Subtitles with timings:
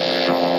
[0.00, 0.49] show.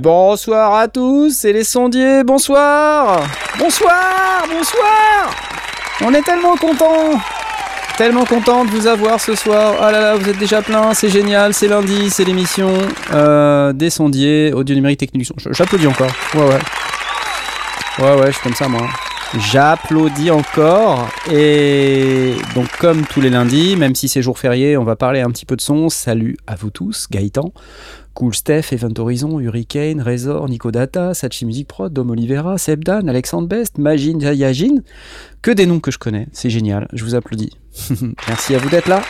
[0.00, 3.20] Bonsoir à tous, c'est les sondiers, bonsoir
[3.58, 5.34] Bonsoir, bonsoir
[6.02, 7.18] On est tellement contents
[7.96, 9.74] Tellement content de vous avoir ce soir.
[9.80, 12.70] Ah là là, vous êtes déjà plein, c'est génial, c'est lundi, c'est l'émission
[13.12, 15.32] euh, des sondiers, audio numérique technique.
[15.50, 16.12] J'applaudis encore.
[16.34, 16.58] Ouais, ouais.
[17.98, 18.86] Ouais, ouais, je suis comme ça moi.
[19.36, 21.08] J'applaudis encore.
[21.30, 25.30] Et donc, comme tous les lundis, même si c'est jour férié, on va parler un
[25.30, 25.88] petit peu de son.
[25.88, 27.52] Salut à vous tous, Gaëtan.
[28.18, 33.46] Cool Steph, Event Horizon, Hurricane, Razor, Nico Data, Sachi Music Prod, Dom Olivera, Sebdan, Alexandre
[33.46, 34.82] Best, Magin Yajin.
[35.40, 37.52] Que des noms que je connais, c'est génial, je vous applaudis.
[38.26, 39.02] Merci à vous d'être là.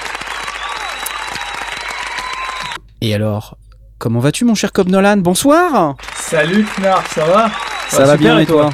[3.00, 3.56] Et alors,
[3.98, 5.16] comment vas-tu mon cher Cobb Nolan?
[5.16, 7.50] Bonsoir Salut Knarf, ça va?
[7.88, 8.68] Ça, va, bien et toi,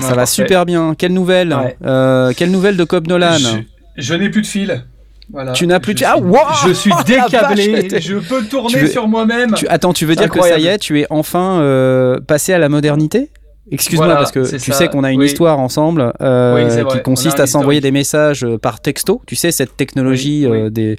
[0.00, 0.94] Ça va super bien.
[0.94, 3.36] Quelle nouvelle euh, Quelle nouvelle de Cobb Nolan?
[3.36, 3.58] Je,
[3.96, 4.84] je n'ai plus de fil.
[5.32, 5.52] Voilà.
[5.52, 6.04] Tu n'as plus je de...
[6.06, 7.88] Ah, wow Je suis Oh, décablé.
[8.00, 9.54] je peux tourner veux- sur moi-même.
[9.54, 12.58] Tu- Attends, tu veux dire que ça y est, tu es enfin euh, passé à
[12.58, 13.30] la modernité?
[13.70, 15.26] Excuse-moi Voilà, parce que tu ça, sais qu'on a une oui.
[15.26, 19.22] histoire ensemble euh, Oui, qui consiste à s'envoyer des messages par texto.
[19.26, 20.98] Tu sais cette technologie Oui, euh, des,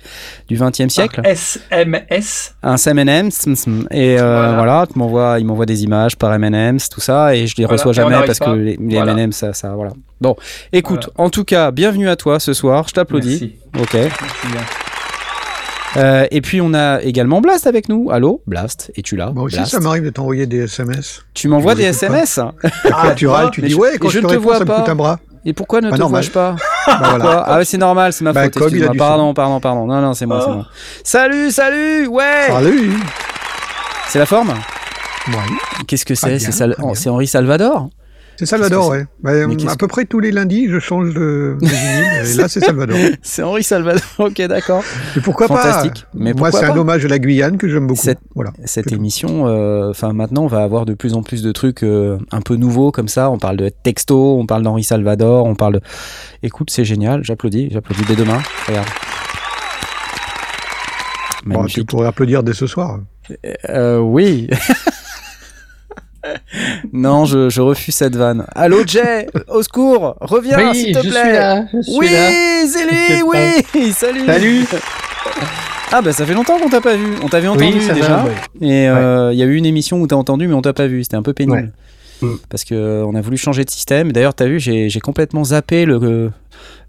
[0.49, 1.21] du 20e siècle.
[1.23, 2.55] SMS.
[2.63, 3.87] Un tsm.
[3.89, 4.53] et euh, Voilà.
[4.55, 7.77] voilà, tu m'envoies, il m'envoie des images par M&M's, tout ça, et je les Voilà,
[7.77, 8.45] reçois jamais parce pas.
[8.47, 8.95] que les, les.
[8.97, 9.91] M&M's, ça, ça, voilà.
[10.19, 10.35] Bon,
[10.73, 12.85] écoute, en tout cas, bienvenue à toi ce soir.
[12.89, 13.55] Je t'applaudis.
[13.79, 13.93] Ok.
[13.93, 14.61] Merci bien.
[15.95, 18.11] Euh, et puis on a également Blast avec nous.
[18.11, 19.31] Allô, Blast, es-tu là?
[19.33, 21.23] Moi aussi, Blast ça m'arrive de t'envoyer des SMS.
[21.33, 21.83] Tu m'envoies des.
[21.85, 22.39] SMS
[22.91, 24.65] Ah, tu râles, tu dis je- ouais, quand je je te te réponds, vois ça
[24.65, 24.79] me pas.
[24.79, 25.19] coûte un bras.
[25.45, 26.55] Et pourquoi ne Bah, te vois-je pas?
[26.87, 27.43] Bah, voilà.
[27.47, 28.53] Ah ouais, c'est normal, c'est ma Bah, faute.
[28.57, 29.85] Cobb, Pardon, pardon, pardon.
[29.85, 30.55] Non, non, c'est moi, c'est Oh.
[30.55, 30.65] moi.
[31.03, 32.47] Salut, salut, ouais.
[32.49, 32.91] Salut
[34.09, 34.49] C'est la forme?
[34.49, 35.83] Ouais.
[35.87, 36.39] Qu'est-ce que c'est?
[36.39, 36.93] Sal- bien.
[36.95, 37.89] c'est Henri Salvador?
[38.37, 39.55] C'est Salvador, Qu'est-ce ouais.
[39.65, 42.31] Bah, à peu près tous les lundis, je change de, de vinyle.
[42.31, 42.97] et là, c'est Salvador.
[43.23, 44.01] C'est Henri Salvador.
[44.19, 44.83] ok, d'accord.
[45.15, 46.03] Mais pourquoi Fantastique.
[46.03, 47.99] pas Mais Moi, c'est un hommage à la Guyane que j'aime beaucoup.
[48.01, 48.51] Cette- Voilà.
[48.65, 52.17] Cette émission, euh, enfin maintenant, on va avoir de plus en plus de trucs euh,
[52.31, 53.29] un peu nouveaux comme ça.
[53.31, 55.81] On parle de texto, on parle d'Henri Salvador, on parle de.
[56.43, 57.23] Écoute, c'est génial.
[57.23, 58.39] J'applaudis, j'applaudis dès demain.
[58.67, 58.87] Regarde.
[61.45, 62.99] Bon, tu pourrais applaudir dès ce soir.
[63.69, 64.47] Euh, oui.
[66.93, 68.45] non, je, je refuse cette vanne.
[68.55, 71.21] Allô, Jay, au secours, reviens, Oui, s'il te je plaît.
[71.23, 71.65] suis là.
[71.73, 72.07] Je suis oui,
[72.67, 74.25] c'est lui, oui, salut.
[74.25, 74.65] Salut.
[75.91, 77.13] Ah bah ça fait longtemps qu'on t'a pas vu.
[77.23, 78.17] On t'avait entendu Oui, déjà.
[78.17, 78.31] va, ouais.
[78.61, 80.87] Et euh, il y a eu une émission où t'as entendu, mais on t'a pas
[80.87, 81.03] vu.
[81.03, 81.71] C'était un peu pénible.
[82.21, 82.27] Ouais.
[82.29, 82.35] Mm.
[82.49, 84.11] Parce que euh, on a voulu changer de système.
[84.11, 86.29] D'ailleurs, t'as vu, j'ai complètement zappé le euh,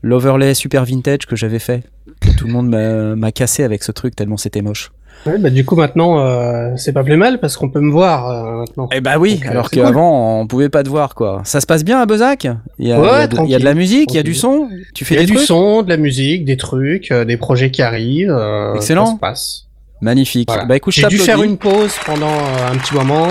[0.03, 1.82] l'overlay super vintage que j'avais fait.
[2.20, 4.91] Que tout le monde m'a- m'a cassé avec ce truc tellement c'était moche.
[5.26, 8.30] Ouais, bah, du coup, maintenant, euh, c'est pas plus mal parce qu'on peut me voir
[8.30, 8.88] euh, maintenant.
[8.94, 11.42] Eh bah oui, Donc, alors qu'avant on pouvait pas te voir quoi.
[11.44, 12.46] Ça se passe bien à Bezac
[12.78, 14.16] il y, a, Ouais, il y a de- il y a de la musique, il
[14.16, 14.68] y a du son?
[14.94, 15.46] Tu fais Il y a des du trucs?
[15.46, 18.30] son, de la musique, des trucs, euh, des projets qui arrivent.
[18.30, 19.06] euh, Excellent.
[19.06, 19.64] Ça se passe.
[20.00, 20.48] Magnifique.
[20.48, 20.64] Voilà.
[20.64, 23.26] Bah écoute, je J'ai dû faire une pause pendant euh, un petit moment,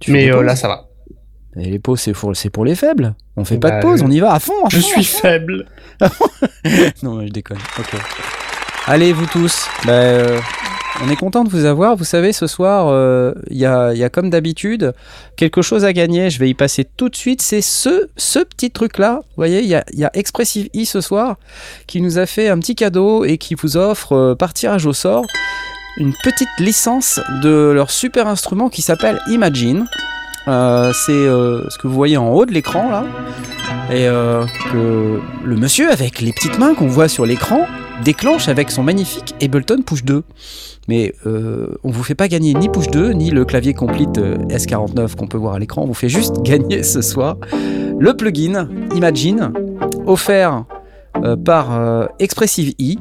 [0.00, 0.86] Tu mais euh, là, ça va.
[1.56, 3.14] Et les pauses c'est pour, les faibles.
[3.36, 4.52] On fait pas Bah, de pause, je- on y va à fond.
[4.64, 5.18] à Je fond, suis fond.
[5.22, 5.66] faible.
[7.02, 7.58] non, mais je déconne.
[7.78, 7.94] Ok.
[8.86, 9.66] Allez, vous tous.
[9.86, 10.38] Bah, euh,
[11.02, 11.96] on est content de vous avoir.
[11.96, 14.92] Vous savez, ce soir, euh, il y, a, comme d'habitude
[15.36, 16.30] quelque chose à gagner.
[16.30, 17.42] Je vais y passer tout de suite.
[17.42, 19.20] C'est ce, ce petit truc-là.
[19.22, 21.36] Vous voyez, il y a, y Expressive E ce soir
[21.86, 24.92] qui nous a fait un petit cadeau et qui vous offre, euh, par tirage au
[24.92, 25.24] sort,
[25.96, 29.86] une petite licence de leur super instrument qui s'appelle Imagine.
[30.48, 33.04] Euh, c'est euh, ce que vous voyez en haut de l'écran là
[33.90, 37.66] et euh, que le monsieur avec les petites mains qu'on voit sur l'écran
[38.04, 40.22] déclenche avec son magnifique Ableton Push 2.
[40.88, 45.14] Mais on vous fait pas gagner ni Push 2 ni le clavier complete euh, S49
[45.14, 45.82] qu'on peut voir à l'écran.
[45.82, 47.36] On vous fait juste gagner ce soir
[47.98, 49.52] le plugin Imagine
[50.06, 50.64] offert
[51.44, 52.94] par Expressive E.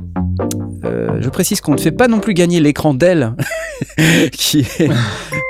[1.21, 3.33] Je précise qu'on ne fait pas non plus gagner l'écran Dell
[4.31, 4.89] qui est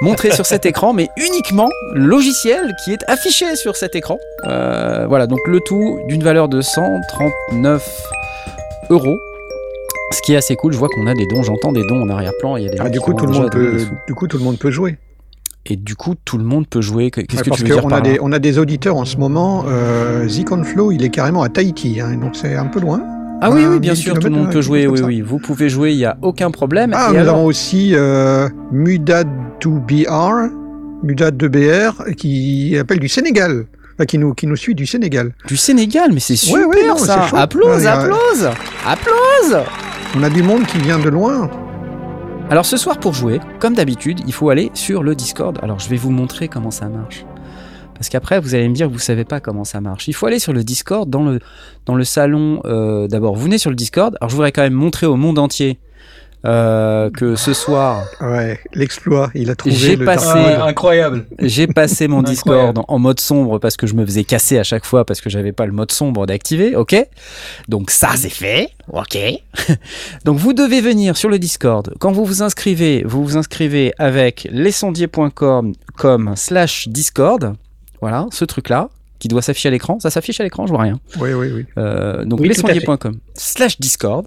[0.01, 4.18] montré sur cet écran, mais uniquement logiciel qui est affiché sur cet écran.
[4.48, 7.84] Euh, voilà, donc le tout d'une valeur de 139
[8.90, 9.18] euros.
[10.12, 12.10] Ce qui est assez cool, je vois qu'on a des dons, j'entends des dons en
[12.10, 12.57] arrière-plan.
[12.57, 14.44] Il y a des Ah, du coup, tout le monde peut, du coup, tout le
[14.44, 14.98] monde peut jouer.
[15.66, 17.12] Et du coup, tout le monde peut jouer.
[17.12, 18.95] Qu'est-ce Ouais, que parce tu veux dire qu'on par a des, on a des auditeurs
[18.95, 19.66] en ce moment.
[19.68, 23.04] Euh, Zicon Flow, il est carrément à Tahiti, hein, donc c'est un peu loin.
[23.42, 24.88] Ah oui, oui, bien 1000 sûr, tout le monde peut jouer.
[24.88, 26.92] Oui, oui, vous pouvez jouer, il n'y a aucun problème.
[26.94, 29.28] Ah, Et nous alors- avons aussi euh, Mudad
[29.60, 30.50] to BR.
[31.02, 33.66] Mudat de BR qui appelle du Sénégal.
[33.96, 35.32] Enfin, qui nous, qui nous suit du Sénégal.
[35.48, 37.28] Du Sénégal, mais c'est super ouais, non, ça.
[37.34, 38.50] Applause, Ouais, y a- applause,
[38.86, 39.64] applause.
[40.18, 41.50] On a du monde qui vient de loin.
[42.50, 45.58] Alors ce soir pour jouer, comme d'habitude, il faut aller sur le Discord.
[45.62, 47.26] Alors je vais vous montrer comment ça marche.
[48.00, 50.07] Parce qu'après, vous allez me dire que vous savez pas comment ça marche.
[50.07, 51.40] Il faut aller sur le Discord, dans le,
[51.86, 52.62] dans le salon.
[52.66, 54.16] euh, D'abord, vous venez sur le Discord.
[54.22, 55.80] Alors je voudrais quand même montrer au monde entier
[56.46, 59.30] euh, que ce soir, Ouais, l'exploit.
[59.36, 61.25] Il a trouvé J'ai le passé- Ah, incroyable.
[61.40, 62.22] j'ai passé mon.
[62.30, 65.19] Discord en, en mode sombre parce que je me faisais casser à chaque fois parce
[65.19, 66.78] que j'avais pas le mode sombre d'activer.
[66.78, 66.95] Ok?
[67.68, 68.69] Donc ça c'est fait.
[68.94, 69.18] Ok.
[70.24, 71.94] Donc vous devez venir sur le Discord.
[72.00, 77.56] Quand vous vous inscrivez, vous vous inscrivez avec lesondiers.com comme slash Discord.
[78.01, 80.00] Voilà, ce truc-là qui doit s'afficher à l'écran.
[80.00, 81.00] Ça s'affiche à l'écran, je vois rien.
[81.19, 81.66] Oui, oui, oui.
[81.78, 84.25] Euh, donc Oui, lesondiers.com slash Discord.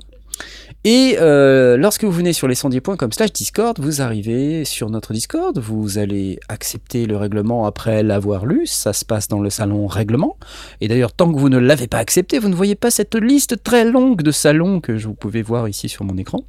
[0.84, 5.98] Et euh, lorsque vous venez sur lesondiers.com slash Discord, vous arrivez sur notre Discord, vous
[5.98, 10.36] allez accepter le règlement après l'avoir lu, ça se passe dans le salon règlement.
[10.80, 13.62] Et d'ailleurs, tant que vous ne l'avez pas accepté, vous ne voyez pas cette liste
[13.62, 16.40] très longue de salons que vous pouvez voir ici sur mon écran.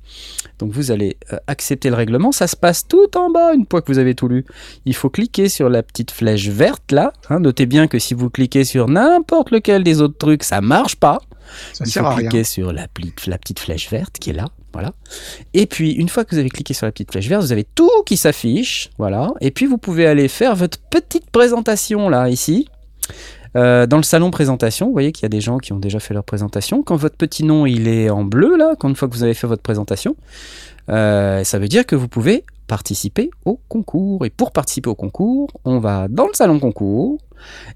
[0.57, 3.83] Donc vous allez euh, accepter le règlement, ça se passe tout en bas une fois
[3.83, 4.45] que vous avez tout lu.
[4.85, 7.13] Il faut cliquer sur la petite flèche verte là.
[7.29, 7.39] hein.
[7.39, 11.19] notez bien que si vous cliquez sur n'importe lequel des autres trucs, ça marche pas.
[11.73, 12.29] Ça Il sert faut à rien.
[12.29, 14.93] cliquer sur la petite flèche verte qui est là, voilà.
[15.53, 17.63] Et puis une fois que vous avez cliqué sur la petite flèche verte, vous avez
[17.63, 19.31] tout qui s'affiche, voilà.
[19.41, 22.67] Et puis vous pouvez aller faire votre petite présentation là ici.
[23.55, 25.99] Euh, dans le salon présentation, vous voyez qu'il y a des gens qui ont déjà
[25.99, 26.81] fait leur présentation.
[26.81, 29.35] Quand votre petit nom il est en bleu là, quand une fois que vous avez
[29.35, 30.15] fait votre présentation,
[30.89, 34.25] euh, ça veut dire que vous pouvez participer au concours.
[34.25, 37.19] Et pour participer au concours, on va dans le salon concours.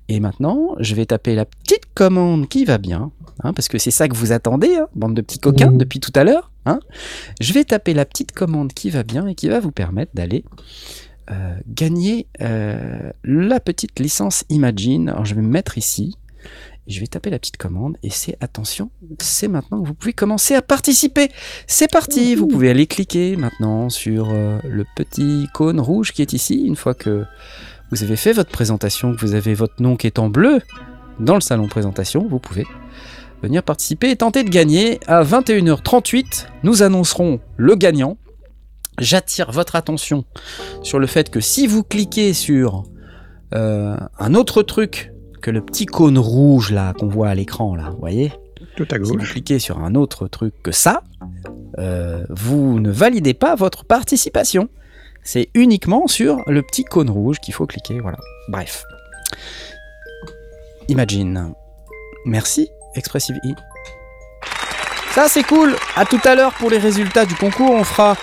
[0.07, 3.11] Et maintenant, je vais taper la petite commande qui va bien,
[3.43, 5.77] hein, parce que c'est ça que vous attendez, hein, bande de petits coquins, Mmh.
[5.77, 6.51] depuis tout à l'heure.
[6.65, 6.79] hein.
[7.41, 10.43] Je vais taper la petite commande qui va bien et qui va vous permettre d'aller
[11.31, 15.09] euh, gagner euh, la petite licence Imagine.
[15.09, 16.15] Alors je vais me mettre ici.
[16.87, 20.55] Je vais taper la petite commande et c'est attention, c'est maintenant que vous pouvez commencer
[20.55, 21.29] à participer.
[21.67, 26.31] C'est parti, vous pouvez aller cliquer maintenant sur euh, le petit cône rouge qui est
[26.31, 26.63] ici.
[26.65, 27.25] Une fois que
[27.91, 30.61] vous avez fait votre présentation, que vous avez votre nom qui est en bleu
[31.19, 32.65] dans le salon présentation, vous pouvez
[33.41, 34.99] venir participer et tenter de gagner.
[35.07, 38.17] À 21h38, nous annoncerons le gagnant.
[38.99, 40.25] J'attire votre attention
[40.81, 42.83] sur le fait que si vous cliquez sur
[43.53, 45.11] euh, un autre truc
[45.41, 48.33] que le petit cône rouge là qu'on voit à l'écran là, vous voyez?
[48.75, 49.31] Tout à Si vous gauche.
[49.33, 51.03] cliquez sur un autre truc que ça,
[51.77, 54.67] euh, vous ne validez pas votre participation.
[55.23, 58.17] C'est uniquement sur le petit cône rouge qu'il faut cliquer, voilà.
[58.49, 58.83] Bref.
[60.87, 61.53] Imagine.
[62.25, 63.53] Merci, Expressive E.
[65.11, 65.75] Ça c'est cool.
[65.95, 67.71] À tout à l'heure pour les résultats du concours.
[67.71, 68.15] On fera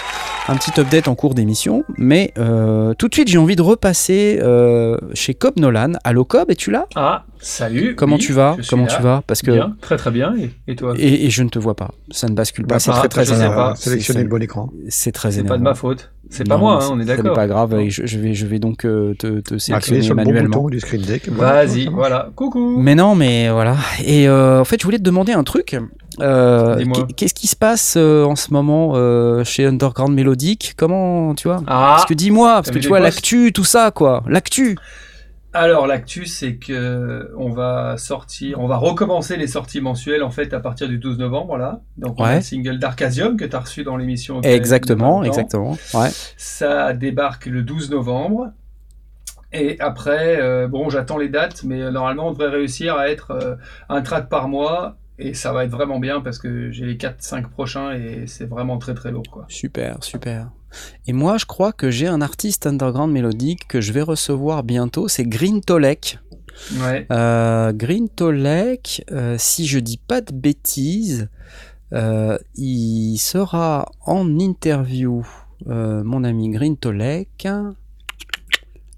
[0.46, 1.84] un petit update en cours d'émission.
[1.96, 5.92] Mais euh, tout de suite, j'ai envie de repasser euh, chez Cobb Nolan.
[6.04, 6.86] Allo Cobb, es-tu là?
[6.94, 7.94] Ah, salut.
[7.96, 8.94] Comment oui, tu vas je suis Comment là.
[8.94, 9.22] tu vas?
[9.26, 10.34] Parce que Bien, très très bien.
[10.36, 10.94] Et, et toi?
[10.98, 11.90] Et, et je ne te vois pas.
[12.10, 12.74] Ça ne bascule pas.
[12.76, 13.74] Bah, c'est très très énervant.
[13.74, 14.70] Sélectionner C'est- le bon écran.
[14.88, 15.54] C'est très C'est énervant.
[15.54, 16.12] pas de ma faute.
[16.30, 17.34] C'est pas moi, hein, on est Ce n'est d'accord.
[17.34, 17.76] pas grave.
[17.88, 20.56] Je, je vais, je vais donc euh, te, sélectionner sur bon manuellement.
[20.56, 21.28] bouton du screen deck.
[21.30, 22.30] Voilà, Vas-y, voilà.
[22.34, 22.76] Coucou.
[22.78, 23.76] Mais non, mais voilà.
[24.04, 25.76] Et euh, en fait, je voulais te demander un truc.
[26.20, 26.82] Euh,
[27.16, 31.60] Qu'est-ce qui se passe euh, en ce moment euh, chez Underground Mélodique Comment, tu vois?
[31.66, 34.22] Ah, Parce que dis-moi, parce que tu vois l'actu, tout ça, quoi.
[34.28, 34.76] L'actu.
[35.54, 40.52] Alors l'actu, c'est que on va sortir, on va recommencer les sorties mensuelles en fait
[40.52, 41.80] à partir du 12 novembre là.
[41.96, 42.34] Donc on a Ouais.
[42.36, 44.40] le single Darkasium que tu as reçu dans l'émission.
[44.42, 45.78] Exactement, exactement.
[45.94, 46.08] Ouais.
[46.36, 48.50] Ça débarque le 12 novembre.
[49.56, 53.30] Et après, euh, bon, j'attends les dates, mais euh, normalement, on devrait réussir à être
[53.30, 53.54] euh,
[53.88, 54.96] un track par mois.
[55.18, 58.78] Et ça va être vraiment bien parce que j'ai les 4-5 prochains et c'est vraiment
[58.78, 59.24] très très lourd.
[59.30, 59.46] Quoi.
[59.48, 60.50] Super, super.
[61.06, 65.06] Et moi, je crois que j'ai un artiste underground mélodique que je vais recevoir bientôt.
[65.06, 66.18] C'est Green Tolek.
[66.80, 67.06] Ouais.
[67.10, 71.28] Euh, Green Tolek, euh, si je dis pas de bêtises,
[71.92, 75.24] euh, il sera en interview,
[75.66, 77.48] mon ami Green Tolek,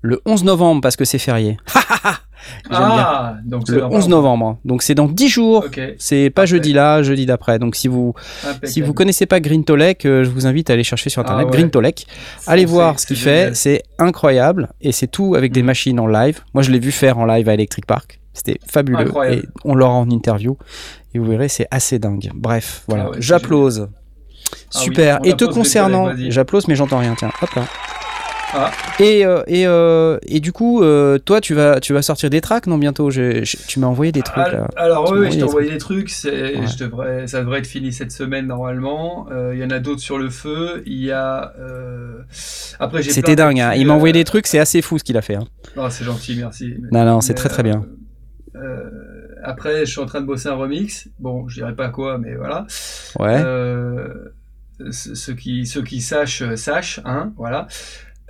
[0.03, 1.59] le 11 novembre parce que c'est férié.
[2.69, 2.79] Bien.
[2.81, 4.59] Ah, donc Le dans 11 pas novembre.
[4.65, 5.65] Donc c'est dans 10 jours.
[5.99, 6.47] C'est pas Parfait.
[6.49, 7.59] jeudi là, jeudi d'après.
[7.59, 8.69] Donc si vous impeccable.
[8.69, 11.47] si vous connaissez pas Green Tolek, euh, je vous invite à aller chercher sur internet
[11.49, 11.57] Ah ouais.
[11.57, 12.07] Green Tolek.
[12.47, 15.67] Allez voir ce qu'il fait, c'est incroyable et c'est tout avec des Mhm.
[15.67, 16.41] machines en live.
[16.55, 18.21] Moi, je l'ai vu faire en live à Electric Park.
[18.33, 19.43] C'était fabuleux Incroyable.
[19.45, 20.59] et on l'aura en interview
[21.15, 22.31] et vous verrez, c'est assez dingue.
[22.35, 23.89] Bref, voilà, Ah ouais, j'applause.
[23.91, 25.19] Ah oui, Super.
[25.25, 27.15] et te concernant, j'applause mais j'entends rien.
[27.19, 27.65] Tiens, hop là.
[28.55, 28.71] Ah.
[29.01, 32.41] Et, euh, et, euh, et du coup, euh, toi, tu vas, tu vas sortir des
[32.41, 34.69] tracks, non, bientôt Tu m'as envoyé des trucs, là.
[34.77, 36.67] Alors oui, je envoyé t'ai des envoyé des trucs, c'est, Ouais.
[36.67, 39.27] je devrais, ça devrait être fini cette semaine normalement.
[39.53, 40.83] Il y en a d'autres sur le feu.
[40.87, 41.53] Il y a...
[42.79, 43.73] Après j'ai C'était dingue, hein.
[43.75, 45.35] Il m'a envoyé des trucs, c'est assez fou ce qu'il a fait.
[45.37, 45.47] hein.
[45.77, 46.75] Non, c'est gentil, merci.
[46.93, 47.85] Non, non, c'est très très bien.
[49.43, 51.09] après, je suis en train de bosser un remix.
[51.19, 52.67] Bon, je dirais pas quoi, mais voilà.
[53.19, 53.43] Ouais.
[54.91, 57.67] Ce- ceux qui ceux qui sachent sachent, hein, voilà.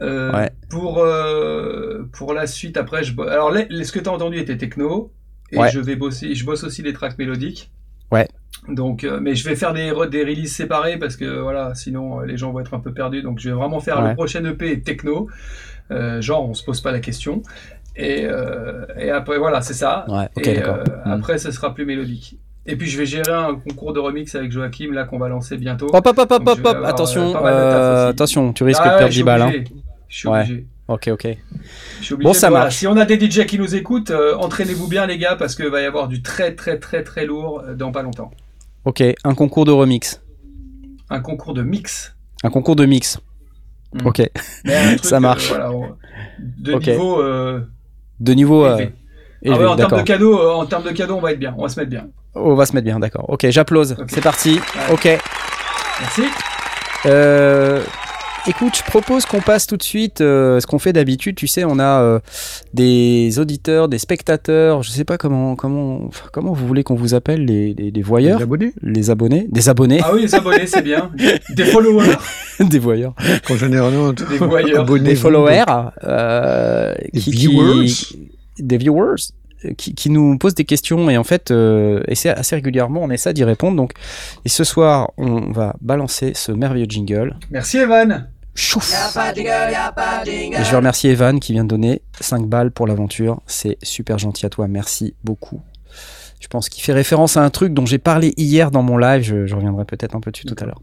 [0.03, 0.51] Euh, Ouais.
[0.71, 5.13] Pour euh, pour la suite, après, je alors ce que tu as entendu était techno
[5.53, 5.71] et Ouais.
[5.71, 7.71] je vais bosser, je bosse aussi les tracks mélodiques.
[8.13, 8.29] Ouais.
[8.69, 12.37] Donc, euh, mais je vais faire des des releases séparées parce que voilà, sinon les
[12.37, 13.23] gens vont être un peu perdus.
[13.23, 14.11] Donc, je vais vraiment faire Ouais.
[14.11, 15.29] le prochain EP techno,
[16.21, 17.43] genre on se pose pas la question.
[17.97, 18.27] Et,
[18.99, 20.05] et après voilà, c'est ça.
[20.45, 21.11] Et Mm.
[21.11, 22.39] après, ce sera plus mélodique.
[22.69, 25.57] Et puis je vais gérer un concours de remix avec Joachim là qu'on va lancer
[25.57, 25.87] bientôt.
[25.93, 29.13] Hop, hop, hop, hop, hop, Attention, euh, attention, tu risques Ah de ouais, perdre je
[29.13, 29.43] 10 suis balles.
[29.43, 29.53] Hein.
[30.09, 30.41] Je suis Ouais.
[30.41, 30.67] obligé.
[30.89, 31.27] Ok, ok.
[31.99, 32.77] Je suis obligé, Bon, ça marche.
[32.77, 35.67] Si on a des DJ qui nous écoutent, euh, entraînez-vous bien les gars parce qu'il
[35.69, 38.31] va y avoir du très très très très lourd euh, dans pas longtemps.
[38.85, 40.23] Ok, un concours de remix.
[41.11, 42.15] Un concours de mix.
[42.45, 43.19] Un concours de mix.
[43.95, 44.07] Mm.
[44.07, 44.17] Ok.
[44.65, 45.51] Truc, Ça marche.
[45.51, 45.97] euh, voilà, on-
[46.59, 47.61] de niveau euh,
[48.21, 48.65] De niveau.
[48.65, 51.55] Ah ouais, en termes de cadeaux, euh, en termes de cadeaux, on va être bien,
[51.59, 52.09] on va se mettre bien.
[52.35, 53.29] On va se mettre bien, d'accord.
[53.29, 53.97] Ok, j'applause.
[54.09, 54.55] C'est parti.
[54.55, 54.93] Ouais.
[54.93, 55.05] Ok.
[56.01, 56.23] Merci.
[57.07, 57.83] Euh,
[58.49, 61.35] écoute, je propose qu'on passe tout de suite euh, ce qu'on fait d'habitude.
[61.37, 62.21] Tu sais, on a euh,
[62.75, 64.83] des auditeurs, des spectateurs.
[64.83, 68.39] Je sais pas comment comment comment vous voulez qu'on vous appelle les, les, les voyeurs,
[68.39, 71.11] Les abonnés les abonnés, des abonnés, Ah oui, les abonnés, c'est bien.
[71.55, 72.17] Des followers,
[72.61, 73.15] des voyeurs,
[73.47, 74.81] Quand généralement, des voyeurs.
[74.83, 75.65] abonnés, des followers,
[76.05, 77.87] euh, Des qui- viewers.
[77.87, 79.17] qui- des viewers.
[79.65, 83.01] euh, Qui, qui nous posent des questions et en fait, euh, et c'est assez régulièrement,
[83.03, 83.77] on essaie d'y répondre.
[83.77, 83.93] Donc,
[84.45, 87.37] et ce soir, on va balancer ce merveilleux jingle.
[87.51, 88.29] Merci Evan.
[88.57, 88.91] Chouf
[89.37, 93.41] Et je vais remercier Evan qui vient de donner 5 balles pour l'aventure.
[93.47, 95.61] C'est super gentil à toi, merci beaucoup.
[96.41, 99.23] Je pense qu'il fait référence à un truc dont j'ai parlé hier dans mon live.
[99.23, 100.81] Je, je reviendrai peut-être un peu dessus tout à l'heure.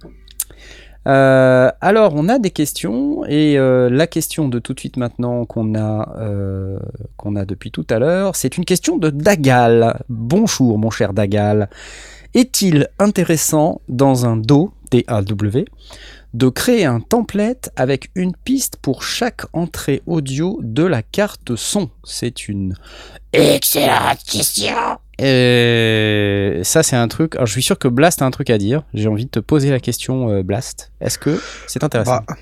[1.07, 5.45] Euh, alors, on a des questions et euh, la question de tout de suite maintenant
[5.45, 6.79] qu'on a, euh,
[7.17, 10.01] qu'on a depuis tout à l'heure, c'est une question de Dagal.
[10.09, 11.69] Bonjour, mon cher Dagal.
[12.33, 15.65] Est-il intéressant dans un DAW, D-A-W,
[16.33, 21.89] de créer un template avec une piste pour chaque entrée audio de la carte son
[22.03, 22.75] C'est une
[23.31, 24.73] excellente question.
[25.19, 27.35] Et ça, c'est un truc.
[27.35, 28.83] Alors, je suis sûr que Blast a un truc à dire.
[28.93, 30.91] J'ai envie de te poser la question, euh, Blast.
[31.01, 32.35] Est-ce que c'est intéressant Bah,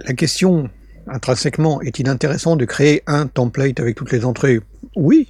[0.00, 0.70] la question,
[1.08, 4.60] intrinsèquement, est-il intéressant de créer un template avec toutes les entrées?
[4.94, 5.28] Oui.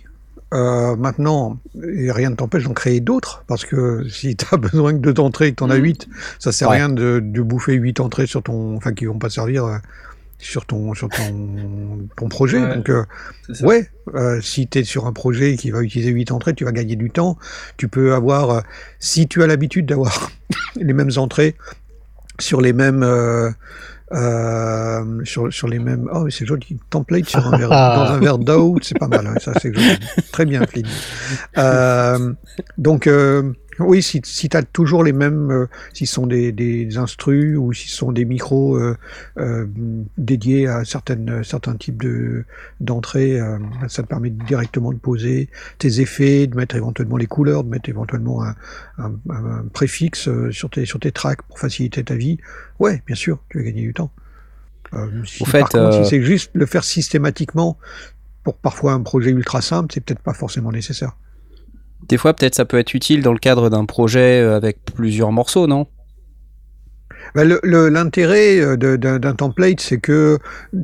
[0.55, 4.93] Euh, maintenant, et rien ne t'empêche d'en créer d'autres, parce que si tu as besoin
[4.93, 5.83] que deux entrées et que tu en as Mhm.
[5.85, 6.77] huit, ça sert à Ouais.
[6.79, 9.77] rien de, de bouffer huit entrées sur ton, enfin, qui vont pas servir euh,
[10.39, 12.61] sur ton, sur ton, ton projet.
[12.61, 12.77] Ouais.
[12.77, 13.05] Donc, euh.
[13.63, 16.73] Ouais, euh, si tu es sur un projet qui va utiliser 8 entrées, tu vas
[16.73, 17.39] gagner du temps.
[17.77, 18.61] Tu peux avoir, euh,
[19.01, 20.31] si tu as l'habitude d'avoir
[20.77, 21.57] les mêmes entrées
[22.39, 23.03] sur les mêmes,
[24.13, 28.39] euh, sur, sur les mêmes, oh c'est joli, template sur un verre, dans un verre
[28.39, 29.99] d'eau, c'est pas mal, hein, ça c'est joli.
[30.33, 30.87] Très bien, Flynn.
[31.59, 32.33] Euh,
[32.79, 36.97] donc, euh, oui, si, si tu as toujours les mêmes, euh, s'ils sont des, des
[36.97, 38.97] instrus ou s'ils sont des micros euh,
[39.39, 39.67] euh,
[40.17, 42.45] dédiés à certaines, certains types de,
[42.81, 47.65] d'entrée, euh, ça te permet directement de poser tes effets, de mettre éventuellement les couleurs,
[47.65, 48.55] de mettre éventuellement un,
[48.99, 52.39] un, un préfixe euh, sur tes, sur tes tracks pour faciliter ta vie.
[52.79, 54.11] Ouais, bien sûr, tu vas gagner du temps.
[54.95, 57.77] Euh, si, Au fait, par contre, euh, si c'est juste le faire systématiquement
[58.45, 61.17] pour parfois un projet ultra simple, c'est peut-être pas forcément nécessaire.
[62.09, 65.33] Des fois, peut-être ça peut être utile dans le cadre d'un projet euh, avec plusieurs
[65.33, 65.87] morceaux, non?
[67.35, 70.39] Le- L'intérêt euh, d'un template, c'est que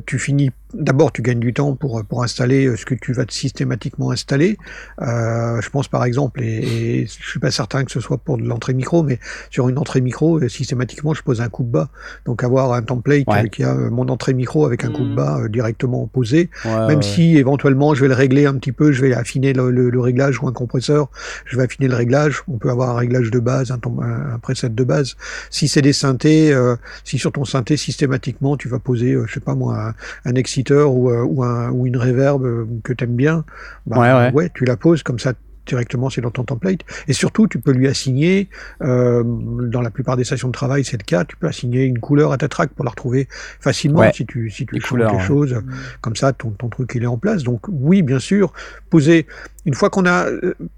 [0.05, 0.51] tu finis.
[0.73, 4.57] D'abord, tu gagnes du temps pour, pour installer euh, ce que tu vas systématiquement installer.
[5.01, 8.37] Euh, je pense par exemple, et, et je suis pas certain que ce soit pour
[8.37, 9.19] de l'entrée micro, mais
[9.51, 11.89] sur une entrée micro, euh, systématiquement, je pose un coup de bas.
[12.25, 13.43] Donc avoir un template Ouais.
[13.43, 15.15] euh, qui a mon entrée micro avec un coup de Mhm.
[15.15, 18.91] bas directement posé, Ouais, même ouais, si éventuellement je vais le régler un petit peu,
[18.91, 21.09] je vais affiner le, le- le réglage ou un compresseur,
[21.45, 22.41] je vais affiner le réglage.
[22.47, 25.15] On peut avoir un réglage de base, un, un preset de base.
[25.51, 29.33] Si c'est des synthés, euh, si sur ton synthé systématiquement tu vas poser, euh, je
[29.35, 29.89] sais pas moi,
[30.25, 30.35] un, un
[30.71, 33.45] ou, euh, ou, un, ou une reverb euh, que t'aimes bien,
[33.85, 34.49] bah, Ouais, ouais.
[34.53, 35.33] tu la poses comme ça
[35.65, 38.49] directement c'est dans ton template et surtout tu peux lui assigner
[38.81, 41.99] euh, dans la plupart des stations de travail c'est le cas tu peux assigner une
[41.99, 43.29] couleur à ta track pour la retrouver
[43.61, 44.11] facilement Ouais.
[44.13, 45.23] si tu si tu changes couleurs, les ouais.
[45.23, 45.55] choses
[46.01, 48.51] comme ça ton, ton truc il est en place donc oui bien sûr
[48.89, 49.25] poser
[49.65, 50.25] une fois qu'on a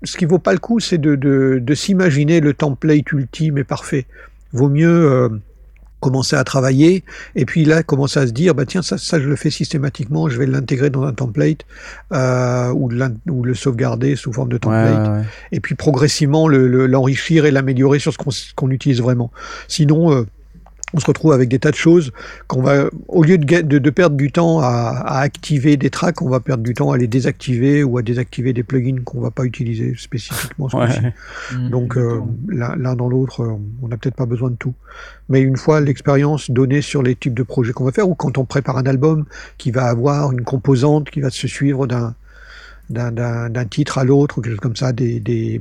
[0.03, 3.63] ce qui vaut pas le coup c'est de, de, de s'imaginer le template ultime et
[3.63, 4.05] parfait
[4.53, 5.29] vaut mieux euh,
[5.99, 7.03] commencer à travailler
[7.35, 10.29] et puis là commencer à se dire bah tiens ça, ça je le fais systématiquement
[10.29, 11.61] je vais l'intégrer dans un template
[12.13, 15.23] euh, ou, le sauvegarder sous forme de template ouais, ouais.
[15.51, 19.31] et puis progressivement le- le- l'enrichir et l'améliorer sur ce qu'on utilise vraiment
[19.67, 20.25] sinon euh,
[20.95, 22.11] on se retrouve avec des tas de choses
[22.47, 24.65] qu'on va, au lieu de, ga- de, de perdre du temps à,
[25.05, 28.53] à activer des tracks, on va perdre du temps à les désactiver ou à désactiver
[28.53, 30.69] des plugins qu'on va pas utiliser spécifiquement.
[30.69, 30.87] ce Ouais.
[30.87, 31.69] coup-ci.
[31.69, 34.73] Donc euh, l'un dans l'autre, euh, on n'a peut-être pas besoin de tout.
[35.29, 38.37] Mais une fois l'expérience donnée sur les types de projets qu'on va faire, ou quand
[38.37, 39.25] on prépare un album
[39.57, 42.15] qui va avoir une composante qui va se suivre d'un
[42.89, 45.59] d'un- d'un d'un titre à l'autre, ou quelque chose comme ça, des, des,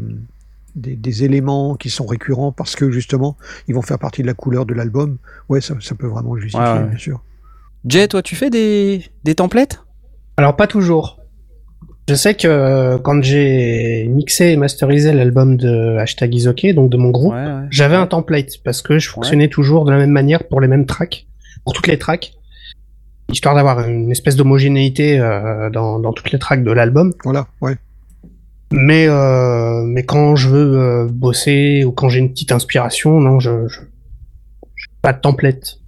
[0.75, 3.37] des, des éléments qui sont récurrents parce que justement
[3.69, 6.41] ils vont faire partie de la couleur de l'album, ouais, ça, ça peut vraiment le
[6.41, 6.89] justifier, Ouais, ouais.
[6.89, 7.23] bien sûr.
[7.87, 9.85] Jay, toi, tu fais des, des templates?
[10.37, 11.21] Alors pas toujours.
[12.09, 16.97] Je sais que euh, quand j'ai mixé et masterisé l'album de Hashtag Isoké, donc de
[16.99, 17.67] mon groupe, Ouais, ouais.
[17.71, 20.85] j'avais un template parce que je fonctionnais toujours de la même manière pour les mêmes
[20.87, 21.27] tracks,
[21.65, 22.35] pour toutes les tracks,
[23.33, 27.13] histoire d'avoir une espèce d'homogénéité euh, dans, dans toutes les tracks de l'album.
[27.25, 27.77] Voilà, ouais.
[28.77, 33.39] Mais euh, mais quand je veux euh, bosser ou quand j'ai une petite inspiration, non,
[33.39, 33.81] je, je,
[34.75, 35.79] je pas de template.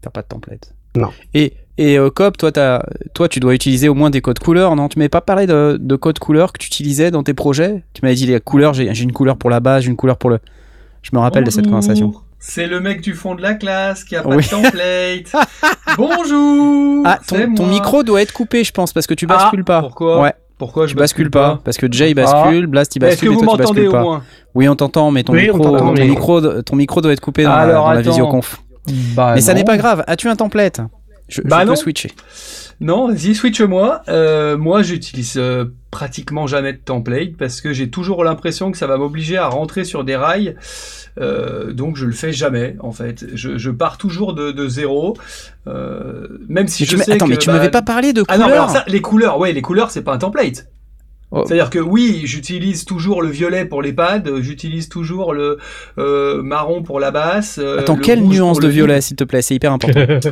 [0.00, 0.72] T'as pas de template.
[0.94, 1.08] Non.
[1.34, 2.84] Et, et euh, Cobb, toi, t'as-
[3.14, 4.88] toi, tu dois utiliser au moins des codes couleurs, non?
[4.88, 7.82] Tu m'avais pas parlé de, de codes couleurs que tu utilisais dans tes projets?
[7.94, 10.16] Tu m'avais dit les couleurs, j'ai j'ai une couleur pour la base, j'ai une couleur
[10.16, 10.38] pour le.
[11.02, 12.14] Je me rappelle de cette conversation.
[12.38, 14.44] C'est le mec du fond de la classe qui a pas Oui.
[14.44, 15.32] de template.
[15.96, 17.02] Bonjour.
[17.04, 19.80] Ah, ton, ton micro doit être coupé, je pense, parce que tu bascules Ah, pas.
[19.80, 20.20] Pourquoi?
[20.20, 22.22] Ouais, Pourquoi je bascules pas, parce que Jay Ah.
[22.22, 24.02] bascule, Blast il Est-ce bascule que et vous toi tu m'entendez bascules au pas.
[24.02, 24.22] moins
[24.54, 27.44] Oui, on t'entend, mais ton Oui, micro, ton mais- micro, ton micro doit être coupé
[27.44, 28.62] dans, la, dans visioconf.
[29.14, 30.02] Bah, mais ça n'est pas grave.
[30.06, 30.80] As-tu un template?
[31.28, 31.76] Je, je Bah peux non.
[31.76, 32.12] switcher.
[32.80, 34.02] Non, vas-y, switch-moi.
[34.08, 38.86] Euh, moi, j'utilise euh, pratiquement jamais de template parce que j'ai toujours l'impression que ça
[38.86, 40.56] va m'obliger à rentrer sur des rails.
[41.18, 43.24] Euh, donc, je le fais jamais, en fait.
[43.34, 45.16] Je, je pars toujours de, de zéro.
[45.66, 48.22] Euh, même si Mais je sais Attends, que, mais tu bah, m'avais pas parlé de
[48.28, 48.40] Ah couleurs.
[48.40, 50.66] non, mais alors ça, les couleurs, ouais, les couleurs, c'est pas un template.
[51.32, 51.42] Oh.
[51.44, 55.58] C'est-à-dire que oui, j'utilise toujours le violet pour les pads, j'utilise toujours le
[55.98, 57.58] euh, marron pour la basse.
[57.60, 60.00] euh, Attends, le quelle nuance de le violet, s'il te plaît C'est hyper important.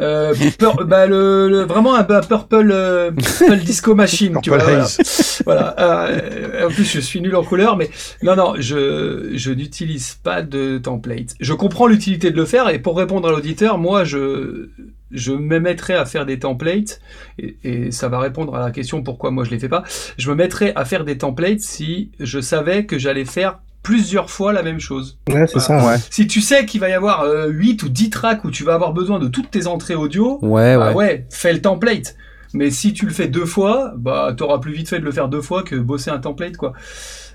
[0.00, 4.58] Euh, pur- bah, le, le- vraiment un, un purple, euh, purple disco machine, tu vois.
[5.44, 5.74] Voilà.
[5.80, 7.90] Euh, en plus, je suis nul en couleur, mais
[8.22, 11.34] non, non, je, je n'utilise pas de template.
[11.40, 14.68] Je comprends l'utilité de le faire, et pour répondre à l'auditeur, moi, je,
[15.10, 17.00] je me mettrais à faire des templates,
[17.38, 19.82] et, et ça va répondre à la question pourquoi moi je les fais pas.
[20.18, 24.52] Je me mettrais à faire des templates si je savais que j'allais faire plusieurs fois
[24.52, 25.18] la même chose.
[25.30, 25.86] Ouais, c'est ça.
[25.86, 25.96] Ouais.
[26.10, 28.74] Si tu sais qu'il va y avoir euh, 8 ou 10 tracks où tu vas
[28.74, 30.94] avoir besoin de toutes tes entrées audio, Ouais, bah ouais.
[30.94, 32.16] ouais, fais le template.
[32.54, 35.28] Mais si tu le fais deux fois, bah t'auras plus vite fait de le faire
[35.28, 36.72] deux fois que bosser un template quoi.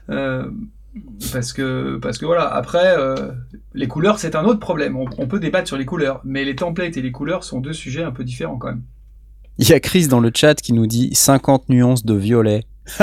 [0.10, 0.46] Euh,
[1.32, 2.48] parce que parce que voilà.
[2.48, 3.32] Après, euh,
[3.74, 4.96] les couleurs c'est un autre problème.
[4.96, 7.74] On, on peut débattre sur les couleurs, mais les templates et les couleurs sont deux
[7.74, 8.84] sujets un peu différents quand même.
[9.58, 12.64] Il y a Chris dans le chat qui nous dit 50 nuances de violet.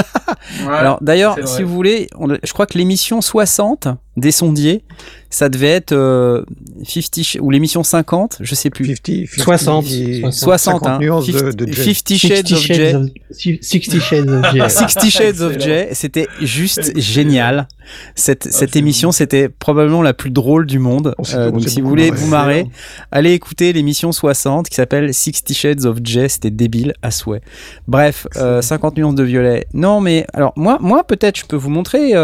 [0.67, 0.75] Ouais.
[0.75, 3.89] Alors d'ailleurs, si vous voulez, on je crois que l'émission 60
[4.21, 4.83] des sondiers,
[5.31, 6.43] ça devait être euh,
[6.85, 8.87] 50 sh- ou l'émission 50, je sais plus.
[8.87, 10.79] 50, 50, 60, 60, hein.
[10.87, 11.95] 50 nuances de, 50 de Jay.
[11.95, 12.95] 50 Shades of Jay.
[12.95, 14.69] of, 60 Shades of Jay.
[14.69, 15.59] 60 Shades of.
[15.61, 17.67] Jay, c'était juste génial.
[18.15, 21.15] Cette, cette émission, c'était probablement la plus drôle du monde.
[21.19, 22.67] On s'est- Euh, on donc si vous voulez vous marrer,
[23.11, 26.29] allez écouter l'émission 60 qui s'appelle 60 Shades of Jay.
[26.29, 27.41] C'était débile à souhait.
[27.89, 29.67] Bref, euh, 50 nuances de violet.
[29.75, 32.15] Non, mais alors moi, moi peut-être je peux vous montrer.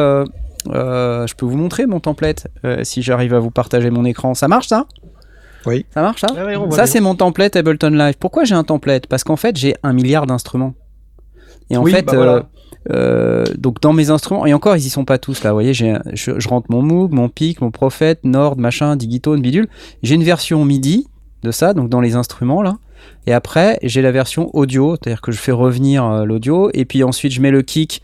[0.72, 4.34] Euh, je peux vous montrer mon template euh, si j'arrive à vous partager mon écran.
[4.34, 4.86] Ça marche ça?
[5.66, 5.84] Oui.
[5.92, 6.32] Ça marche ça?
[6.32, 8.14] Ouais, Ça c'est mon template Ableton Live.
[8.20, 9.06] Pourquoi j'ai un template?
[9.06, 10.74] Parce qu'en fait j'ai un milliard d'instruments.
[11.70, 12.46] Et en Oui, fait, bah voilà.
[12.92, 15.74] euh, donc dans mes instruments, et encore ils y sont pas tous là, vous voyez,
[15.74, 19.66] je, je rentre mon Moog, mon Pic, mon Prophet, Nord, machin, Digitone, bidule.
[20.04, 21.08] J'ai une version MIDI
[21.42, 22.78] de ça, donc dans les instruments là.
[23.26, 27.02] Et après, j'ai la version audio, c'est-à-dire que je fais revenir euh, l'audio, et puis
[27.02, 28.02] ensuite je mets le kick,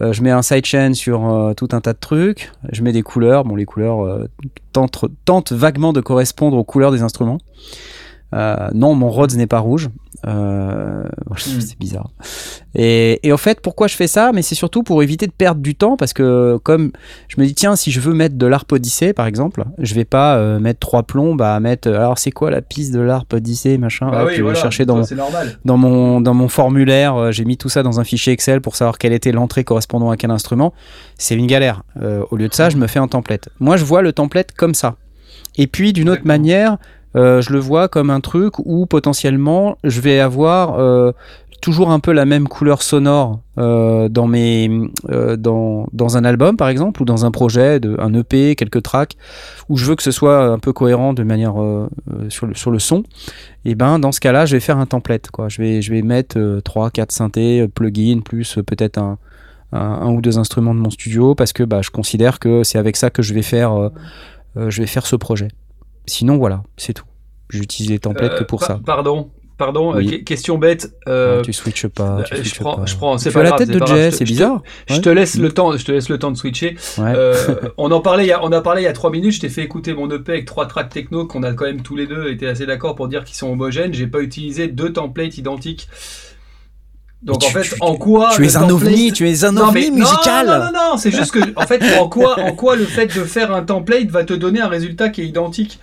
[0.00, 3.02] euh, je mets un sidechain sur euh, tout un tas de trucs, je mets des
[3.02, 4.28] couleurs, bon les couleurs euh,
[4.72, 7.38] tentent, vaguement de correspondre aux couleurs des instruments.
[8.32, 9.88] Non, mon Rhodes n'est pas rouge.
[10.26, 11.60] Euh, Hmm.
[11.60, 12.10] C'est bizarre.
[12.74, 14.32] Et, et en fait, pourquoi je fais ça?
[14.32, 16.90] Mais c'est surtout pour éviter de perdre du temps parce que comme
[17.28, 20.04] je me dis tiens, si je veux mettre de l'ARP Odyssey par exemple, je vais
[20.04, 21.88] pas euh, mettre trois plombs à mettre.
[21.88, 24.10] Alors c'est quoi la piste de l'ARP Odyssey machin?
[24.10, 25.02] Bah oui, Je vais chercher dans
[25.64, 27.14] dans mon dans mon formulaire.
[27.14, 30.10] euh, J'ai mis tout ça dans un fichier Excel pour savoir quelle était l'entrée correspondant
[30.10, 30.72] à quel instrument.
[31.18, 31.82] C'est une galère.
[32.02, 33.48] Euh, au lieu de ça, je me fais un template.
[33.60, 34.96] Moi, je vois le template comme ça.
[35.56, 36.78] Et puis d'une autre manière,
[37.18, 41.10] euh, je le vois comme un truc où potentiellement je vais avoir euh,
[41.60, 44.70] toujours un peu la même couleur sonore euh, dans mes
[45.36, 49.16] dans, dans un album par exemple ou dans un projet de un EP quelques tracks
[49.68, 51.54] où je veux que ce soit un peu cohérent de manière
[52.28, 53.02] sur le sur le son.
[53.64, 55.48] Et ben dans ce cas-là je vais faire un template quoi.
[55.48, 59.18] Je vais je vais mettre 3 4 synthés plugins plus peut-être un,
[59.72, 62.78] un un ou deux instruments de mon studio parce que bah je considère que c'est
[62.78, 63.90] avec ça que je vais faire
[64.54, 65.48] je vais faire ce projet.
[66.06, 67.07] Sinon voilà c'est tout
[67.50, 69.94] j'utilise les templates que Euh, pour pa- ça Pardon, pardon.
[69.96, 70.06] Oui.
[70.06, 70.92] euh, que- question bête.
[71.08, 72.86] euh, Non, tu switches pas tu je switches prends, pas.
[72.86, 73.18] je prends.
[73.18, 75.36] C'est pas as la grave, tête de Jay c'est je te- bizarre Je te laisse
[75.36, 75.76] le temps.
[75.76, 76.76] Je te laisse le temps de switcher.
[76.98, 77.12] Ouais.
[77.16, 77.34] Euh,
[77.76, 78.24] on en parlait.
[78.24, 79.32] il y a- On a parlé il y a trois minutes.
[79.32, 81.96] Je t'ai fait écouter mon EP avec trois tracks techno qu'on a quand même tous
[81.96, 83.92] les deux été assez d'accord pour dire qu'ils sont homogènes.
[83.94, 85.88] J'ai pas utilisé deux templates identiques.
[87.20, 89.62] Donc en fait, tu- en quoi tu es un template- ovni tu es un Non,
[89.70, 92.52] ovni mais- non, musical Non, non, non, c'est juste que, en fait, en quoi, en
[92.54, 95.80] quoi le fait de faire un template va te donner un résultat qui est identique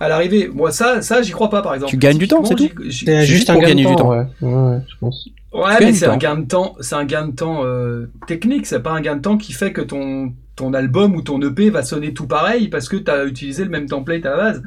[0.00, 1.90] à l'arrivée Moi, ça, ça, j'y crois pas, par exemple.
[1.90, 4.10] Tu gagnes du temps, c'est j'y- C'est juste un pour gain de du temps.
[4.10, 5.28] Ouais, ouais, je pense.
[5.52, 8.66] Ouais, mais c'est un gain de temps, c'est un gain de temps euh, technique.
[8.66, 11.70] C'est pas un gain de temps qui fait que ton ton album ou ton EP
[11.70, 14.62] va sonner tout pareil parce que tu as utilisé le même template à la base.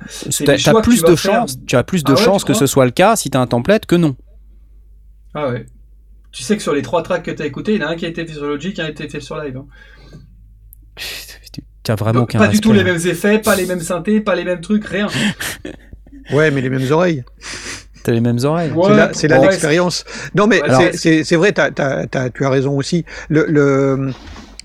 [0.45, 1.33] t'as que plus tu de faire.
[1.41, 3.29] chances, tu as plus de Ah ouais, chances tu que ce soit le cas si
[3.29, 4.15] tu as un template que non.
[5.33, 5.65] Ah ouais.
[6.33, 7.91] Tu sais que sur les trois tracks que tu as écoutés, il y en a
[7.91, 9.57] un qui a été fait sur Logic, un qui a été fait sur live.
[9.57, 9.65] hein.
[11.53, 11.61] Tu
[11.91, 14.43] as vraiment aucun pas du tout les mêmes effets, pas les mêmes synthés, pas les
[14.43, 15.07] mêmes trucs, rien.
[16.33, 17.23] Ouais, mais les mêmes oreilles.
[18.03, 18.71] T'as les mêmes oreilles.
[18.71, 20.03] Ouais, c'est là, l'expérience.
[20.35, 20.61] Non, mais
[20.93, 21.61] c'est- vrai, tu
[22.45, 23.05] as raison aussi.
[23.29, 24.11] Le, le,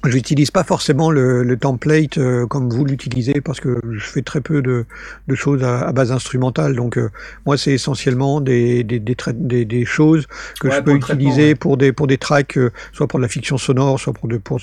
[0.04, 4.40] J'utilise pas forcément le, le template euh, comme vous l'utilisez parce que je fais très
[4.40, 4.84] peu de,
[5.28, 6.74] de choses à, à base instrumentale.
[6.74, 7.08] Donc euh,
[7.46, 10.26] moi c'est essentiellement des, des, des, des, des choses
[10.60, 11.54] que Ouais, je peux utiliser ouais.
[11.54, 14.38] pour des pour des tracks, euh, soit pour de la fiction sonore, soit pour de
[14.38, 14.58] pour,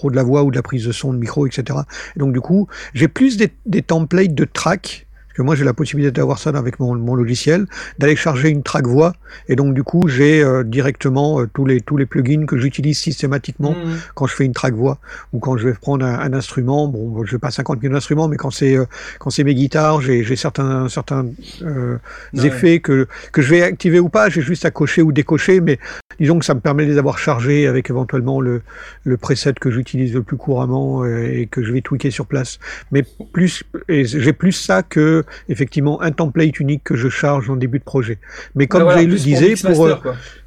[0.00, 1.76] pour de la voix ou de la prise de son de micro, etc.
[2.14, 5.03] Et donc du coup j'ai plus des, des templates de tracks
[5.34, 7.66] que moi j'ai la possibilité d'avoir ça avec mon, mon logiciel,
[7.98, 9.14] d'aller charger une track voix
[9.48, 12.98] et donc du coup j'ai euh, directement euh, tous les tous les plugins que j'utilise
[12.98, 13.96] systématiquement Mhm.
[14.14, 14.98] quand je fais une track voix
[15.32, 16.86] ou quand je vais prendre un, un instrument.
[16.88, 18.84] Bon, je vais pas 50 000 instruments, mais quand c'est euh,
[19.18, 21.26] quand c'est mes guitares, j'ai j'ai certains certains
[21.62, 21.96] euh,
[22.34, 22.46] Ouais.
[22.46, 24.28] effets que que je vais activer ou pas.
[24.28, 25.78] J'ai juste à cocher ou décocher, mais
[26.20, 28.62] disons que ça me permet de les avoir chargés avec éventuellement le
[29.04, 32.58] le preset que j'utilise le plus couramment euh, et que je vais tweaker sur place.
[32.92, 37.56] Mais plus et j'ai plus ça que effectivement un template unique que je charge en
[37.56, 38.18] début de projet.
[38.54, 39.88] Mais comme voilà, je le disais, pour.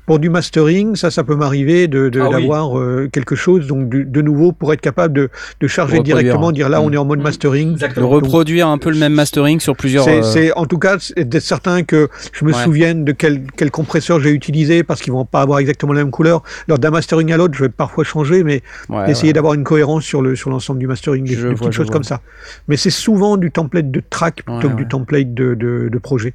[0.07, 2.31] Pour du mastering, ça, ça peut m'arriver de de- Ah oui.
[2.41, 6.51] d'avoir euh, quelque chose, donc du- de nouveau pour être capable de, de charger directement,
[6.51, 6.93] dire là on Mm.
[6.93, 7.23] est en mode Mm.
[7.23, 7.67] mastering.
[7.67, 8.07] De Exactement.
[8.09, 10.05] reproduire un peu le même mastering sur plusieurs.
[10.05, 12.63] C'est, euh, c'est- en tout cas c'est d'être certain que je me Ouais.
[12.63, 16.11] souvienne de quel, quel compresseur j'ai utilisé parce qu'ils vont pas avoir exactement la même
[16.11, 16.41] couleur.
[16.69, 19.33] Lors d'un mastering à l'autre, je vais parfois changer, mais ouais, essayer ouais.
[19.33, 21.87] d'avoir une cohérence sur le sur l'ensemble du mastering, des, Je des vois, petites choses
[21.87, 21.93] vois.
[21.93, 22.21] comme ça.
[22.69, 24.73] Mais c'est souvent du template de track plutôt Ouais, que ouais.
[24.75, 26.33] du template de, de, de projet.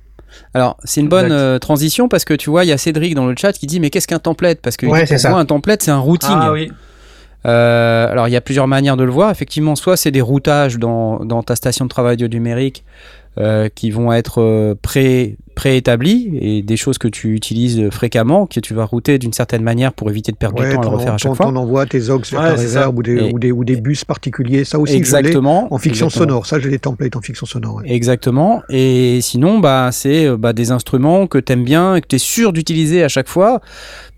[0.55, 3.27] Alors, c'est une bonne euh, transition parce que tu vois, il y a Cédric dans
[3.27, 4.61] le chat qui dit Mais qu'est-ce qu'un template?
[4.61, 6.31] Parce que Ouais, pour moi, un template, c'est un routing.
[6.33, 6.71] Ah oui.
[7.45, 9.31] Euh, alors, il y a plusieurs manières de le voir.
[9.31, 12.85] Effectivement, soit c'est des routages dans, dans ta station de travail audio numérique
[13.38, 18.61] euh, qui vont être euh, pré, préétablis et des choses que tu utilises fréquemment, que
[18.61, 20.97] tu vas router d'une certaine manière pour éviter de perdre Ouais, du temps à le
[20.97, 21.47] refaire à chaque fois.
[21.47, 24.05] t'en envoies tes aux vers Ouais, ta ou des, Et- ou, des, ou des bus
[24.05, 24.64] particuliers.
[24.64, 25.73] Ça aussi, je Exactement.
[25.73, 26.29] en fiction Exactement.
[26.31, 26.47] sonore.
[26.47, 27.77] Ça, j'ai des templates en fiction sonore.
[27.77, 27.85] ouais.
[27.92, 28.62] Exactement.
[28.68, 32.53] Et sinon, bah, c'est euh, bah, des instruments que t'aimes bien et que t'es sûr
[32.53, 33.61] d'utiliser à chaque fois.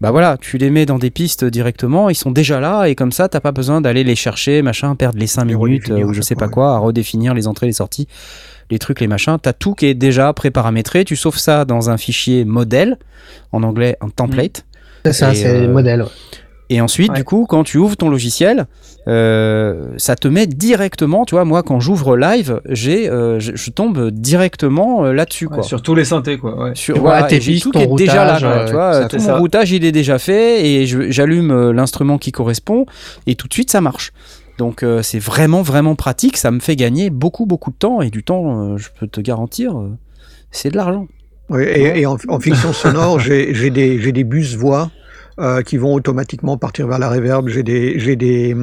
[0.00, 3.12] Bah voilà, tu les mets dans des pistes directement, ils sont déjà là et comme
[3.12, 6.12] ça, t'as pas besoin d'aller les chercher, machin, perdre les 5 Les minutes euh, ou
[6.12, 6.50] je sais pas ouais.
[6.50, 8.06] quoi, à redéfinir les entrées, les sorties,
[8.70, 9.36] les trucs, les machins.
[9.40, 11.04] T'as tout qui est déjà préparamétré.
[11.04, 12.98] Tu sauves ça dans un fichier modèle,
[13.52, 14.64] en anglais un template.
[15.04, 16.02] C'est ça, c'est euh, le modèle.
[16.02, 16.08] ouais.
[16.70, 17.18] Et ensuite, Ouais.
[17.18, 18.66] du coup, quand tu ouvres ton logiciel,
[19.06, 23.70] euh, ça te met directement, tu vois, moi, quand j'ouvre live, j'ai, euh, je, je
[23.70, 26.56] tombe directement euh, là-dessus, Ouais, sur tous les synthés, quoi.
[26.64, 26.70] Ouais.
[26.74, 29.18] Sur, Tu voilà, tes tout ton qui est déjà là, quoi, tu vois, tout c'est
[29.18, 29.36] mon ça.
[29.38, 32.86] routage, il est déjà fait, et j'allume euh, l'instrument qui correspond,
[33.26, 34.12] et tout de suite, ça marche.
[34.58, 38.10] Donc, euh, c'est vraiment, vraiment pratique, ça me fait gagner beaucoup, beaucoup de temps, et
[38.10, 39.90] du temps, euh, je peux te garantir, euh,
[40.50, 41.08] c'est de l'argent.
[41.50, 44.90] Oui, et, et en, en fiction sonore, j'ai des, j'ai des bus voix
[45.38, 47.48] euh, qui vont automatiquement partir vers la reverb.
[47.48, 48.56] J'ai des, j'ai des,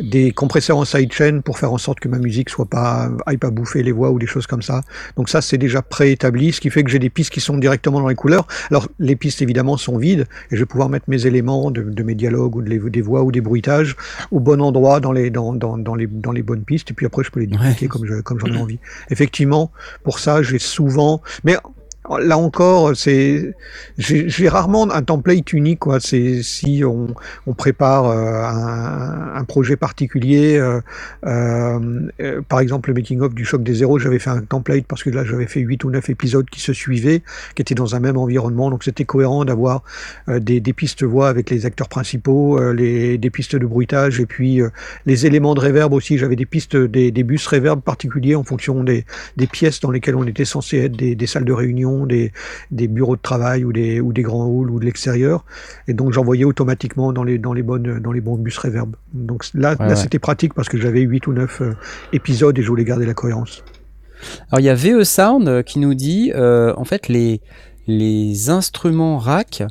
[0.00, 3.50] des compresseurs en sidechain pour faire en sorte que ma musique soit pas, aille pas
[3.50, 4.82] bouffer les voix ou des choses comme ça.
[5.16, 8.00] Donc ça, c'est déjà préétabli, ce qui fait que j'ai des pistes qui sont directement
[8.00, 8.46] dans les couleurs.
[8.70, 12.02] Alors, les pistes, évidemment, sont vides et je vais pouvoir mettre mes éléments de, de
[12.02, 13.96] mes dialogues ou de les- des voix ou des bruitages
[14.30, 17.06] au bon endroit dans les, dans, dans, dans les, dans les bonnes pistes et puis
[17.06, 17.88] après, je peux les dupliquer Ouais.
[17.88, 18.78] comme je, comme j'en ai envie.
[19.10, 19.70] Effectivement,
[20.04, 21.56] pour ça, j'ai souvent, mais
[22.18, 23.54] là encore, c'est,
[23.98, 25.80] j'ai rarement un template unique.
[25.80, 26.00] Quoi.
[26.00, 27.14] C'est si on,
[27.54, 30.80] prépare euh, un, projet particulier, euh,
[31.26, 35.02] euh, par exemple le making of du choc des zéros, j'avais fait un template parce
[35.02, 37.22] que là j'avais fait 8 ou 9 épisodes qui se suivaient,
[37.54, 39.82] qui étaient dans un même environnement, donc c'était cohérent d'avoir
[40.28, 44.60] des, pistes voix avec les acteurs principaux, les, des pistes de bruitage et puis
[45.06, 46.16] les éléments de reverb aussi.
[46.16, 49.04] J'avais des pistes, des, bus reverb particuliers en fonction des,
[49.50, 52.32] pièces dans lesquelles on était censé être des salles de réunion des,
[52.70, 55.44] des, bureaux de travail ou des, ou des grands halls ou de l'extérieur.
[55.88, 58.96] Et donc j'envoyais automatiquement dans les, dans, les bonnes, dans les bons bus reverb.
[59.12, 61.72] Donc là, là c'était pratique parce que j'avais 8 ou 9 euh,
[62.12, 63.62] épisodes et je voulais garder la cohérence.
[64.50, 67.40] Alors il y a VE Sound euh, qui nous dit euh, en fait les,
[67.86, 69.62] les instruments rack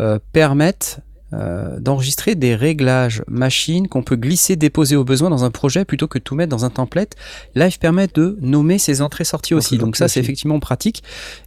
[0.00, 1.00] euh, permettent
[1.32, 6.08] euh, d'enregistrer des réglages machines qu'on peut glisser, déposer au besoin dans un projet plutôt
[6.08, 7.16] que de tout mettre dans un template.
[7.54, 9.78] Live permet de nommer ses entrées-sorties aussi.
[9.78, 11.02] Donc ça, c'est effectivement pratique.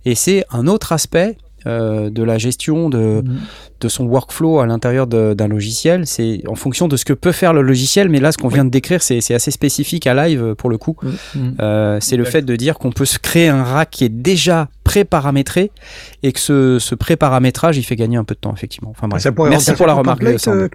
[0.06, 3.38] Et c'est un autre aspect euh, de la gestion de, mmh.
[3.82, 6.06] de son workflow à l'intérieur d'un logiciel.
[6.06, 8.66] C'est en fonction de ce que peut faire le logiciel, mais là, ce qu'on vient
[8.66, 10.96] de décrire, c'est assez spécifique à live pour le coup.
[11.02, 11.40] Mmh.
[11.60, 14.70] Euh, c'est le fait de dire qu'on peut se créer un rack qui est déjà
[14.84, 15.72] pré-paramétré
[16.24, 18.92] et que ce, ce pré-paramétrage, il fait gagner un peu de temps, effectivement.
[18.92, 19.26] Enfin bref.
[19.50, 20.24] Merci pour la remarque.
[20.24, 20.70] Euh,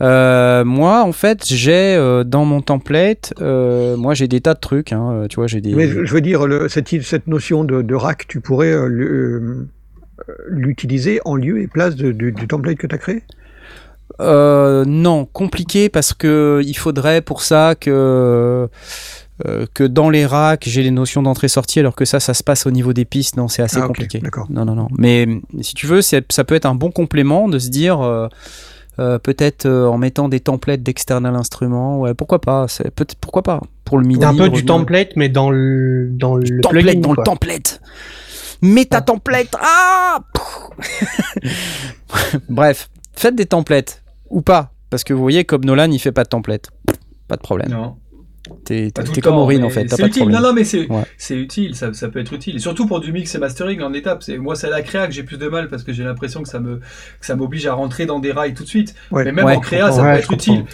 [0.00, 4.60] euh, moi, en fait, j'ai euh, dans mon template, euh, moi j'ai des tas de
[4.60, 4.92] trucs.
[4.92, 5.74] Hein, tu vois, j'ai des.
[5.74, 8.74] Mais je, veux dire, le, cette, cette, notion de, de, rack, tu pourrais
[10.48, 13.22] l'utiliser en lieu et place de, du template que tu as créé
[14.20, 18.68] Non, compliqué parce que il faudrait pour ça que.
[19.74, 22.70] que dans les racks, j'ai les notions d'entrée-sortie, alors que ça, ça se passe au
[22.70, 23.36] niveau des pistes.
[23.36, 24.22] Non, c'est assez ah, compliqué.
[24.24, 24.86] Okay, non, non, non.
[24.96, 25.26] Mais
[25.60, 28.28] si tu veux, ça peut être un bon complément de se dire,
[29.00, 32.00] euh, peut-être euh, en mettant des templates d'external instruments.
[32.00, 34.24] Ouais, pourquoi pas C'est peut pourquoi pas pour le MIDI.
[34.24, 37.22] Un peu du template, mais dans le dans le template, plugin, dans quoi.
[37.22, 37.80] le template.
[38.60, 39.54] Mets ta template.
[39.60, 40.18] Ah
[42.48, 46.24] Bref, faites des templates ou pas, parce que vous voyez comme Nolan, il fait pas
[46.24, 46.70] de template.
[47.28, 47.70] Pas de problème.
[47.70, 47.96] Non.
[48.64, 49.88] T'es comme Aurine en fait.
[49.88, 50.28] C'est utile.
[50.28, 51.04] Non, non, mais c'est ouais.
[51.30, 51.74] utile.
[51.74, 52.56] Ça, ça, peut être utile.
[52.56, 54.22] Et surtout pour du mix et mastering en étape.
[54.38, 56.48] Moi, c'est à la créa que j'ai plus de mal parce que j'ai l'impression que
[56.48, 58.94] ça me que ça m'oblige à rentrer dans des rails tout de suite.
[59.10, 59.24] Ouais.
[59.24, 60.64] Mais même Ouais, en créa, ça peut être utile.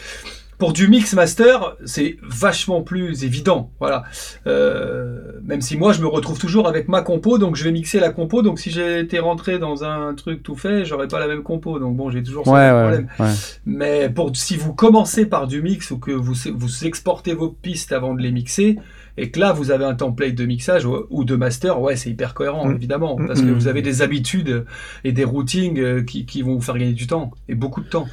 [0.58, 3.70] Pour du mix master, c'est vachement plus évident.
[3.80, 4.04] Voilà.
[4.46, 8.00] Euh, même si moi, je me retrouve toujours avec ma compo, donc je vais mixer
[8.00, 8.42] la compo.
[8.42, 11.78] Donc si j'étais rentré dans un truc tout fait, j'aurais pas la même compo.
[11.78, 13.08] Donc bon, j'ai toujours ce Ouais, ouais, problème.
[13.18, 13.32] ouais.
[13.66, 17.92] Mais pour si vous commencez par du mix ou que vous, vous exportez vos pistes
[17.92, 18.78] avant de les mixer,
[19.16, 22.34] et que là vous avez un template de mixage ou, de master, ouais, c'est hyper
[22.34, 22.74] cohérent, Mm.
[22.74, 23.52] évidemment, parce que Mm.
[23.54, 24.64] vous avez des habitudes
[25.04, 27.88] et des routings euh, qui, qui vont vous faire gagner du temps, et beaucoup de
[27.88, 28.06] temps.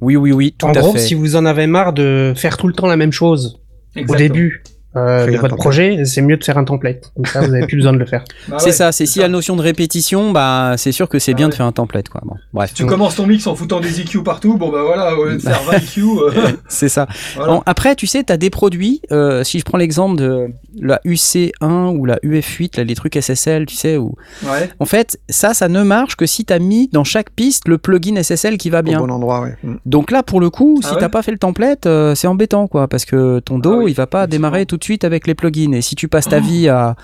[0.00, 0.98] Oui, oui, oui, tout en à gros, fait.
[0.98, 3.60] si vous en avez marre de faire tout le temps la même chose
[4.08, 4.62] au début
[4.96, 7.12] euh, de votre projet, c'est mieux de faire un template.
[7.14, 8.24] Comme ça, vous n'avez plus besoin de le faire.
[8.48, 11.32] Bah c'est ouais, ça, c'est si la notion de répétition, bah c'est sûr que c'est
[11.32, 11.50] Ah bien ouais.
[11.50, 12.20] de faire un template quoi.
[12.24, 12.70] Bon, bref.
[12.70, 15.34] Si tu commences ton mix en foutant des EQ partout, bon bah voilà, au lieu
[15.36, 16.30] de faire 20 EQ, euh,
[16.68, 17.06] C'est ça.
[17.36, 17.52] voilà.
[17.52, 20.48] Bon, après, tu sais, tu as des produits, euh, si je prends l'exemple de
[20.80, 24.14] la UC1 ou la UF8, là, les trucs SSL, tu sais, où...
[24.44, 24.70] Ouais.
[24.80, 27.78] en fait, ça, ça ne marche que si tu as mis dans chaque piste le
[27.78, 28.98] plugin SSL qui va Au bien.
[28.98, 29.56] bon endroit, ouais.
[29.62, 29.74] Mm.
[29.86, 32.26] Donc là, pour le coup, Ah si ouais t'as pas fait le template, euh, c'est
[32.26, 35.04] embêtant, quoi, parce que ton dos, Ah oui, il va pas démarrer tout de suite
[35.04, 35.72] avec les plugins.
[35.72, 36.96] Et si tu passes ta vie à,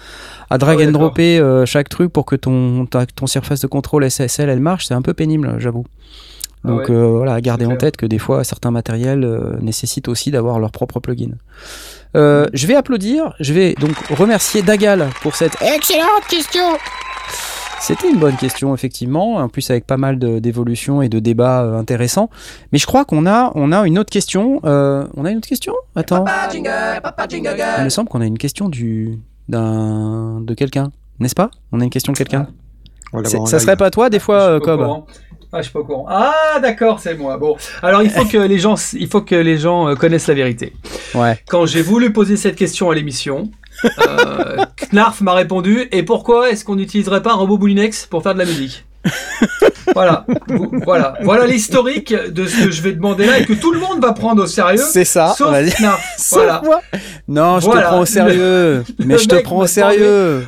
[0.51, 3.61] à drag Ah ouais, and dropper euh, chaque truc pour que ton, ta- ton surface
[3.61, 5.85] de contrôle SSL, elle marche, c'est un peu pénible, j'avoue.
[6.65, 7.79] Ah Donc ouais, euh, voilà, gardez en clair.
[7.79, 11.31] tête que des fois, certains matériels euh, nécessitent aussi d'avoir leur propre plugin.
[12.17, 16.65] Euh, je vais applaudir, je vais donc remercier Dagal pour cette excellente question.
[17.81, 21.79] C'était une bonne question, effectivement, en plus avec pas mal d'évolutions et de débats euh,
[21.79, 22.31] intéressants.
[22.73, 24.61] Mais je crois qu'on a, on a une autre question.
[24.65, 25.75] Euh, on a une autre question?
[25.95, 26.25] Attends.
[26.53, 31.51] Il me semble qu'on a une question du, d'un, de quelqu'un, n'est-ce pas?
[31.73, 32.49] On a une question de quelqu'un.
[33.13, 35.05] En Ça serait pas toi, des Je fois, euh, Cobb.
[35.53, 36.07] Ah, je suis pas au courant.
[36.09, 37.39] Ah, d'accord, c'est moi.
[37.39, 40.35] Bon, alors il faut que les gens, il faut que les gens euh, connaissent la
[40.35, 40.73] vérité.
[41.15, 41.39] Ouais.
[41.49, 43.51] Quand j'ai voulu poser cette question à l'émission,
[43.85, 44.56] euh,
[44.93, 48.39] Knarf m'a répondu Et pourquoi est-ce qu'on n'utiliserait pas un robot Boulinex pour faire de
[48.41, 48.85] la musique?
[49.95, 50.27] Voilà,
[50.85, 54.03] voilà, voilà l'historique de ce que je vais demander là et que tout le monde
[54.03, 54.83] va prendre au sérieux.
[54.85, 55.33] C'est ça.
[55.39, 55.71] Sauf vas-y.
[55.81, 56.03] Knarf.
[56.33, 56.61] Voilà.
[56.65, 56.83] moi.
[57.29, 57.83] Non, je Voilà.
[57.83, 58.85] te prends au sérieux.
[58.99, 60.47] Le- mais le je te prends au sérieux.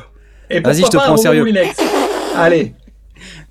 [0.49, 1.45] Et Vas-y, je te prends au sérieux.
[2.37, 2.73] Allez,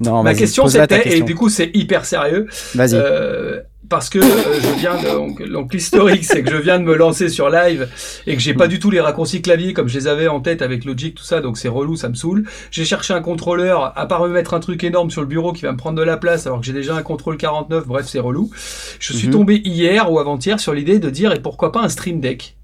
[0.00, 2.94] Non, ma question c'était, et du coup c'est hyper sérieux, Vas-y.
[2.94, 6.84] Euh, parce que euh, je viens de, donc, donc l'historique c'est que je viens de
[6.84, 7.88] me lancer sur live
[8.26, 10.60] et que j'ai pas du tout les raccourcis clavier comme je les avais en tête
[10.60, 14.06] avec Logic tout ça donc c'est relou ça me saoule j'ai cherché un contrôleur à
[14.06, 16.18] part me mettre un truc énorme sur le bureau qui va me prendre de la
[16.18, 18.50] place alors que j'ai déjà un contrôle 49 bref c'est relou
[19.00, 19.32] je suis Mhm.
[19.32, 22.56] tombé hier ou avant-hier sur l'idée de dire et pourquoi pas un stream deck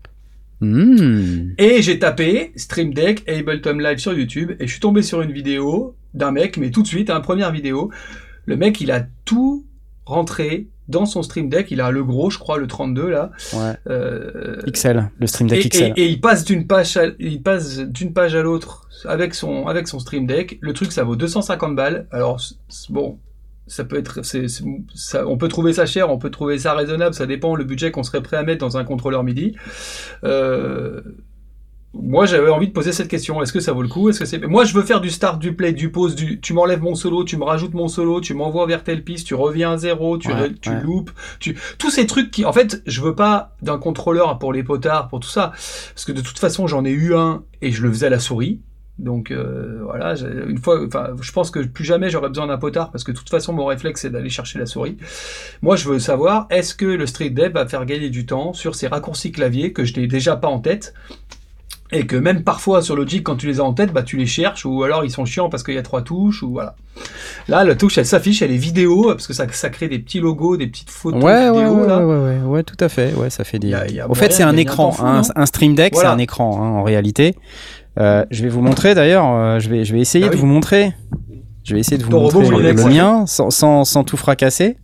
[0.61, 1.51] Hmm.
[1.59, 5.33] Et j'ai tapé Stream Deck Ableton Live sur YouTube et je suis tombé sur une
[5.33, 7.91] vidéo d'un mec, mais tout de suite, un première vidéo.
[8.47, 9.67] Le mec, il a tout
[10.07, 11.71] rentré dans son Stream Deck.
[11.71, 13.31] Il a le gros, je crois, le 32 là.
[13.55, 13.73] Ouais.
[13.89, 15.93] Euh, XL, le Stream et, Deck XL.
[15.97, 19.67] et- et il passe d'une page, à, il passe d'une page à l'autre avec son
[19.67, 20.59] avec son Stream Deck.
[20.61, 22.07] Le truc, ça vaut 250 balles.
[22.11, 22.39] Alors
[22.91, 23.19] bon,
[23.67, 26.75] ça peut être, c'est, c'est- ça, on peut trouver ça cher, on peut trouver ça
[26.75, 27.15] raisonnable.
[27.15, 29.55] Ça dépend le budget qu'on serait prêt à mettre dans un contrôleur MIDI.
[30.25, 31.01] Euh,
[31.95, 33.41] moi, j'avais envie de poser cette question.
[33.43, 34.09] Est-ce que ça vaut le coup?
[34.09, 36.41] Est-ce que c'est Moi, je veux faire du start, du play, du pause, du.
[36.41, 39.35] Tu m'enlèves mon solo, tu me rajoutes mon solo, tu m'envoies vers telle piste, tu
[39.35, 40.81] reviens à zéro, tu, Ouais, tu ouais.
[40.83, 44.65] loupes, tu tous ces trucs qui, en fait, je veux pas d'un contrôleur pour les
[44.65, 45.51] potards, pour tout ça,
[45.95, 48.19] parce que de toute façon, j'en ai eu un et je le faisais à la
[48.19, 48.61] souris.
[48.99, 50.15] Donc euh, voilà,
[50.49, 53.17] une fois, enfin, je pense que plus jamais j'aurais besoin d'un potard parce que de
[53.17, 54.97] toute façon mon réflexe c'est d'aller chercher la souris.
[55.63, 58.77] Moi, je veux savoir est-ce que le Street Dev va faire gagner du temps sur
[58.77, 60.95] ces raccourcis clavier que je n'ai déjà pas en tête?
[61.95, 64.27] Et que même parfois sur Logic quand tu les as en tête, bah tu les
[64.27, 66.75] cherches ou alors ils sont chiants parce qu'il y a trois touches ou voilà.
[67.49, 70.21] Là, la touche elle s'affiche, elle est vidéo parce que ça, ça crée des petits
[70.21, 72.05] logos, des petites photos Ouais, vidéo ouais, là.
[72.07, 73.15] ouais, ouais, ouais, tout à fait.
[73.15, 73.69] Ouais, ça fait des.
[73.69, 74.93] Y a- Au fait, c'est un écran.
[74.93, 76.11] fou, un, Stream Deck, Voilà.
[76.11, 77.35] c'est un écran hein, en réalité.
[77.99, 79.27] Euh, je vais vous montrer d'ailleurs.
[79.29, 80.41] euh, je vais, je vais essayer Ah de oui.
[80.41, 80.93] vous montrer.
[81.65, 84.17] Je vais essayer de vous Ton montrer robot le, le mien sans, sans, sans tout
[84.17, 84.77] fracasser.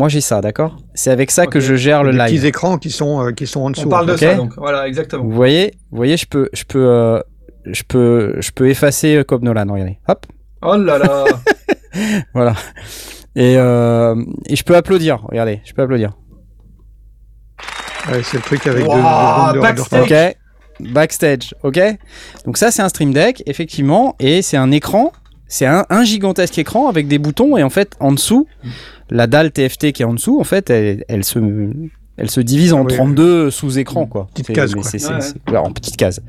[0.00, 0.76] Moi, j'ai ça, d'accord?
[0.94, 2.26] C'est avec ça que je gère le des live.
[2.38, 3.86] petits écrans qui sont, euh, qui sont en dessous.
[3.86, 4.18] On parle de ok.
[4.18, 5.22] ça donc voilà exactement.
[5.24, 7.20] Vous voyez, vous voyez, je peux, je peux, euh,
[7.66, 9.66] je peux, je peux effacer euh, Cobb Nolan.
[9.70, 10.24] Regardez, hop,
[10.62, 11.24] Oh là là.
[12.34, 12.54] voilà.
[13.36, 15.22] Et, euh, et je peux applaudir.
[15.28, 16.12] Regardez, je peux applaudir.
[18.10, 20.02] Ouais, c'est le truc avec deux- Wow, deux de backstage.
[20.10, 20.36] Ok.
[20.92, 21.78] Backstage, ok?
[22.46, 25.12] Donc ça, c'est un Stream Deck, effectivement, et c'est un écran.
[25.52, 28.46] C'est un, un gigantesque écran avec des boutons et en fait, en dessous,
[29.10, 31.38] la dalle TFT qui est en dessous, en fait, elle, elle se,
[32.16, 32.94] elle se divise en Ah oui.
[32.94, 34.28] 32 sous-écrans, quoi.
[34.32, 34.82] Petite case, quoi.
[34.84, 36.20] c'est- c'est- Ouais, c'est- voilà, en petite case.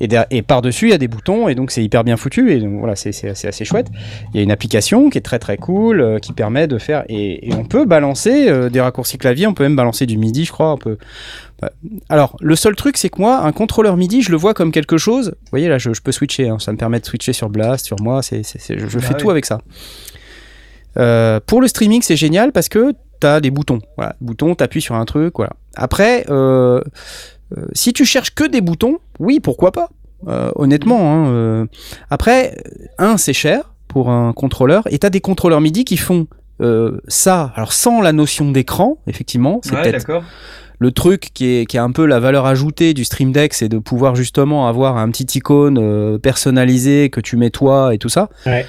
[0.00, 2.78] Et, par-dessus, il y a des boutons et donc c'est hyper bien foutu et donc
[2.80, 3.86] voilà, c'est c'est- c'est assez chouette.
[4.34, 7.04] Il y a une application qui est très très cool, euh, qui permet de faire
[7.08, 10.44] et, et on peut balancer euh, des raccourcis clavier, on peut même balancer du MIDI,
[10.44, 10.72] je crois.
[10.74, 10.98] On peut.
[11.60, 11.70] Bah,
[12.08, 14.96] Alors, le seul truc, c'est que moi, un contrôleur MIDI, je le vois comme quelque
[14.98, 15.30] chose.
[15.30, 16.48] Vous voyez là, je, je peux switcher.
[16.48, 18.22] hein, ça me permet de switcher sur Blast, sur moi.
[18.22, 19.20] C'est, je je Bah fais oui.
[19.20, 19.60] tout avec ça.
[20.98, 23.80] Euh, pour le streaming, c'est génial parce que tu as des boutons.
[23.96, 25.52] Voilà, boutons, t'appuies sur un truc, voilà.
[25.74, 26.80] Après, euh,
[27.56, 29.90] euh, si tu cherches que des boutons, oui, pourquoi pas
[30.56, 31.28] Honnêtement.
[31.28, 31.66] hein.
[32.10, 32.56] Après,
[32.98, 36.26] un, c'est cher pour un contrôleur, et t'as des contrôleurs MIDI qui font
[37.06, 40.24] ça, alors sans la notion d'écran, effectivement, c'est Ouais, peut-être d'accord.
[40.78, 43.68] Le truc qui est, qui est un peu la valeur ajoutée du Stream Deck, c'est
[43.68, 48.08] de pouvoir justement avoir un petit icône euh, personnalisé que tu mets toi et tout
[48.10, 48.28] ça.
[48.44, 48.66] Ouais.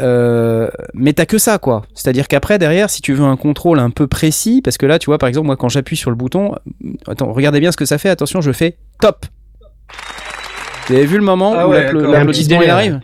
[0.00, 1.82] Euh, mais t'as que ça, quoi.
[1.94, 5.06] C'est-à-dire qu'après, derrière, si tu veux un contrôle un peu précis, parce que là, tu
[5.06, 7.84] vois, par exemple, moi, quand j'appuie sur le bouton, euh, attends, regardez bien ce que
[7.84, 8.08] ça fait.
[8.08, 9.26] Attention, je fais top.
[10.88, 13.00] Vous avez vu le moment Ah où ouais, l'applaudissement Il arrive?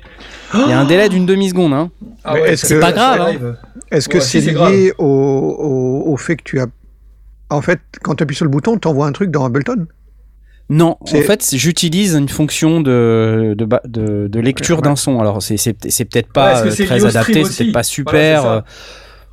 [0.55, 1.73] Il y a un délai d'une demi-seconde.
[1.73, 1.91] Hein.
[2.23, 3.57] Ah ouais, C'est pas grave, hein.
[3.91, 6.67] Est-ce que Ouais, si, c'est c'est lié au, au, au fait que tu as.
[7.55, 9.87] En fait, quand tu appuies sur le bouton, tu envoies un truc dans Ableton
[10.71, 14.83] Non, en fait, j'utilise une fonction de, de, ba- de, de lecture Ouais.
[14.83, 15.21] d'un son.
[15.21, 18.47] Alors, c'est- c'est c'est peut-être pas euh, très adapté, c'est peut-être pas Voilà, super.
[18.47, 18.61] euh,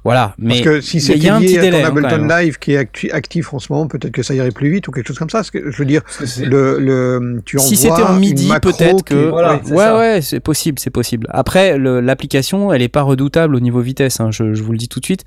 [0.03, 1.85] Voilà, mais Parce que si il y a c'était un petit lié à délai, ton
[1.85, 2.27] hein, Ableton.
[2.27, 5.07] Live qui est actif en ce moment, peut-être que ça irait plus vite ou quelque
[5.07, 5.43] chose comme ça.
[5.43, 6.01] Que, je veux dire,
[6.43, 9.29] le, le, tu si c'était en midi, peut-être qui que.
[9.29, 11.27] Voilà, ouais, c'est ouais, c'est possible, c'est possible.
[11.29, 14.87] Après, l'application, elle est pas redoutable au niveau vitesse, hein, je, je vous le dis
[14.89, 15.23] tout de suite.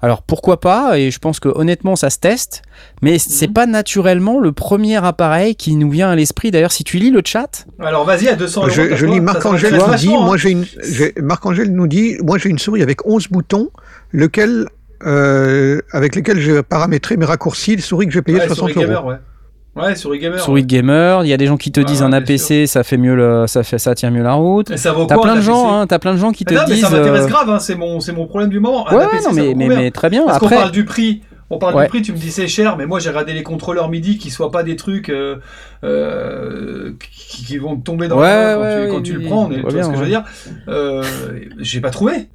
[0.00, 2.62] Alors pourquoi pas Et je pense que honnêtement, ça se teste,
[3.02, 3.52] mais c'est Mhm.
[3.52, 6.50] pas naturellement le premier appareil qui nous vient à l'esprit.
[6.50, 8.70] D'ailleurs, si tu lis le chat, Alors vas-y, à 200 euros.
[8.70, 10.36] Je, lis Ça Marc-Angèle s'appelle nous dit, moi hein.
[10.36, 13.70] j'ai une, j'ai- Marc-Angèle nous dit, moi j'ai une souris avec 11 boutons,
[14.12, 14.66] lequel,
[15.04, 19.00] euh, avec lesquels j'ai paramétré mes raccourcis, souris que j'ai payé Ouais, 60 souris gamer,
[19.00, 19.10] euros.
[19.10, 19.16] ouais.
[19.76, 20.40] Ouais, souris gamer.
[20.40, 22.66] souris de gamer, il y a des gens qui te Ouais, disent ouais, un APC,
[22.66, 24.76] ça fait mieux, le, ça fait, ça tient mieux la route.
[24.76, 26.74] Ça T'as plein de gens, hein, t'as plein de gens qui te Mais non, mais
[26.74, 26.84] disent.
[26.84, 28.88] ça m'intéresse euh, grave, hein, c'est mon, c'est mon problème du moment.
[28.88, 30.24] Un Ouais, APC, ouais, non, ça mais, mais, mais très bien.
[30.26, 31.22] Parce qu'on Après, parle du prix.
[31.50, 31.84] On parle Ouais.
[31.84, 34.28] du prix, tu me dis c'est cher, mais moi j'ai regardé les contrôleurs MIDI qui
[34.30, 35.36] soient pas des trucs euh,
[35.82, 39.22] euh, qui, qui vont te tomber dans Ouais, main quand, ouais, tu, quand tu le
[39.22, 39.48] prends.
[39.48, 40.24] Tu vois ce que je veux dire
[41.58, 42.28] J'ai pas trouvé.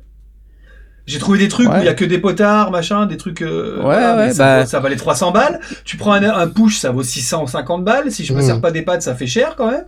[1.05, 3.41] J'ai trouvé des trucs où il y a que des potards, machin, des trucs.
[3.41, 5.59] euh, Ouais, voilà, ouais, ça, bah- ça valait 300 balles.
[5.83, 8.09] Tu prends un, un push, ça vaut 650 balles.
[8.11, 8.41] Si je me Mmh.
[8.43, 9.85] sers pas des pads, ça fait cher quand même.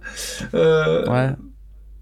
[0.53, 1.29] Euh, ouais.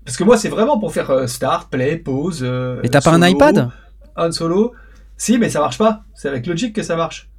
[0.06, 2.42] Parce que moi, c'est vraiment pour faire euh, start, play, pause.
[2.44, 3.70] euh, Mais t'as pas un iPad?
[4.16, 4.74] Un solo.
[5.16, 6.02] Si, mais ça marche pas.
[6.16, 7.30] C'est avec Logic que ça marche.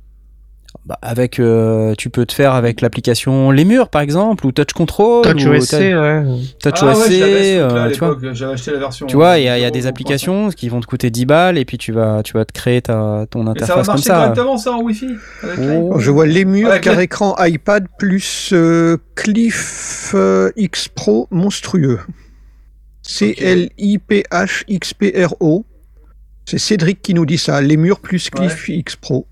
[0.86, 4.74] Bah, avec, euh, tu peux te faire avec l'application Les Murs par exemple ou Touch
[4.74, 5.24] Control.
[5.24, 6.22] Touch ou OSC, ouais.
[6.62, 8.08] Touch Ah ouais, OSC, truc-là, à euh, tu vois.
[8.10, 9.06] l'époque, J'avais acheté la version.
[9.06, 9.88] Tu vois, il y a, il y a des 0.5.
[9.88, 12.82] applications qui vont te coûter 10 balles et puis tu vas, tu vas te créer
[12.82, 14.14] ta, ton ça va interface comme marcher ça.
[14.14, 15.08] correctement ça en Wi-Fi
[15.42, 15.98] avec Oh.
[15.98, 21.98] Je vois les murs, car le- écran iPad plus euh, Cliff euh, X Pro monstrueux.
[24.44, 25.64] C-L-I-P-H-X-P-R-O.
[26.46, 27.60] C'est Cédric qui nous dit ça.
[27.62, 29.26] Les murs plus Cliff X Pro.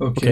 [0.00, 0.28] Ok.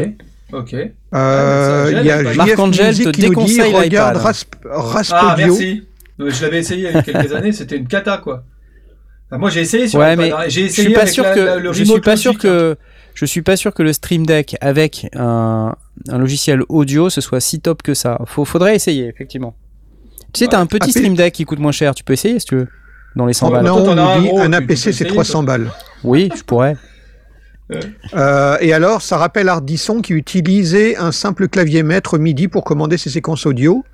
[0.53, 0.75] Ok.
[0.75, 4.17] Euh, ça Il y a Marc-Angel te qui nous dit déconseille regarde l'iPad.
[4.27, 5.47] Rasp, Rasp Ah, Audio.
[5.55, 5.83] merci.
[6.19, 8.45] Je l'avais essayé il y a quelques années, c'était une cata quoi.
[9.29, 11.25] Enfin, moi j'ai essayé sur Ouais, mais hein, j'ai Je essayé suis pas avec sûr
[11.25, 12.39] la- que, la- le je suis pas sûr hein.
[12.39, 12.77] que,
[13.15, 15.75] je suis pas sûr que le Stream Deck avec un,
[16.09, 18.19] un logiciel audio ce soit si top que ça.
[18.27, 19.57] Faut, faudrait essayer effectivement.
[20.33, 21.95] Tu sais, t'as un petit Ah, Stream Deck qui coûte moins cher.
[21.95, 22.69] Tu peux essayer si tu veux.
[23.17, 23.65] Dans les 100 Oh, balles.
[23.65, 25.71] non, on nous dit gros, un APC c'est essayer, 300 balles.
[26.03, 26.77] Oui, je pourrais.
[28.15, 32.99] Euh, et alors, ça rappelle Ardisson qui utilisait un simple clavier maître MIDI pour commander
[32.99, 33.85] ses séquences audio.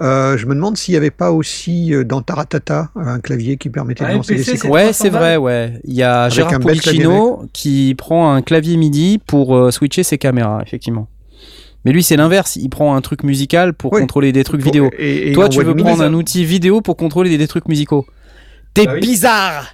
[0.00, 3.68] Euh, je me demande s'il n'y avait pas aussi euh, dans Taratata un clavier qui
[3.68, 4.70] permettait de Un lancer les MPC, séquences.
[4.70, 5.74] Ouais, 300 c'est vrai, ouais.
[5.84, 10.16] Il y a Avec Gérard Policino qui prend un clavier MIDI pour euh, switcher ses
[10.16, 11.08] caméras, effectivement.
[11.84, 12.56] Mais lui, c'est l'inverse.
[12.56, 14.00] Il prend un truc musical pour Oui.
[14.00, 14.90] contrôler des trucs vidéo.
[14.98, 18.06] et- et Toi, tu veux prendre un outil vidéo pour contrôler des trucs musicaux.
[18.72, 19.00] T'es Bah oui.
[19.00, 19.66] bizarre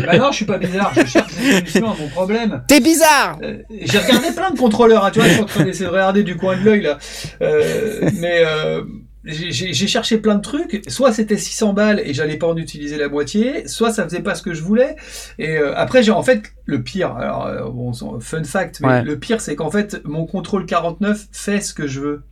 [0.06, 2.62] Bah non, je suis pas bizarre, je cherche des solutions à mon problème.
[2.68, 5.64] T'es bizarre Euh, J'ai regardé plein de contrôleurs, hein, tu vois, je suis en train
[5.64, 6.98] d'essayer de regarder du coin de l'œil là.
[7.42, 8.82] Euh, mais euh,
[9.24, 10.82] j'ai- cherché plein de trucs.
[10.88, 14.34] Soit c'était 600 balles et j'allais pas en utiliser la moitié, soit ça faisait pas
[14.34, 14.96] ce que je voulais.
[15.38, 17.16] Et euh, après, j'ai en fait le pire.
[17.16, 19.02] Alors euh, bon, fun fact, mais Ouais.
[19.02, 22.22] le pire c'est qu'en fait mon contrôle 49 fait ce que je veux.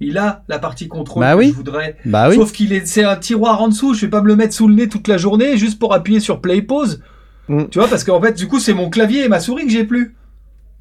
[0.00, 1.48] Il a la partie contrôle Bah que oui.
[1.50, 1.96] je voudrais.
[2.06, 2.36] Bah oui.
[2.36, 3.92] Sauf qu'il est, c'est un tiroir en dessous.
[3.94, 6.20] Je vais pas me le mettre sous le nez toute la journée juste pour appuyer
[6.20, 7.02] sur play pause.
[7.48, 7.64] Mm.
[7.70, 9.84] Tu vois, parce qu'en fait, du coup, c'est mon clavier et ma souris que j'ai
[9.84, 10.16] plus.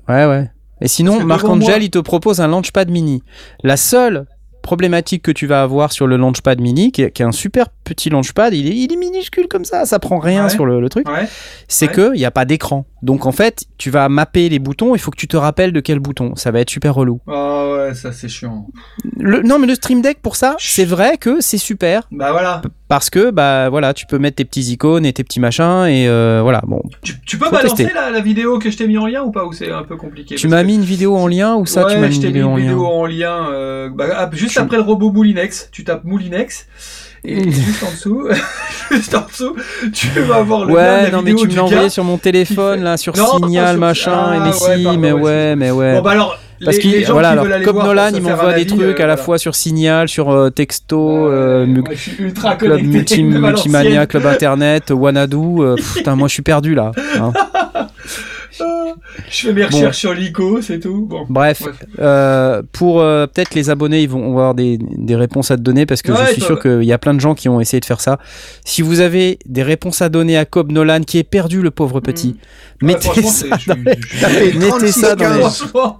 [0.07, 0.49] Ouais, ouais.
[0.81, 3.21] Et sinon, Marc moi- Angel, il te propose un Launchpad mini.
[3.63, 4.25] La seule
[4.61, 7.67] problématique que tu vas avoir sur le Launchpad mini, qui est, qui est un super
[7.95, 10.49] petit Launchpad, il est, il est minuscule comme ça, ça prend rien Ouais.
[10.49, 11.27] sur le, le truc, Ouais.
[11.67, 11.93] c'est Ouais.
[11.93, 12.85] que il n'y a pas d'écran.
[13.01, 15.79] Donc en fait, tu vas mapper les boutons, il faut que tu te rappelles de
[15.79, 16.35] quel bouton.
[16.35, 17.19] Ça va être super relou.
[17.27, 18.67] Ah ouais, ça c'est chiant.
[19.17, 22.03] Le, non, mais le Stream Deck, pour ça, c'est vrai que c'est super.
[22.11, 22.61] Bah voilà.
[22.89, 26.07] Parce que, bah voilà, tu peux mettre tes petits icônes et tes petits machins, et
[26.09, 26.81] euh, voilà, bon.
[27.03, 29.45] Tu, tu peux balancer la, la vidéo que je t'ai mis en lien ou pas
[29.45, 30.35] Ou c'est un peu compliqué?
[30.35, 32.27] Tu m'as que- mis une vidéo en lien ou ça, tu m'as mis une mis
[32.27, 32.69] vidéo en une lien?
[32.71, 33.47] vidéo en lien.
[33.51, 36.67] euh, bah, ah, juste après le robot Moulinex, tu tapes Moulinex.
[37.25, 38.27] Et juste en dessous,
[38.91, 39.55] juste en dessous,
[39.93, 42.79] tu vas avoir le Ouais, la non, mais tu me l'as envoyé sur mon téléphone,
[42.79, 45.55] fait- là, sur Non, Signal, sur- machin, Ah, et mais ouais, si, pardon, mais ouais,
[45.55, 45.95] mais ouais.
[45.95, 48.99] Bon bah alors, Parce gens voilà, alors pour Nolan, il m'envoie des trucs euh, à
[48.99, 49.17] la voilà.
[49.17, 54.05] fois sur Signal, sur euh, Texto, euh, mu- moi, je suis ultra Club multi, Multimania.
[54.07, 55.37] Club Internet, Wanadu.
[55.59, 56.91] euh, putain, moi je suis perdu là.
[57.19, 57.31] hein.
[59.29, 61.05] Je fais mes recherches sur l'ICO, c'est tout.
[61.09, 61.25] Bon.
[61.29, 61.71] Bref, Ouais.
[61.99, 65.85] euh, pour euh, peut-être les abonnés, ils vont avoir des, des réponses à te donner
[65.85, 67.79] parce que Ouais, je suis sûr qu'il y a plein de gens qui ont essayé
[67.79, 68.17] de faire ça.
[68.65, 71.99] Si vous avez des réponses à donner à Cobb Nolan qui est perdu, le pauvre
[71.99, 72.37] petit,
[72.81, 75.99] Ouais, mettez ça dans les- Tapez Mettez ça dans les- 3615 Franchement,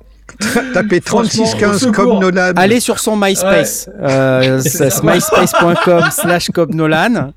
[0.73, 1.93] Tapez Franchement, 3615 au secours.
[2.05, 2.53] comme Nolan.
[2.55, 4.61] Allez sur son MySpace, euh,
[5.03, 7.31] myspace.com slash Cobb Nolan.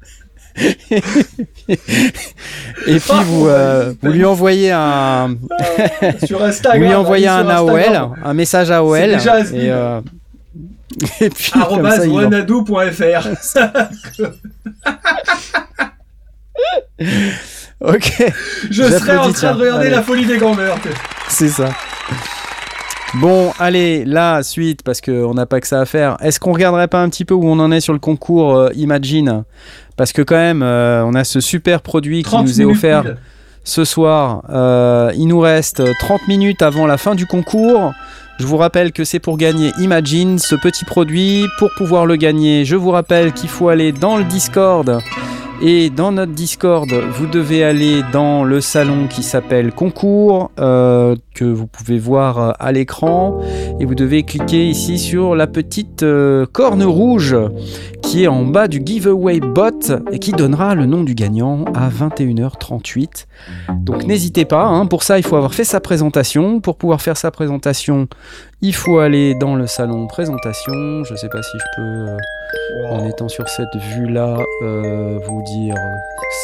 [1.69, 1.77] Et
[2.99, 5.29] puis vous, euh, vous lui envoyez un,
[6.31, 6.83] vous Instagram.
[6.83, 8.99] lui envoyez un AOL, un message AOL.
[9.13, 10.01] Déjà et, euh,
[11.21, 11.53] et puis
[12.09, 13.29] wanadoo.fr.
[17.81, 18.13] Ok,
[18.71, 19.91] Je serai en train de regarder Allez.
[19.91, 20.79] la folie des grandeurs.
[21.29, 21.71] c'est ça.
[23.15, 26.17] Bon, allez, la suite, parce qu'on n'a pas que ça à faire.
[26.23, 28.71] Est-ce qu'on regarderait pas un petit peu où on en est sur le concours euh,
[28.75, 29.45] Imagine?
[29.97, 33.03] Parce que quand même, euh, on a ce super produit qui 30 nous est offert
[33.03, 33.17] pile.
[33.65, 34.43] ce soir.
[34.51, 37.93] Euh, il nous reste 30 minutes avant la fin du concours.
[38.39, 41.47] Je vous rappelle que c'est pour gagner Imagine, ce petit produit.
[41.59, 45.01] Pour pouvoir le gagner, je vous rappelle qu'il faut aller dans le Discord.
[45.65, 51.45] Et dans notre Discord, vous devez aller dans le salon qui s'appelle Concours, euh, que
[51.45, 53.41] vous pouvez voir euh, à l'écran.
[53.79, 57.37] Et vous devez cliquer ici sur la petite euh, corne rouge
[58.03, 61.89] qui est en bas du giveaway bot et qui donnera le nom du gagnant à
[61.89, 63.27] 21h38.
[63.83, 66.61] Donc n'hésitez pas, hein, pour ça il faut avoir fait sa présentation.
[66.61, 68.09] Pour pouvoir faire sa présentation,
[68.63, 71.05] il faut aller dans le salon présentation.
[71.05, 72.17] Je sais pas si je peux,
[72.91, 75.75] en étant sur cette vue-là, euh, vous dire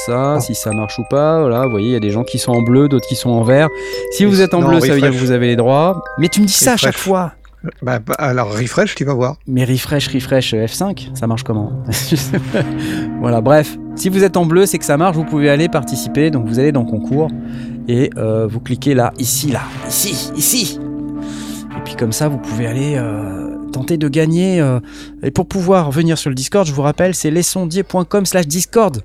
[0.07, 1.41] ça, si ça marche ou pas.
[1.41, 3.31] Voilà, vous voyez, il y a des gens qui sont en bleu, d'autres qui sont
[3.31, 3.69] en vert.
[4.13, 6.03] Si vous êtes en Non, bleu, ça veut dire que vous avez les droits.
[6.19, 7.33] Mais tu me dis ça à chaque fois.
[7.83, 9.37] Bah, bah, alors refresh, tu vas voir.
[9.47, 11.73] Mais refresh, refresh euh, F5, ça marche comment?
[13.21, 13.77] Voilà, bref.
[13.97, 16.31] Si vous êtes en bleu, c'est que ça marche, vous pouvez aller participer.
[16.31, 17.29] Donc vous allez dans concours
[17.89, 20.79] et euh, vous cliquez là, ici, là, ici, ici.
[21.77, 23.48] Et puis comme ça, vous pouvez aller euh,
[23.79, 24.61] tenter de gagner.
[24.61, 24.81] euh,
[25.23, 29.03] et pour pouvoir venir sur le Discord, je vous rappelle, c'est lesondier.com slash Discord.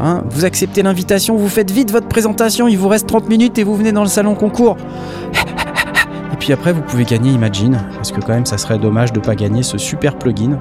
[0.00, 3.64] Hein, vous acceptez l'invitation, vous faites vite votre présentation, il vous reste 30 minutes et
[3.64, 4.76] vous venez dans le salon concours.
[6.32, 9.20] Et puis après, vous pouvez gagner Imagine, parce que quand même, ça serait dommage de
[9.20, 10.58] pas gagner ce super plugin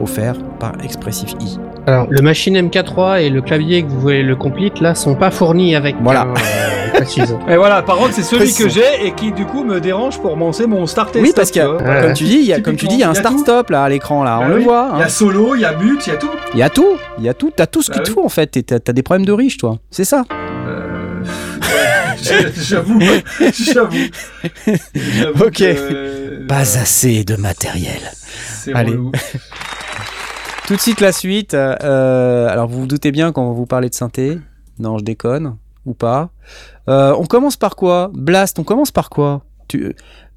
[0.00, 1.58] offert par Expressif I.
[1.86, 5.30] Alors, le machine MK3 et le clavier que vous voulez le complete, là, sont pas
[5.30, 5.96] fournis avec.
[6.02, 6.22] Voilà.
[6.22, 6.34] hein,
[7.04, 7.36] euh, précise.
[7.48, 10.36] Et voilà, par contre, c'est celui que j'ai et qui du coup me dérange pour
[10.36, 11.60] lancer mon start et Oui, stop, parce que.
[11.84, 12.02] Ouais.
[12.02, 13.70] comme tu dis, il y a, comme tu dis, il y a un a start-stop
[13.70, 14.90] là à l'écran là, on Ah le voit.
[14.94, 15.06] Il y hein.
[15.06, 16.30] a solo, il y a but, il y a tout.
[16.54, 18.14] Il y a tout, il y a tout, t'as tout ce Bah qu'il te oui.
[18.14, 18.46] faut en fait.
[18.48, 19.78] T'es- T'as des problèmes de riche, toi.
[19.90, 20.24] C'est ça.
[20.32, 21.22] Euh,
[22.56, 23.00] J'avoue,
[23.52, 23.96] j'avoue.
[25.40, 25.54] Ok.
[25.58, 28.00] que, Pas euh, assez de matériel.
[28.72, 28.92] Allez.
[28.92, 29.12] relou.
[30.66, 31.52] Tout de suite la suite.
[31.54, 34.38] euh, alors vous vous doutez bien quand vous parlez de synthé.
[34.78, 36.30] Non, je déconne ou pas.
[36.88, 38.10] Euh, on commence par quoi?
[38.14, 38.58] Blast.
[38.58, 39.42] On commence par quoi?
[39.68, 39.94] Tu,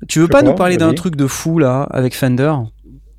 [0.08, 2.54] tu veux Je pas nous parler d'un truc de fou là avec Fender?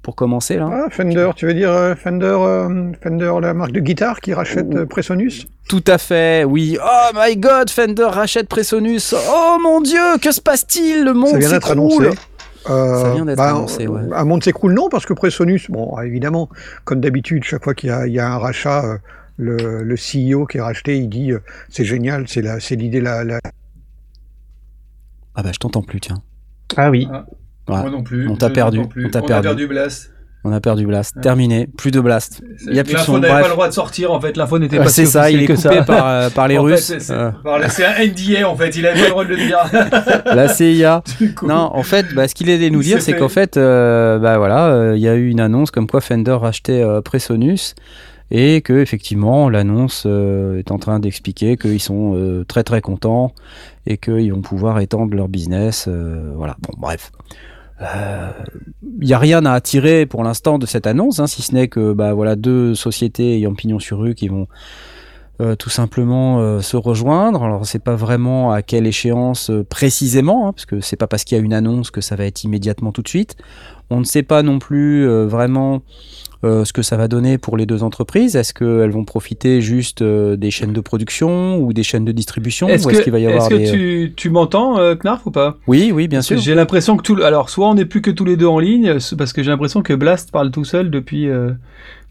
[0.03, 3.81] Pour commencer là Ah, Fender, tu veux dire euh, Fender, euh, Fender, la marque de
[3.81, 5.47] guitare qui rachète euh, Presonus?
[5.69, 6.79] Tout à fait, oui.
[6.83, 9.15] Oh my god, Fender rachète Presonus.
[9.31, 11.05] Oh mon dieu, que se passe-t-il?
[11.05, 12.07] Le monde Ça vient d'être s'écroule.
[12.07, 12.19] annoncé.
[12.67, 14.01] Ça vient d'être annoncé, ouais.
[14.15, 16.49] Un monde s'écroule, non, parce que Presonus, bon, évidemment,
[16.85, 18.99] comme d'habitude, chaque fois qu'il y, y a un rachat,
[19.39, 21.39] le, le CEO qui est racheté, il dit euh,
[21.71, 23.39] c'est génial, c'est la- c'est l'idée la, la-
[25.35, 26.23] Ah bah je t'entends plus, tiens.
[26.77, 27.09] Ah oui.
[27.11, 27.21] Ouais.
[27.69, 28.29] Moi non plus.
[28.29, 29.07] On t'a perdu, plus.
[29.07, 29.43] on t'a a perdu.
[29.43, 30.11] perdu Blast.
[30.45, 31.17] On a perdu Blast.
[31.17, 31.23] Ouais.
[31.23, 32.43] Terminé, plus de Blast.
[32.69, 33.19] Il y a plus de L'info son.
[33.19, 34.37] n'avait pas le droit de sortir en fait.
[34.37, 35.83] L'info n'était Ouais, pas c'est ça, il est coupé que ça.
[35.83, 36.81] par, euh, par les En fait, Russes.
[36.85, 38.75] c'est- c'est- Euh, par- C'est un NDA en fait.
[38.77, 39.59] Il avait pas le droit de le dire.
[40.35, 41.03] la CIA.
[41.43, 43.19] Non, en fait, bah, ce qu'il allait nous Il dire, c'est fait.
[43.19, 46.33] qu'en fait, euh, bah voilà, euh, il y a eu une annonce comme quoi Fender
[46.41, 47.75] rachetait euh, Presonus
[48.31, 53.33] et que effectivement, l'annonce euh, est en train d'expliquer qu'ils sont euh, très très contents
[53.87, 55.87] et qu'ils vont pouvoir étendre leur business.
[55.89, 56.57] euh, voilà.
[56.61, 57.13] Bon, bref.
[57.81, 61.69] Il n'y a rien à attirer pour l'instant de cette annonce, hein, si ce n'est
[61.69, 64.49] que bah, voilà, deux sociétés ayant pignon sur rue qui vont
[65.41, 67.45] euh, tout simplement euh, se rejoindre.
[67.45, 71.23] Alors c'est pas vraiment à quelle échéance euh, précisément, hein, parce que c'est pas parce
[71.23, 73.37] qu'il y a une annonce que ça va être immédiatement tout de suite.
[73.91, 75.81] On ne sait pas non plus vraiment
[76.43, 78.37] ce que ça va donner pour les deux entreprises.
[78.37, 82.69] Est-ce qu'elles vont profiter juste des chaînes de production ou des chaînes de distribution?
[82.69, 83.71] Est-ce va y avoir est-ce que des...
[83.71, 85.57] tu, tu m'entends, Knarf, ou pas?
[85.67, 86.39] Oui, oui, bien sûr.
[86.39, 87.17] J'ai l'impression que tout.
[87.23, 89.81] Alors, soit on n'est plus que tous les deux en ligne, parce que j'ai l'impression
[89.81, 91.57] que Blast parle tout seul depuis, depuis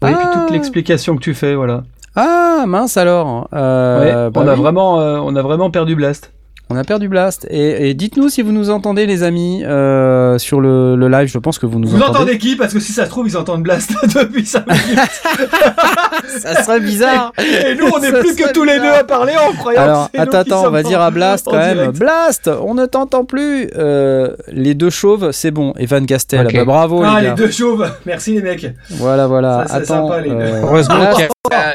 [0.02, 0.32] Ah.
[0.34, 1.84] toute l'explication que tu fais, voilà.
[2.16, 3.48] Ah mince alors.
[3.52, 4.60] Euh, Ouais, bah on, a oui.
[4.60, 6.32] vraiment, euh, on a vraiment perdu Blast.
[6.70, 7.46] On a perdu Blast.
[7.50, 11.26] Et, et dites-nous si vous nous entendez, les amis, euh, sur le, le live.
[11.28, 12.10] Je pense que vous nous Vous entendez.
[12.18, 12.56] entendez qui?
[12.56, 14.98] Parce que si ça se trouve, ils entendent Blast depuis 5 minutes.
[16.40, 17.32] Ça serait bizarre.
[17.38, 20.18] Et nous, on n'est plus que tous les deux à parler en croyant Alors, que
[20.18, 21.74] c'est nous attends, attends, on va dire à Blast quand même.
[21.78, 21.98] direct.
[21.98, 23.70] Blast, on ne t'entend plus.
[23.76, 25.72] Euh, les deux chauves, c'est bon.
[25.78, 26.54] Evan Gastel, Ok.
[26.54, 27.90] bah, bravo Ah, les deux chauves.
[28.04, 28.66] Merci les mecs.
[28.90, 29.64] Voilà, voilà.
[29.66, 30.08] Ça, c'est attends.
[30.08, 30.36] sympa, les deux.
[30.36, 31.74] euh, Heureusement Blast- qu'il y a,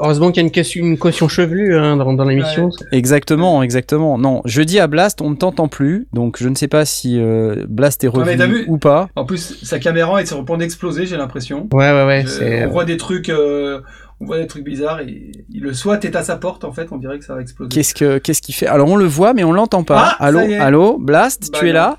[0.00, 2.70] heureusement qu'il y a une, question- une caution chevelue hein, dans, dans l'émission.
[2.92, 4.18] Exactement, exactement.
[4.18, 6.06] Non, je dis à Blast, on ne t'entend plus.
[6.12, 9.08] Donc, je ne sais pas si euh, Blast est revenu ou pas.
[9.16, 11.68] En plus, sa caméra est sur le point d'exploser, j'ai l'impression.
[11.72, 12.24] Ouais, ouais, ouais.
[12.26, 13.80] Je- on voit des trucs, euh,
[14.20, 15.00] on voit des trucs bizarres.
[15.00, 16.88] Et, il- le SWAT est à sa porte en fait.
[16.90, 17.68] On dirait que ça va exploser.
[17.70, 18.66] Qu'est-ce que qu'est-ce qu'il fait?
[18.66, 20.14] Alors, on le voit, mais on l'entend pas.
[20.18, 21.74] Ah, allô, allô, Blast, Bah tu es non.
[21.74, 21.98] là?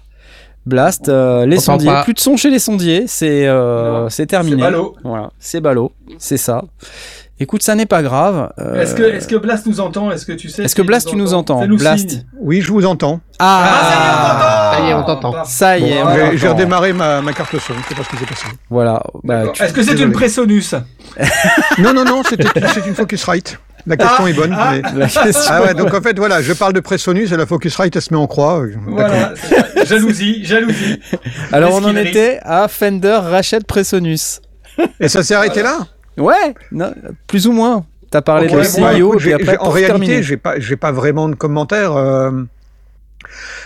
[0.66, 1.90] Blast, euh, les sondiers.
[1.90, 2.04] pas.
[2.04, 3.06] Plus de son chez les sondiers.
[3.08, 4.58] C'est euh, c'est terminé.
[4.58, 4.96] c'est ballot.
[5.04, 5.94] Voilà, c'est ballot.
[6.18, 6.64] C'est ça.
[7.40, 8.52] Écoute, ça n'est pas grave.
[8.60, 8.96] euh, Est-ce
[9.28, 10.10] que, Blast nous entend?
[10.12, 11.64] Est-ce que tu sais Est-ce que Blast, tu nous entends?
[11.68, 12.24] Blast signe.
[12.42, 13.20] Oui, je vous entends.
[13.38, 15.44] Ah, Ça y est, on t'entend.
[15.46, 17.96] Ça y est, Bon, on J'ai- alors, J'ai redémarré ma, ma carte son, je sais
[17.96, 18.46] pas ce qui s'est passé.
[18.72, 19.04] Voilà.
[19.24, 20.74] Bah, tu- Est-ce que c'est une Presonus
[21.78, 22.40] Non, non, non, c'est
[22.88, 23.60] une Focusrite.
[23.86, 24.56] La question Ah, est bonne.
[24.58, 24.72] ah.
[24.74, 27.46] mais- la question- Ah ouais, donc en fait, voilà, je parle de Presonus et la
[27.46, 28.62] Focusrite, elle se met en croix.
[28.62, 28.74] euh.
[28.88, 29.34] Voilà.
[29.86, 31.00] jalousie, jalousie.
[31.54, 34.42] Alors on en était à Fender rachète Presonus.
[35.00, 35.78] Et ça s'est arrêté là?
[36.18, 36.94] Ouais, non,
[37.28, 37.86] plus ou moins.
[38.10, 40.38] T'as parlé de CEO Bah, écoute, et puis j'ai- après j'ai- en pour réalité, j'ai
[40.38, 41.96] pas, j'ai pas vraiment de commentaires.
[41.96, 42.32] euh,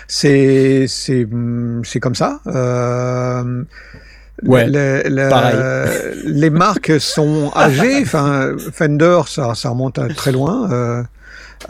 [0.08, 2.40] c'est, c'est, hum, c'est comme ça.
[2.46, 3.64] Euh,
[4.44, 5.56] Ouais, les, les- pareil.
[6.24, 8.00] les marques sont âgées.
[8.02, 10.68] Enfin, Fender, ça, ça remonte à très loin.
[10.72, 11.02] Euh,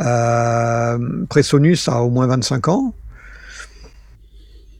[0.00, 2.94] euh, Presonus a au moins 25 ans.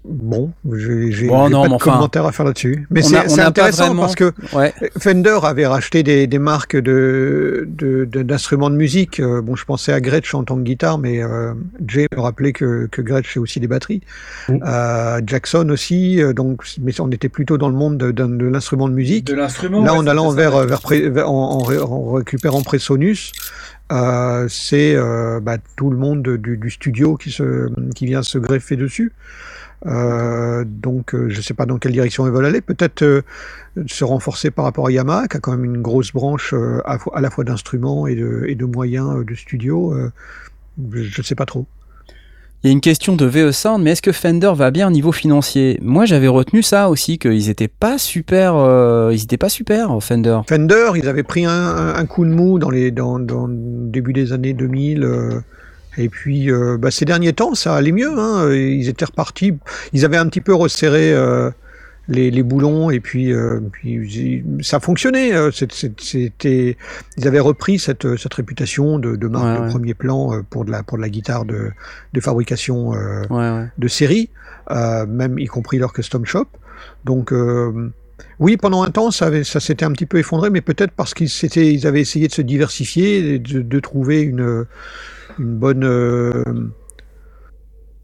[0.05, 2.89] Bon, j'ai, Bon, pas de enfin, commentaires à faire là-dessus.
[2.91, 4.75] Mais c'est, intéressant vraiment- parce que Ouais.
[4.99, 9.21] Fender avait racheté des, des marques de, de, de- d'instruments de musique.
[9.21, 11.55] Euh, bon, je pensais à Gretsch en tant que guitare, mais euh,
[11.87, 14.01] Jay me rappelait que, que Gretsch c'est aussi des batteries.
[14.49, 14.57] Mm.
[14.67, 16.21] Euh, Jackson aussi.
[16.35, 19.27] donc, mais on était plutôt dans le monde de, de- de l'instrument de musique.
[19.29, 19.85] De l'instrument.
[19.85, 23.31] Là, ouais, en allant vers, vers, vers- en, en ré- en récupérant Presonus,
[23.93, 28.39] euh, c'est euh, bah, tout le monde du, du, studio qui, se, qui vient se
[28.39, 29.13] greffer dessus.
[29.87, 32.61] Euh, donc, euh, je ne sais pas dans quelle direction ils veulent aller.
[32.61, 33.23] Peut-être euh,
[33.87, 36.55] se renforcer par rapport à Yamaha, qui a quand même une grosse branche
[36.85, 39.95] à, à, la fois d'instruments et de, et de, moyens de studio.
[40.93, 41.67] je ne sais pas trop.
[42.65, 44.91] Il y a une question de VE Sound, mais est-ce que Fender va bien au
[44.93, 45.81] niveau financier?
[45.83, 50.39] Moi, j'avais retenu ça aussi, qu'ils étaient pas super, euh, ils étaient pas super Fender.
[50.47, 54.13] Fender, ils avaient pris un, un coup de mou dans les, dans, dans le début
[54.13, 55.03] des années 2000.
[55.03, 55.41] Euh,
[55.99, 58.19] et puis, euh, bah, ces derniers temps, ça allait mieux.
[58.19, 59.55] Hein, ils étaient repartis.
[59.93, 61.51] Ils avaient un petit peu resserré euh,
[62.09, 65.35] les, les, boulons et puis, euh, puis ça fonctionnait.
[65.35, 66.77] Euh, c'était,
[67.17, 69.71] ils avaient repris cette, cette réputation de, de marque ouais, de ouais.
[69.71, 71.71] premier plan euh, pour de la, pour de la guitare de,
[72.13, 74.31] de fabrication euh, ouais, de série,
[74.71, 76.47] même y compris leur custom shop.
[77.05, 77.33] Donc
[78.39, 81.15] oui, pendant un temps, ça, avait, ça s'était un petit peu effondré, mais peut-être parce
[81.15, 84.65] qu'ils ils avaient essayé de se diversifier, de, de trouver une,
[85.39, 85.85] une bonne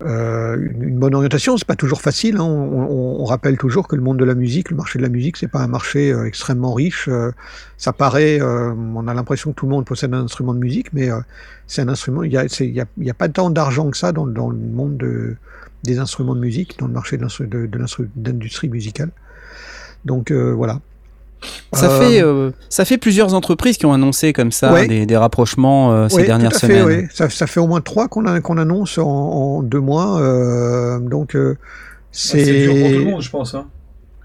[0.03, 2.37] euh, une bonne orientation, c'est pas toujours facile.
[2.37, 2.45] Hein.
[2.45, 5.49] On, rappelle toujours que le monde de la musique, le marché de la musique, c'est
[5.49, 7.09] pas un marché euh, extrêmement riche.
[7.09, 7.33] Euh,
[7.77, 10.93] ça paraît, euh, on a l'impression que tout le monde possède un instrument de musique,
[10.93, 11.21] mais euh,
[11.67, 12.23] c'est un instrument.
[12.23, 15.37] Il y a, y a, pas tant d'argent que ça dans, le monde de,
[15.83, 17.69] des instruments de musique, dans le marché de
[18.17, 19.11] l'industrie musicale.
[20.05, 20.81] Donc euh, voilà.
[21.73, 22.01] Ça, euh...
[22.01, 24.89] fait, euh, ça fait plusieurs entreprises qui ont annoncé comme ça ouais.
[24.89, 26.85] des, des, rapprochements euh, ces ouais, dernières semaines.
[26.85, 27.09] Ouais.
[27.13, 30.21] Ça, ça, fait au moins trois qu'on qu annonce en, en, deux mois.
[30.21, 31.37] Euh, donc
[32.13, 32.45] c'est.
[32.45, 33.55] c'est dur pour tout le monde, je pense.
[33.55, 33.67] Hein.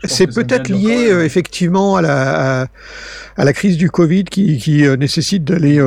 [0.05, 2.67] C'est peut-être lié euh, effectivement à la, à,
[3.37, 5.79] à, la crise du Covid qui, qui nécessite d'aller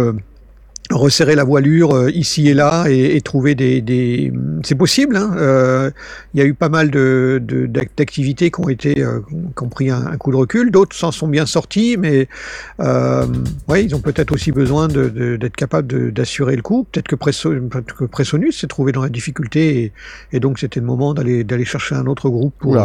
[0.91, 4.33] resserrer la voilure euh, ici et là et, et trouver des, des...
[4.63, 5.91] c'est possible hein euh,
[6.33, 9.21] il y a eu pas mal de, de d'activités qui ont été euh,
[9.57, 12.29] qui ont pris un, un coup de recul d'autres s'en sont bien sortis mais
[12.81, 13.27] euh,
[13.69, 17.17] ouais ils ont peut-être aussi besoin de, de, d'être capables d'assurer le coup peut-être que,
[17.17, 17.51] Presso,
[17.99, 19.93] que Pressonus s'est trouvé dans la difficulté et,
[20.33, 22.79] et donc c'était le moment d'aller d'aller chercher un autre groupe pour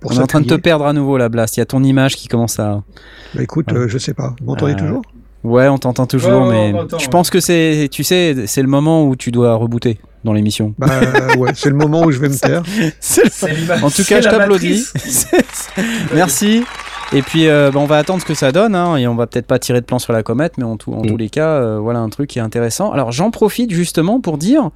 [0.00, 1.58] pour On est en train de te perdre à nouveau la Blast.
[1.58, 2.82] Il y a ton image qui commence à.
[3.34, 3.86] Bah écoute, ouais.
[3.86, 4.34] je sais pas.
[4.40, 5.02] Vous m'entendez toujours?
[5.42, 9.04] Ouais, on t'entend toujours, ouais, mais je pense que c'est, tu sais, c'est le moment
[9.04, 10.74] où tu dois rebooter dans l'émission.
[10.78, 11.00] Bah
[11.38, 12.62] ouais, c'est le moment où je vais me taire.
[13.82, 14.86] en tout cas, je t'applaudis.
[16.14, 16.62] Merci.
[17.12, 19.26] Et puis, euh, bah, on va attendre ce que ça donne, hein, et on va
[19.26, 21.06] peut-être pas tirer de plan sur la comète, mais en, tout, en mm.
[21.06, 22.92] tous les cas, euh, voilà un truc qui est intéressant.
[22.92, 24.70] Alors, j'en profite justement pour dire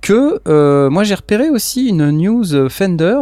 [0.00, 3.18] que euh, moi, j'ai repéré aussi une news Fender.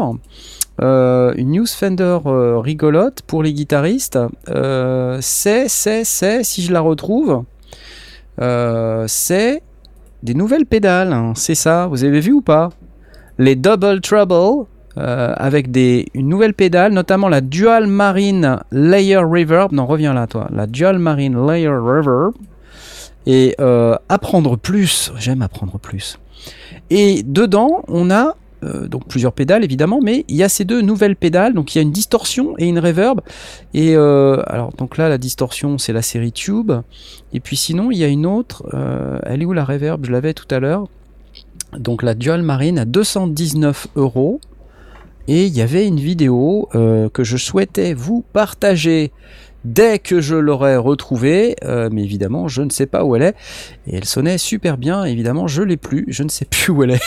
[0.82, 4.18] Euh, une news Fender euh, rigolote pour les guitaristes.
[4.48, 7.44] Euh, c'est, c'est, c'est, si je la retrouve,
[9.06, 9.62] c'est
[10.22, 11.12] des nouvelles pédales.
[11.12, 12.70] Hein, c'est ça, vous avez vu ou pas?
[13.38, 14.66] Les Double Trouble.
[14.96, 19.72] avec des, une nouvelle pédale, notamment la Dual Marine Layer Reverb.
[19.72, 20.48] Non, reviens là, toi.
[20.52, 22.34] La Dual Marine Layer Reverb.
[23.26, 23.56] Et
[24.08, 25.12] apprendre plus.
[25.18, 26.18] J'aime apprendre plus.
[26.90, 30.80] Et dedans, on a euh, donc plusieurs pédales évidemment, mais il y a ces deux
[30.80, 33.20] nouvelles pédales, donc il y a une distorsion et une reverb.
[33.74, 36.72] Et euh, alors donc là la distorsion c'est la série Tube,
[37.32, 40.04] et puis sinon il y a une autre, euh, elle est où la reverb?
[40.04, 40.88] Je l'avais tout à l'heure.
[41.76, 44.40] Donc la Dual Marine à 219 euros.
[45.26, 49.10] Et il y avait une vidéo que je souhaitais vous partager
[49.64, 53.34] dès que je l'aurais retrouvée, mais évidemment je ne sais pas où elle est.
[53.86, 56.90] Et elle sonnait super bien, évidemment je l'ai plus, je ne sais plus où elle
[56.90, 57.02] est.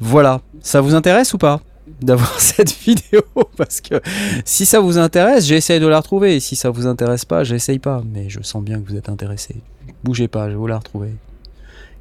[0.00, 1.60] voilà, ça vous intéresse ou pas
[2.00, 3.22] d'avoir cette vidéo?
[3.56, 4.00] Parce que
[4.44, 6.36] si ça vous intéresse, j'essaye de la retrouver.
[6.36, 8.02] Et si ça vous intéresse pas, j'essaye pas.
[8.12, 9.56] Mais je sens bien que vous êtes intéressé.
[10.04, 11.14] Bougez pas, je vais vous la retrouver.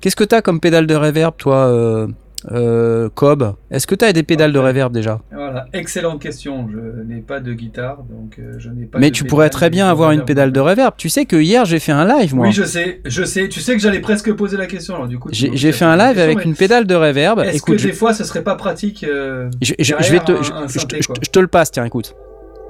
[0.01, 2.07] Qu'est-ce que t'as comme pédale de reverb, toi, euh,
[2.51, 6.67] euh, Cobb Est-ce que t'as des pédales de reverb déjà Voilà, excellente question.
[6.71, 8.99] Je n'ai pas de guitare, donc euh, je n'ai pas.
[8.99, 10.93] Mais tu pourrais très bien avoir une pédale de reverb.
[10.97, 12.47] Tu sais que hier j'ai fait un live, moi.
[12.47, 13.49] Oui, je sais, je sais.
[13.49, 14.95] Tu sais que j'allais presque poser la question.
[14.95, 17.39] Alors du coup, j'ai fait un live question, avec une pédale de reverb.
[17.39, 17.87] Est-ce que je...
[17.87, 20.99] des fois, ce serait pas pratique euh, je, je, je, vais te, un, un synthé,
[21.01, 21.71] je, te le passe.
[21.71, 22.15] Tiens, écoute.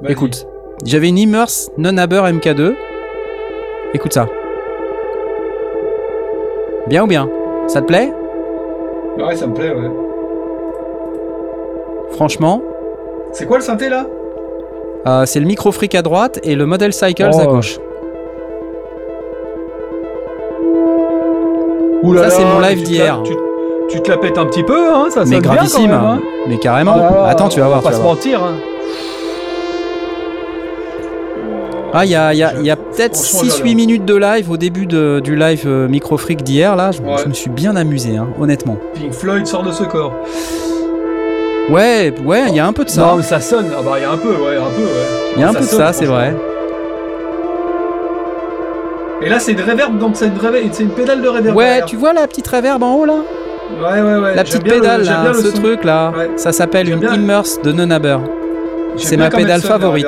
[0.07, 0.47] Écoute,
[0.85, 2.73] j'avais une Immerse Non-Aber MK2.
[3.93, 4.27] Écoute ça.
[6.87, 7.29] Bien ou bien?
[7.67, 8.11] Ça te plaît?
[9.19, 9.91] Ouais, ça me plaît, ouais.
[12.11, 12.61] Franchement.
[13.33, 14.05] C'est quoi le synthé là?
[15.07, 17.39] Euh, C'est le micro fric à droite et le Model Cycles oh.
[17.39, 17.79] à gauche.
[22.01, 23.21] Ouh là ça, c'est mon live d'hier.
[23.23, 23.33] Tu,
[23.89, 26.57] tu, te la pètes un petit peu, hein Ça Mais gravissime, bien, même, hein mais
[26.57, 26.95] carrément.
[26.97, 27.79] Ah, Attends, tu vas voir.
[27.79, 28.55] On va pas se mentir, hein.
[31.93, 34.85] Ah, il y a, y a, y a peut-être 6-8 minutes de live au début
[34.85, 36.75] de, du live euh, Microfreak d'hier.
[36.75, 37.17] Là, je, ouais.
[37.23, 38.77] je, me suis bien amusé, hein, honnêtement.
[38.93, 40.13] Pink Floyd sort de ce corps.
[41.69, 43.01] Ouais, ouais, il y a un peu de ça.
[43.01, 43.67] Non, mais ça sonne.
[43.77, 45.33] Ah bah, il y a un peu, ouais, un peu, ouais.
[45.35, 46.35] Il y a un ça peu de ça, c'est vrai.
[49.21, 50.33] Et là, c'est une reverb, donc c'est une,
[50.79, 51.55] une pédale de reverb.
[51.55, 51.85] Ouais, derrière.
[51.85, 53.17] tu vois la petite reverb en haut là?
[53.81, 54.35] Ouais, ouais, ouais.
[54.35, 55.61] La petite le- pédale là, le ce son.
[55.61, 56.11] truc là.
[56.17, 56.31] Ouais.
[56.37, 57.03] Ça s'appelle une.
[57.13, 58.17] Immerse de Nonaber.
[58.95, 60.07] J'aime c'est ma pédale favorite.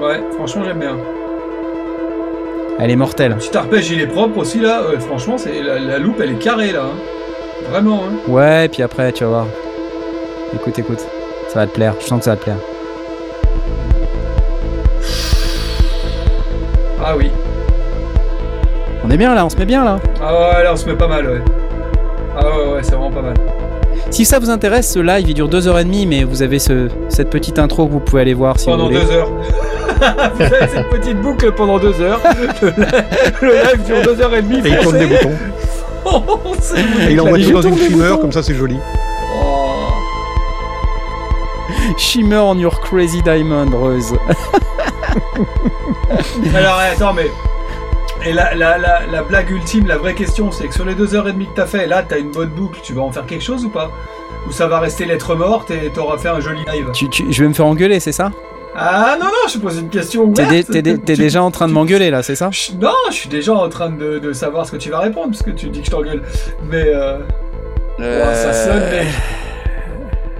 [0.00, 0.96] Ouais, franchement, j'aime bien.
[2.78, 3.34] Elle est mortelle.
[3.36, 4.82] Petit arpège, il est propre aussi là.
[4.88, 6.82] Ouais, franchement, c'est la, la loupe, elle est carrée là.
[6.84, 7.68] hein.
[7.70, 8.02] Vraiment.
[8.04, 8.30] Hein.
[8.30, 9.46] Ouais, et puis après, tu vas voir.
[10.54, 11.00] Écoute, écoute.
[11.48, 11.94] Ça va te plaire.
[12.00, 12.56] Je sens que ça va te plaire.
[17.04, 17.30] Ah oui.
[19.04, 19.98] On est bien là, on se met bien là.
[20.22, 21.40] Ah ouais, là, on se met pas mal, ouais.
[22.38, 23.34] Ah ouais, ouais, c'est vraiment pas mal.
[24.10, 27.58] Si ça vous intéresse, ce live il dure 2h30, mais vous avez ce, cette petite
[27.58, 29.04] intro que vous pouvez aller voir si pendant vous voulez.
[29.04, 29.30] deux heures.
[30.36, 32.20] Vous avez cette petite boucle pendant deux heures.
[32.62, 32.68] Le,
[33.48, 34.58] le live dure deux heures et demie.
[34.64, 35.32] Et il tourne des boutons.
[36.60, 36.76] C'est-
[37.08, 38.16] Et il envoie tout dans une boutons.
[38.18, 38.76] comme ça c'est joli.
[39.34, 39.88] Oh.
[41.96, 44.14] Shimmer on your crazy diamond, Rose.
[46.54, 47.26] Alors attends, mais.
[48.26, 51.14] Et la, la, la, la blague ultime, la vraie question, c'est que sur les deux
[51.14, 53.26] heures et demie que t'as fait, là t'as une bonne boucle, tu vas en faire
[53.26, 53.90] quelque chose ou pas?
[54.46, 56.90] Ou ça va rester lettre morte et t'auras fait un joli live?
[56.92, 58.30] Tu, tu- je vais me faire engueuler, c'est ça?
[58.76, 60.46] Ah non, non, je pose une question T'es
[60.82, 62.50] dé- dé- déjà en train de m'engueuler là, c'est ça?
[62.52, 65.28] Je- Non, je suis déjà en train de, de savoir ce que tu vas répondre,
[65.30, 66.22] parce que tu dis que je t'engueule.
[66.70, 67.18] Mais euh,
[68.34, 69.06] ça sonne, mec.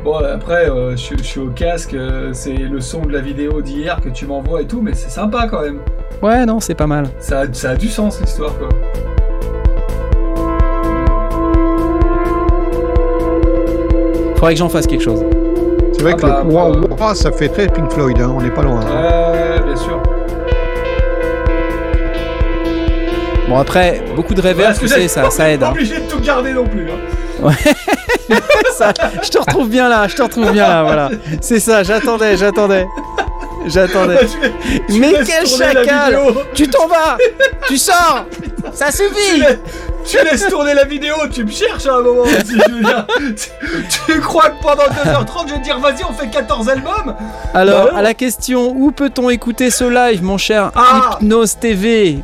[0.04, 3.60] Bon, après, euh, je, je suis au casque, euh, c'est le son de la vidéo
[3.62, 5.80] d'hier que tu m'envoies et tout, mais c'est sympa quand même.
[6.22, 7.08] Ouais, non, c'est pas mal.
[7.20, 8.68] Ça a, ça a du sens l'histoire, quoi.
[14.34, 15.24] Faudrait que j'en fasse quelque chose.
[15.92, 18.32] C'est vrai Ah que bah, le wah bah, wah, ça fait très Pink Floyd, hein,
[18.36, 18.80] on n'est pas loin.
[18.80, 19.32] hein.
[19.32, 20.00] Ouais, bien sûr.
[23.48, 25.60] Bon, après, beaucoup de Parce que tu sais, ça, ça aide.
[25.60, 25.72] Pas hein.
[25.72, 26.86] obligé de tout garder non plus.
[26.90, 27.50] Hein.
[28.76, 28.92] Ça,
[29.22, 31.08] je te retrouve bien là, je te retrouve bien là, voilà.
[31.40, 32.84] C'est ça, j'attendais, j'attendais.
[33.66, 34.18] J'attendais.
[34.26, 36.18] Tu- tu Mais quel chacal.
[36.54, 37.16] Tu t'en vas
[37.66, 38.24] Tu sors
[38.72, 39.42] Ça Tu suffit
[40.08, 43.06] tu laisses tourner la vidéo, tu me cherches à un moment aussi, je veux dire.
[43.36, 43.50] Tu,
[44.14, 47.14] tu crois que pendant 2h30, je vais te dire vas-y, on fait 14 albums
[47.52, 52.20] Alors, Bah à la question où peut-on écouter ce live, mon cher Ah Hypnose TV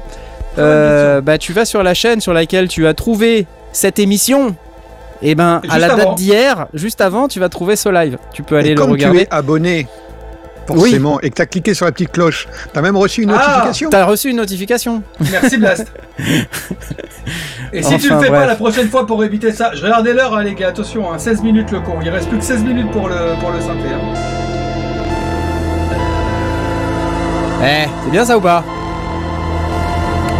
[0.56, 4.56] euh, Bah, tu vas sur la chaîne sur laquelle tu as trouvé cette émission.
[5.20, 5.96] Et ben, Et à la avant.
[6.10, 8.16] date d'hier, juste avant, tu vas trouver ce live.
[8.32, 9.20] Tu peux aller Et le comme tu regarder.
[9.22, 9.86] es abonné,
[10.66, 13.30] forcément, et que tu as cliqué sur la petite cloche, tu as même reçu une
[13.30, 13.90] Ah, notification.
[13.90, 15.86] T'as reçu une notification Merci Blast.
[17.72, 20.36] Et si tu le fais pas la prochaine fois pour éviter ça, je regardais l'heure,
[20.36, 21.94] hein, les gars, attention, hein, 16 minutes le con.
[22.02, 23.88] Il reste plus que 16 minutes pour le, pour le synthé.
[23.92, 24.14] hein.
[27.62, 28.62] Eh, c'est bien ça ou pas?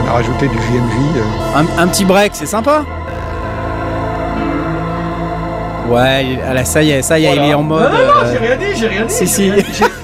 [0.05, 1.17] On a rajouté du JMJ.
[1.17, 2.85] euh, un, un petit break, c'est sympa
[5.89, 7.45] Ouais, ah là, ça y est, ça y est, Voilà.
[7.45, 7.83] il est en mode.
[7.85, 9.13] Non, non, non, euh, j'ai rien dit, j'ai rien dit.
[9.15, 9.53] si, si.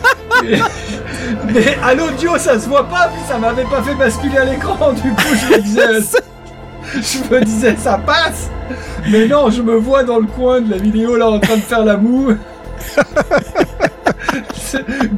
[1.52, 4.92] Mais à l'audio, ça se voit pas, puis ça m'avait pas fait basculer à l'écran.
[4.92, 6.18] Du coup, je me disais,
[6.94, 8.50] je me disais, ça passe.
[9.10, 11.62] Mais non, je me vois dans le coin de la vidéo là en train de
[11.62, 12.34] faire la moue.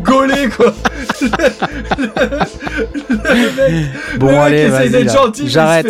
[0.03, 0.72] Gaulé quoi.
[1.20, 1.28] Le,
[1.99, 2.39] le-
[3.09, 5.09] le mec, Bon, allez, vas-y,
[5.49, 5.87] J'arrête.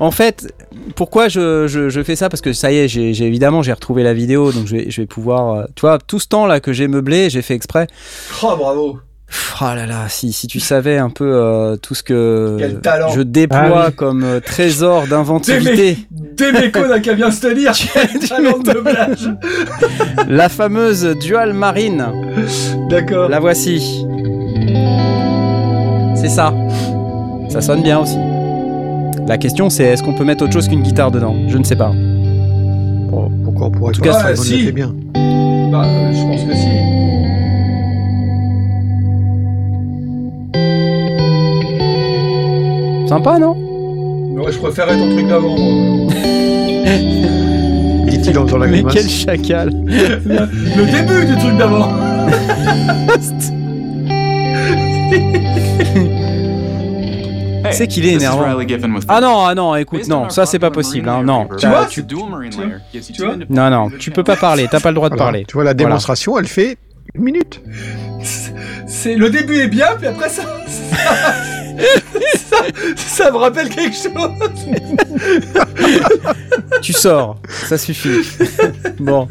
[0.00, 0.52] En fait,
[0.94, 2.28] pourquoi je, je- je fais ça?
[2.28, 4.90] Parce que ça y est, j'ai j'ai- évidemment j'ai retrouvé la vidéo, donc je vais,
[4.90, 5.52] je vais pouvoir.
[5.54, 7.86] euh, tu vois, tout ce temps là que j'ai meublé, j'ai fait exprès.
[8.42, 9.00] Oh bravo.
[9.60, 12.56] Oh là là, si, si tu savais un peu euh, tout ce que
[13.12, 13.94] je déploie Ah oui.
[13.96, 15.98] comme euh, trésor d'inventivité,
[16.52, 17.72] mécos n'a qu'à bien se tenir.
[17.92, 19.28] Quel talent de meublage.
[20.28, 22.06] la fameuse Dual Marine,
[22.88, 23.28] D'accord.
[23.28, 24.06] la voici.
[26.14, 26.54] C'est ça.
[27.50, 28.16] Ça sonne bien aussi.
[29.28, 31.34] La question c'est est-ce qu'on peut mettre autre chose qu'une guitare dedans?
[31.48, 31.90] Je ne sais pas.
[31.90, 34.70] bon, pourquoi on pourrait tout pas cas, on si.
[34.72, 34.94] bien?
[35.72, 36.68] Bah, euh, je pense que si.
[43.08, 43.54] Sympa, non?
[44.36, 45.54] Ouais, je préférais ton truc d'avant.
[48.08, 48.94] Dit-il en faisant la Mais grimace.
[48.94, 51.88] quel chacal Le début du truc d'avant.
[57.72, 58.44] C'est qu'il est énervant.
[59.08, 61.48] Ah non, ah non, écoute, non, ça c'est pas possible, hein, non.
[61.58, 65.08] Tu vois, tu- tu vois Non, non, tu peux pas parler, t'as pas le droit
[65.08, 65.30] de Voilà.
[65.32, 65.44] parler.
[65.46, 66.76] Tu vois, la démonstration, elle fait
[67.14, 67.62] une minute.
[68.86, 71.06] C'est le début est bien, puis après ça, ça,
[72.36, 72.56] ça,
[72.96, 74.12] ça me rappelle quelque chose.
[76.82, 78.20] Tu sors, ça suffit.
[78.98, 79.26] bon.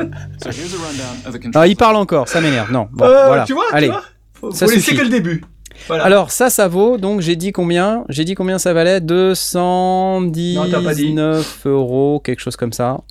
[1.54, 2.72] Ah, il parle encore, ça m'énerve.
[2.72, 3.44] Non, bon, Euh, voilà.
[3.46, 3.88] Tu vois, Allez.
[3.88, 4.02] tu vois
[4.34, 4.98] faut, ça faut laisser suffit.
[4.98, 5.44] que le début.
[5.88, 6.04] Voilà.
[6.04, 8.04] Alors ça, ça vaut, donc j'ai dit combien?
[8.10, 9.02] J'ai dit combien ça valait?
[9.02, 13.02] 219 euros, quelque chose comme ça.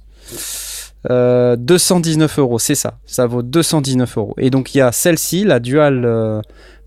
[1.11, 2.95] Euh, 219 euros, c'est ça.
[3.07, 4.35] Ça vaut 219 euros.
[4.39, 6.41] Et donc il y a celle-ci, la Dual euh,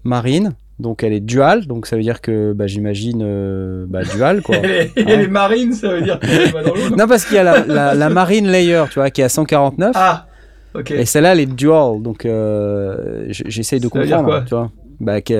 [0.03, 4.41] Marine, Donc elle est dual, donc ça veut dire que bah, j'imagine euh, bah, dual
[4.41, 4.55] quoi.
[4.61, 6.89] Elle est, marine, ça veut dire qu'elle va dans l'eau.
[6.95, 9.29] non parce qu'il y a la, la, la marine layer, tu vois, qui est à
[9.29, 9.91] 149.
[9.95, 10.27] Ah,
[10.75, 10.91] ok.
[10.91, 14.41] Et celle-là, elle est dual, donc euh, j'essaye de Ça comprendre, quoi?
[14.41, 14.71] tu vois.
[14.99, 15.33] Bah, que,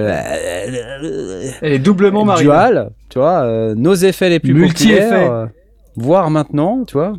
[1.62, 2.46] Elle est doublement marine.
[2.46, 5.02] dual, tu vois, euh, nos effets les plus Multi-effets.
[5.02, 5.46] populaires, euh,
[5.96, 7.14] voire maintenant, tu vois.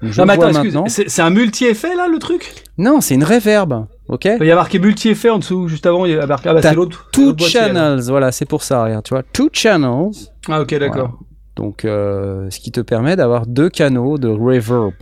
[0.00, 2.64] Je Non, mais vois attends, excuse, c'est c'est un multi-effet là le truc?
[2.78, 4.28] Non, c'est une reverb, ok?
[4.40, 6.48] Il y a marqué multi-effet en dessous, juste avant, il y a marqué.
[6.50, 7.08] Ah bah T'as c'est l'autre.
[7.12, 7.66] Two l'autre boîtier, là.
[7.68, 9.22] channels, voilà, c'est pour ça, regarde, tu vois.
[9.32, 10.10] Two channels,
[10.48, 11.18] Ah ok, d'accord.
[11.56, 14.92] donc euh, ce qui te permet d'avoir deux canaux de reverb.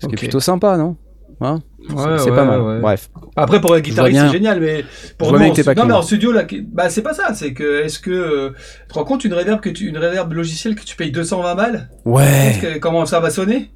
[0.00, 0.96] Ce qui est plutôt sympa, non?
[1.40, 1.60] Hein
[1.90, 2.60] Ouais, C'est ouais, pas mal.
[2.60, 2.80] ouais.
[2.80, 3.08] Bref.
[3.36, 4.84] Après pour un guitariste c'est génial, mais
[5.16, 7.82] pour bien en stu- non mais en studio là, bah c'est pas ça, c'est que
[7.84, 8.50] est-ce que euh,
[8.82, 11.54] tu te rends compte une reverb que tu, une reverb logicielle que tu payes 220
[11.54, 11.88] balles?
[12.04, 12.58] Ouais.
[12.60, 13.70] Que- Comment ça va sonner?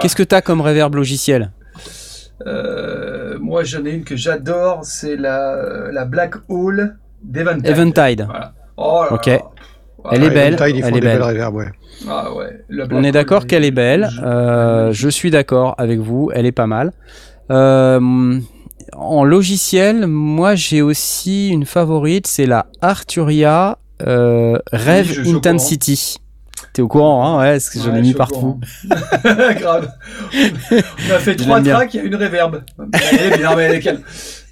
[0.00, 1.52] Qu'est-ce que t'as comme reverb logiciel
[2.46, 7.66] Euh, moi j'en ai une que j'adore, c'est la la Black Hole d'Eventide.
[7.66, 8.26] Eventide.
[8.28, 8.52] Voilà.
[8.76, 9.26] Oh là Ok.
[9.26, 9.38] là.
[10.12, 11.00] Elle est Ouais, belle, elle est
[11.50, 11.66] ouais.
[12.08, 12.64] Ah ouais.
[12.92, 14.08] On est d'accord qu'elle est belle.
[14.12, 16.30] je- Euh, je suis d'accord avec vous.
[16.34, 16.92] Elle est pas mal.
[17.50, 18.38] Euh,
[18.92, 25.36] en logiciel, moi j'ai aussi une favorite, c'est la Arturia euh, Rev je suis au
[25.38, 26.18] Intensity.
[26.72, 28.60] T'es au courant, hein Ouais, parce que j'en ai Ouais, mis je au partout.
[29.58, 29.88] Grave.
[30.34, 32.62] On a fait trois tracks, il y a une reverb.
[32.92, 34.00] Elle est bien, mais elle est canon.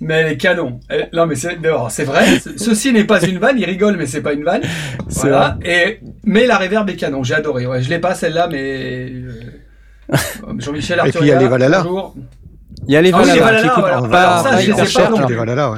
[0.01, 0.81] Mais elle est canon.
[0.89, 1.59] Elle- non, mais c'est
[1.91, 2.39] c'est vrai.
[2.41, 3.59] Ce- Ceci n'est pas une vanne.
[3.59, 4.63] Il rigole, mais c'est pas une vanne.
[5.09, 5.59] C'est Voilà.
[5.65, 7.23] Et mais la reverb est canon.
[7.23, 7.67] J'ai adoré.
[7.67, 9.53] Ouais, je l'ai pas celle-là, mais euh,
[10.59, 11.85] Jean-Michel Et puis, il y a les Valhalla.
[12.89, 14.09] Il y a les Ah oui, Valhalla les Valhalla, qui voilà.
[14.09, 15.11] pas, Alors ça, pas je les hyper ai cher.
[15.11, 15.77] pas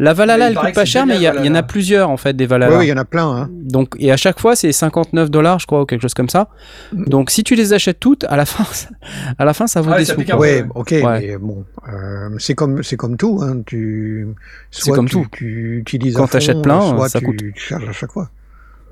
[0.00, 1.62] La Valhalla, elle coûte pas cher, mais il y, a- génial, il y en a
[1.62, 2.78] plusieurs en fait des Valhalla.
[2.78, 3.50] ouais, il y en a plein, hein.
[3.52, 6.48] Donc, et à chaque fois, c'est 59 dollars, je crois, ou quelque chose comme ça.
[6.92, 8.88] Donc, si tu les achètes toutes, à la fin, ça-
[9.38, 10.20] à la fin, ça vaut Ah des ça sous.
[10.36, 11.20] Ouais, ok, Ouais.
[11.20, 13.62] mais bon, euh, c'est comme c'est comme tout, hein.
[13.66, 14.26] Tu
[14.70, 15.26] C'est soit comme tu, tout.
[15.32, 17.36] tu utilises Quand à fond, t'achètes plein, soit ça tu, coûte.
[17.36, 18.30] tu charges à chaque fois.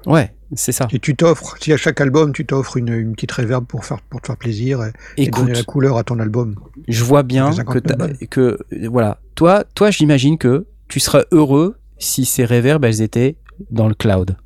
[0.07, 0.89] Ouais, c'est ça.
[0.93, 3.99] Et tu t'offres, si à chaque album tu t'offres une, une petite reverb pour faire
[4.09, 4.93] pour te faire plaisir et,
[5.23, 6.55] et donner Écoute, la couleur à ton album.
[6.87, 8.17] je vois bien que, 59 t'as- balles.
[8.31, 13.37] que voilà, toi, toi, j'imagine que tu serais heureux si ces reverbs elles étaient
[13.71, 14.37] dans le cloud.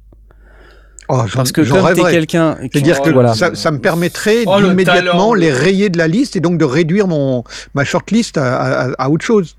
[1.09, 4.59] Oh, Parce que comme t'es quelqu'un, qui- C'est-à-dire que voilà, ça, ça me permettrait Oh,
[4.61, 5.35] le talent.
[5.35, 9.11] les rayer de la liste et donc de réduire mon ma shortlist à, à, à
[9.11, 9.57] autre chose.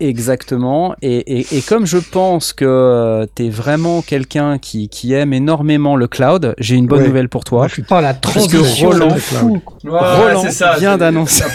[0.00, 0.94] Exactement.
[1.02, 5.96] Et, et, et comme je pense que euh, t'es vraiment quelqu'un qui, qui aime énormément
[5.96, 7.08] le cloud, j'ai une bonne Ouais.
[7.08, 7.58] nouvelle pour toi.
[7.60, 9.62] Moi, je suis Oh la Parce que transition Roland fou.
[9.84, 11.44] Ouais, Roland c'est ça, vient d'annoncer.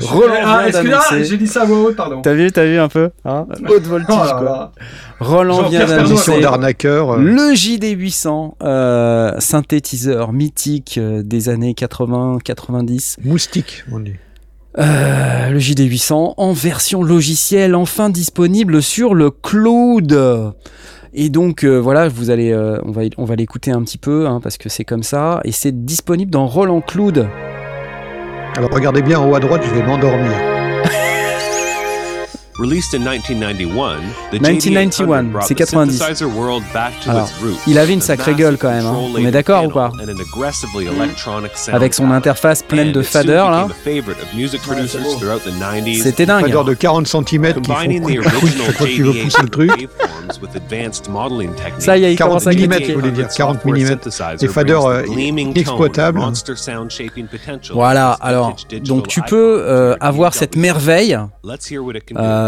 [0.00, 1.24] Roland ah, vient d'annoncer.
[1.24, 2.22] j'ai dit ça à voix haute, pardon.
[2.22, 4.42] T'as vu, t'as vu un peu hein Haute voltige, Oh là quoi.
[4.42, 4.72] là.
[5.20, 7.12] Roland vient d'annoncer d'arnaqueur.
[7.12, 13.16] euh, le JD800, euh, synthétiseur mythique euh, des années 80-90.
[13.24, 14.14] moustique, on dit.
[14.78, 20.52] Euh, le JD800 en version logicielle, enfin disponible sur le cloud.
[21.12, 24.28] Et donc euh, voilà, vous allez, euh, on va, on va l'écouter un petit peu
[24.28, 25.40] hein, parce que c'est comme ça.
[25.44, 27.26] Et c'est disponible dans Roland Cloud.
[28.56, 30.49] Alors regardez bien en haut à droite, je vais m'endormir.
[32.60, 34.00] Released in 1991,
[34.32, 35.96] the 1991, JD800 brought c'est the 90.
[35.96, 38.84] synthesizer world back to Alors, its roots il avait une sacrée massive gueule quand même,
[38.84, 38.92] hein.
[38.92, 39.90] control On est d'accord ou pas?
[39.94, 43.66] and an aggressively electronic sound Avec son interface pleine de faders là.
[43.66, 45.16] became a favorite of music Ouais, producers c'est beau.
[45.16, 46.02] throughout the 90s.
[46.02, 46.42] C'était dingue.
[46.42, 49.70] Fadeur de 40 cm qui font que tu veux pousser le truc.
[51.78, 52.92] Ça y est, il 40 commence à millimètres, critiquer.
[52.92, 54.12] je voulais dire, 40 Software millimètres.
[54.12, 55.16] synthesizer Des faders, euh, potential
[57.74, 58.54] Voilà, alors,
[58.84, 61.70] donc tu peux euh, avoir cette merveille Let's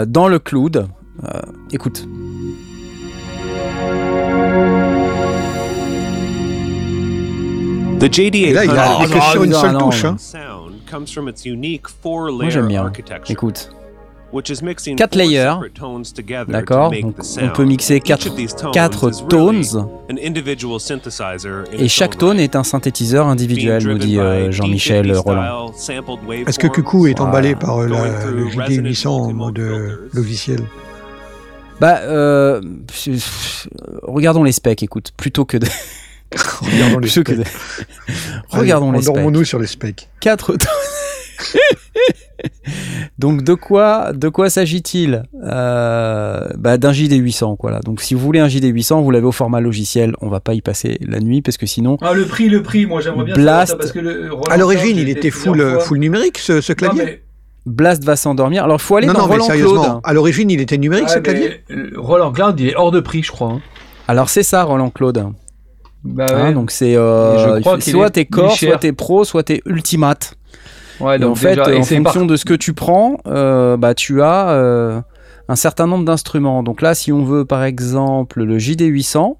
[0.02, 0.88] euh, dans le cloud.
[1.24, 1.40] Euh,
[1.70, 2.06] écoute.
[8.00, 10.04] The JD800 Et là, il a Ah, non, une seule non, touche.
[10.04, 10.10] non.
[10.10, 10.16] Hein.
[10.18, 12.84] sound comes from its unique Moi j'aime bien.
[12.84, 13.70] architecture, Écoute.
[14.32, 15.58] Which is mixing Quatre four layers.
[15.74, 16.12] tones
[16.48, 20.78] D'accord on peut mixer Each quatre, of these tones quatre is really tones an individual
[20.80, 25.72] synthesizer in et chaque tone est un synthétiseur individuel, nous dit euh, Jean-Michel D50 Roland.
[26.46, 29.88] Est-ce que Cuckoo est emballé par euh, la, le resonant JD800 en multimode mode euh,
[29.88, 30.08] filters.
[30.14, 30.60] logiciel
[31.80, 32.60] Bah, euh,
[34.02, 35.66] regardons les specs, écoute, plutôt que de.
[36.60, 37.44] Regardons les plutôt que specs.
[37.44, 38.14] de-
[38.52, 39.10] Allez, regardons les specs.
[39.10, 40.08] Endormons-nous sur les specs.
[40.20, 40.56] 4
[43.18, 45.22] Donc de quoi, de quoi s'agit-il?
[45.44, 47.80] Euh, bah, D'un JD800 quoi là.
[47.80, 50.14] Donc si vous voulez un JD800, vous l'avez au format logiciel.
[50.20, 51.98] On va pas y passer la nuit parce que sinon.
[52.02, 53.72] Ah, le prix, le prix, moi j'aimerais bien Blast.
[53.72, 56.72] ça parce que le Roland À l'origine, il était full, euh, full numérique ce, ce
[56.72, 57.04] Non, clavier?
[57.04, 57.22] mais,
[57.64, 58.64] Blast va s'endormir.
[58.64, 60.00] Alors il faut aller Non, dans non, mais Roland sérieusement, Claude.
[60.02, 61.60] à l'origine, il était numérique ce clavier?
[61.70, 63.50] mais Roland Cloud, il est hors de prix, je crois.
[63.52, 63.60] hein.
[64.08, 65.26] Alors c'est ça Roland Claude.
[66.04, 66.52] Bah Hein, ouais.
[66.54, 70.34] donc c'est euh, soit t'es core, soit t'es pro, soit t'es ultimate.
[71.00, 73.94] Ouais, Et donc en fait, et en fonction de ce que tu prends, euh, bah
[73.94, 75.00] tu as euh,
[75.48, 76.62] un certain nombre d'instruments.
[76.62, 79.36] Donc là, si on veut par exemple le JD800,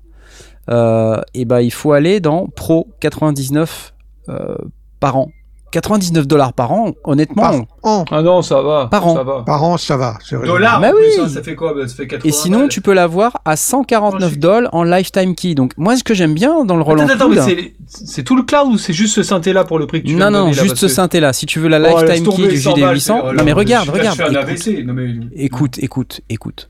[0.71, 3.95] euh, et ben, il faut aller dans Pro 99
[4.29, 4.57] euh,
[5.01, 5.31] par an.
[5.73, 8.87] 99 dollars par an, honnêtement, Par an, Ah non, ça va.
[8.89, 9.15] Par an.
[9.17, 9.43] Ça va.
[9.45, 10.19] par an, ça va.
[10.45, 11.21] Dollars Bah plus, oui.
[11.25, 12.69] hein, ça fait quoi Bah, Ça fait 80 Et sinon, balles.
[12.69, 15.55] tu peux l'avoir à 149 Oh, dollars en lifetime key.
[15.55, 18.37] Donc, moi, ce que j'aime bien dans le Roland Attends, attends, Cloud- mais c'est- tout
[18.37, 20.41] le cloud ou c'est juste ce synthé là pour le prix que tu non, non,
[20.45, 21.33] donner, juste ce que- synthé là.
[21.33, 23.01] Si tu veux la Oh, lifetime key du 100 balles, JD800,
[23.31, 24.17] c'est- non mais regarde, regarde.
[24.19, 24.49] Je fais un écoute.
[24.51, 24.85] AVC.
[24.85, 25.15] Non, mais...
[25.35, 26.69] Écoute, écoute, écoute.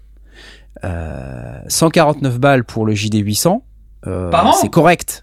[0.84, 3.62] Euh, 149 balles pour le JD800,
[4.07, 5.22] euh, Par an c'est correct.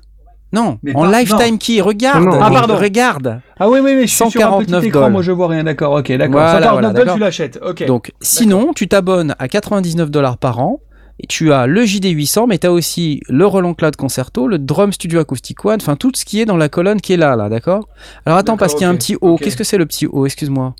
[0.52, 1.58] Non, Mais en par- lifetime non.
[1.58, 2.40] key, regarde, Non, non.
[2.42, 2.76] Ah, pardon.
[2.76, 3.42] regarde.
[3.60, 5.64] Ah oui, oui, mais je suis sur un 149 petit écran, moi je vois rien,
[5.64, 6.32] d'accord, ok, d'accord.
[6.42, 7.86] Voilà, 149 voilà, tu l'achètes, ok.
[7.86, 10.80] Donc, sinon, tu t'abonnes à 99 dollars par an.
[11.22, 14.94] Et tu as le JD800, mais tu as aussi le Roland Cloud Concerto, le Drum
[14.94, 17.50] Studio Acoustic One, enfin tout ce qui est dans la colonne qui est là, là,
[17.50, 17.90] d'accord?
[18.26, 19.36] Alors attends, parce qu'il y a un petit O.
[19.36, 20.26] Qu'est-ce que c'est le petit O?
[20.26, 20.76] Excuse-moi.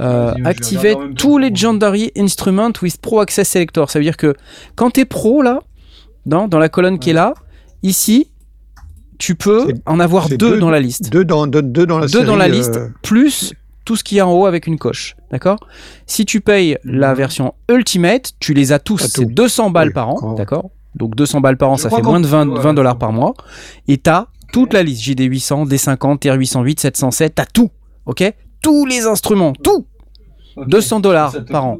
[0.00, 1.50] Euh, temps, tous les.
[1.50, 3.90] Legendary Instruments with Pro Access Selector.
[3.90, 4.34] Ça veut dire que
[4.76, 5.58] quand tu es pro, là,
[6.26, 7.34] dans, dans la colonne qui est là,
[7.82, 8.30] ici,
[9.22, 12.06] tu peux en avoir deux, deux- dans la liste Deux dans, deux, deux dans la
[12.08, 13.54] deux dans la liste, euh, plus
[13.84, 15.14] tout ce qu'il y a en haut avec une coche.
[15.30, 15.58] D'accord?
[16.06, 17.16] Si tu payes la Mhm.
[17.18, 18.98] version Ultimate, tu les as tous.
[18.98, 19.30] T'as C'est tout.
[19.32, 20.14] 200 balles Oui, par an.
[20.14, 20.34] d'accord.
[20.34, 20.70] D'accord?
[20.96, 23.12] Donc 200 balles par an, Je ça fait moins de 20, ouais, 20 dollars par
[23.12, 23.34] mois.
[23.88, 27.34] Et t'as toute la liste JD800, D50, TR808, 707.
[27.36, 27.70] T'as tout.
[28.06, 28.22] Ok?
[28.60, 29.52] Tous les instruments.
[29.54, 29.86] Tout.
[30.56, 30.68] Ok.
[30.68, 31.78] 200 dollars par an.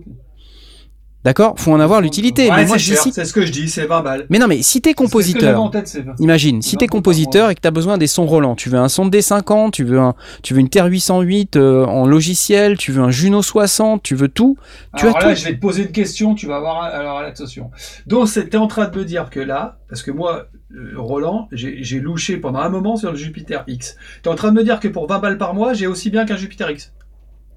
[1.25, 1.55] D'accord?
[1.57, 2.51] Faut en avoir l'utilité.
[2.51, 4.27] Ouais, mais moi, c'est je c'est ce que je dis, c'est 20 balles.
[4.29, 5.61] Mais non, mais si t'es compositeur.
[5.61, 6.14] en tête, c'est 20.
[6.18, 9.07] Imagine, si t'es compositeur et que t'as besoin des sons Roland, tu veux un son
[9.07, 13.11] de D50, tu veux un, tu veux une TR-808 euh, en logiciel, tu veux un
[13.11, 14.57] Juno 60, tu veux tout.
[14.97, 15.41] Tu alors as là, tout.
[15.41, 16.83] je vais te poser une question, tu vas voir.
[16.83, 17.70] Alors attention.
[18.07, 21.85] Donc, c'était en train de me dire que là, parce que moi, euh, Roland, j'ai
[21.85, 23.97] j'ai louché pendant un moment sur le Jupiter X.
[24.23, 26.11] Tu es en train de me dire que pour 20 balles par mois, j'ai aussi
[26.11, 26.93] bien qu'un Jupiter X.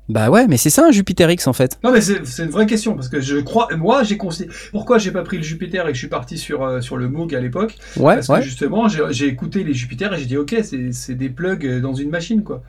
[0.08, 1.80] Bah ouais, mais c'est ça un Jupiter X en fait.
[1.84, 3.68] Non, mais c'est une vraie question parce que je crois.
[3.76, 4.56] Moi, j'ai considéré.
[4.72, 7.10] Pourquoi j'ai pas pris le Jupiter et que je suis parti sur, euh, sur le
[7.10, 7.76] Moog à l'époque?
[7.98, 8.40] Ouais, Parce ouais.
[8.40, 10.56] que justement, j'ai écouté les Jupiter et j'ai dit, ok,
[10.92, 12.62] c'est des plugs euh, dans une machine, quoi.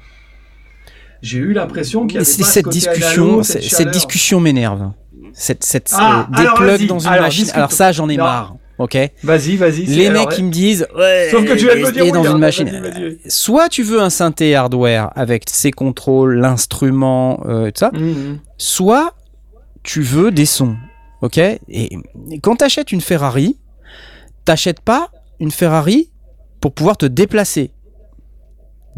[1.22, 4.92] J'ai eu l'impression qu'il y avait pas ce cette discussion, cette discussion m'énerve.
[5.32, 7.42] Cette, cette, Ah, euh, des plugs dans une alors machine.
[7.42, 7.58] discutons.
[7.58, 8.24] Alors ça, j'en ai Non.
[8.24, 8.56] marre.
[8.78, 8.96] Ok.
[9.22, 9.86] Vas-y, vas-y.
[9.86, 13.18] Les mecs qui me disent, ouais, Sauf que tu me oui, dans hein, une machine.
[13.26, 17.90] Soit tu veux un synthé hardware avec ses contrôles, l'instrument, euh, tout ça.
[17.92, 18.38] Mhm.
[18.58, 19.14] soit
[19.82, 20.76] tu veux des sons,
[21.22, 21.38] ok?
[21.38, 23.56] Et et quand t'achètes une Ferrari,
[24.44, 26.10] t'achètes pas une Ferrari
[26.60, 27.70] pour pouvoir te déplacer.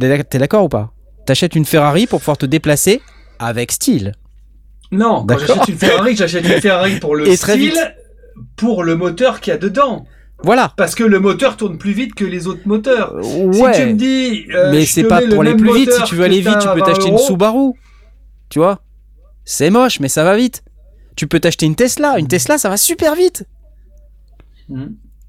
[0.00, 0.92] T'es d'accord ou pas?
[1.26, 3.02] T'achètes une Ferrari pour pouvoir te déplacer
[3.38, 4.14] avec style.
[4.90, 7.74] Non, quand j'achète une Ferrari, j'achète une Ferrari pour le Et très style.
[8.56, 10.06] Pour le moteur qu'il y a dedans.
[10.44, 10.72] Voilà.
[10.76, 13.14] Parce que le moteur tourne plus vite que les autres moteurs.
[13.16, 13.22] Euh,
[13.52, 13.72] Si ouais.
[13.72, 14.46] tu me dis.
[14.54, 15.92] euh, mais c'est pas pour le aller plus vite.
[15.92, 17.72] Si tu veux aller vite, tu peux t'acheter une 20 euros, Subaru.
[18.48, 18.80] Tu vois?
[19.44, 20.62] C'est moche, mais ça va vite.
[21.16, 22.18] Tu peux t'acheter une Tesla.
[22.18, 23.44] Une Tesla, ça va super vite.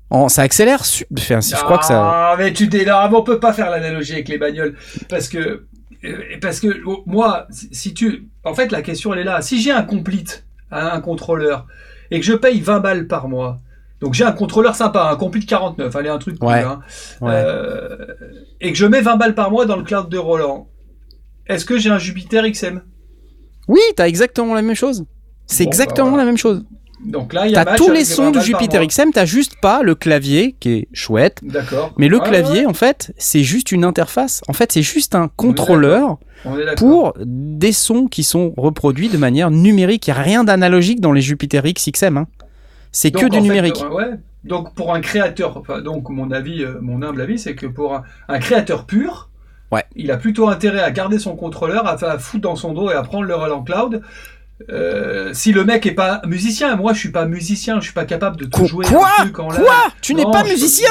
[0.10, 0.86] En- ça accélère.
[0.86, 2.02] su- Enfin, si je crois que ça.
[2.32, 4.76] Ah, mais tu t'es là, on peut pas faire l'analogie avec les bagnoles
[5.08, 5.66] parce que
[6.06, 9.42] euh, parce que oh, moi, si si tu, en fait, la question elle est là.
[9.42, 11.68] Si j'ai un complete, hein, un contrôleur,
[12.12, 13.60] et que je paye 20 balles par mois,
[14.02, 16.64] donc j'ai un contrôleur sympa, un complete 49, allez un truc cool, Ouais.
[16.64, 16.80] hein,
[17.22, 17.32] Ouais.
[17.34, 18.06] euh,
[18.62, 20.68] et que je mets 20 balles par mois dans le cloud de Roland,
[21.48, 22.82] est-ce que j'ai un Jupiter XM
[23.68, 25.06] Oui, t'as exactement la même chose.
[25.46, 26.24] C'est Bon, bah, exactement voilà.
[26.24, 26.64] la même chose.
[27.06, 28.86] Donc là, il y a T'as match tous les sons 20 du Jupiter.
[28.86, 31.40] XM, t'as juste pas le clavier qui est chouette.
[31.44, 31.94] D'accord.
[31.98, 34.42] Mais le clavier, ouais, en fait, c'est juste une interface.
[34.48, 36.18] En fait, c'est juste un contrôleur
[36.78, 40.08] pour des sons qui sont reproduits de manière numérique.
[40.08, 42.18] Il n'y a rien d'analogique dans les Jupiter X XM.
[42.18, 42.28] hein.
[42.92, 43.82] C'est que du fait, numérique.
[43.84, 44.12] euh, ouais.
[44.44, 47.94] Donc pour un créateur, enfin, donc mon avis, euh, mon humble avis, c'est que pour
[47.94, 49.30] un, un créateur pur,
[49.72, 49.84] Ouais.
[49.96, 52.94] il a plutôt intérêt à garder son contrôleur, à, à foutre dans son dos et
[52.96, 54.02] à prendre le Roland Cloud.
[54.70, 58.06] Euh, si le mec est pas musicien, moi je suis pas musicien, je suis pas
[58.06, 58.86] capable de tout Qu- jouer.
[58.86, 59.62] quoi un truc en live.
[59.62, 60.90] Quoi Tu n'es pas je musicien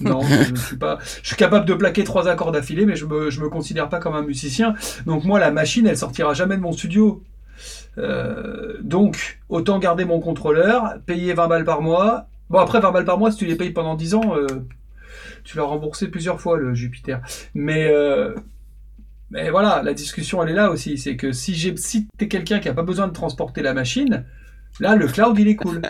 [0.00, 0.98] Non, je ne suis pas.
[1.22, 3.98] Je suis capable de plaquer trois accords d'affilée, mais je me, je me considère pas
[4.00, 4.74] comme un musicien.
[5.06, 7.22] Donc moi, la machine, elle sortira jamais de mon studio.
[7.98, 12.26] Euh, donc, autant garder mon contrôleur, payer 20 balles par mois.
[12.50, 14.46] Bon, après 20 balles par mois, si tu les payes pendant 10 ans, euh,
[15.44, 17.20] tu l'as remboursé plusieurs fois le Jupiter.
[17.54, 18.34] Mais, euh,
[19.30, 20.96] mais voilà, la discussion, elle est là aussi.
[20.98, 24.24] C'est que si j'ai, si t'es quelqu'un qui a pas besoin de transporter la machine,
[24.80, 25.82] là, le cloud, il est cool.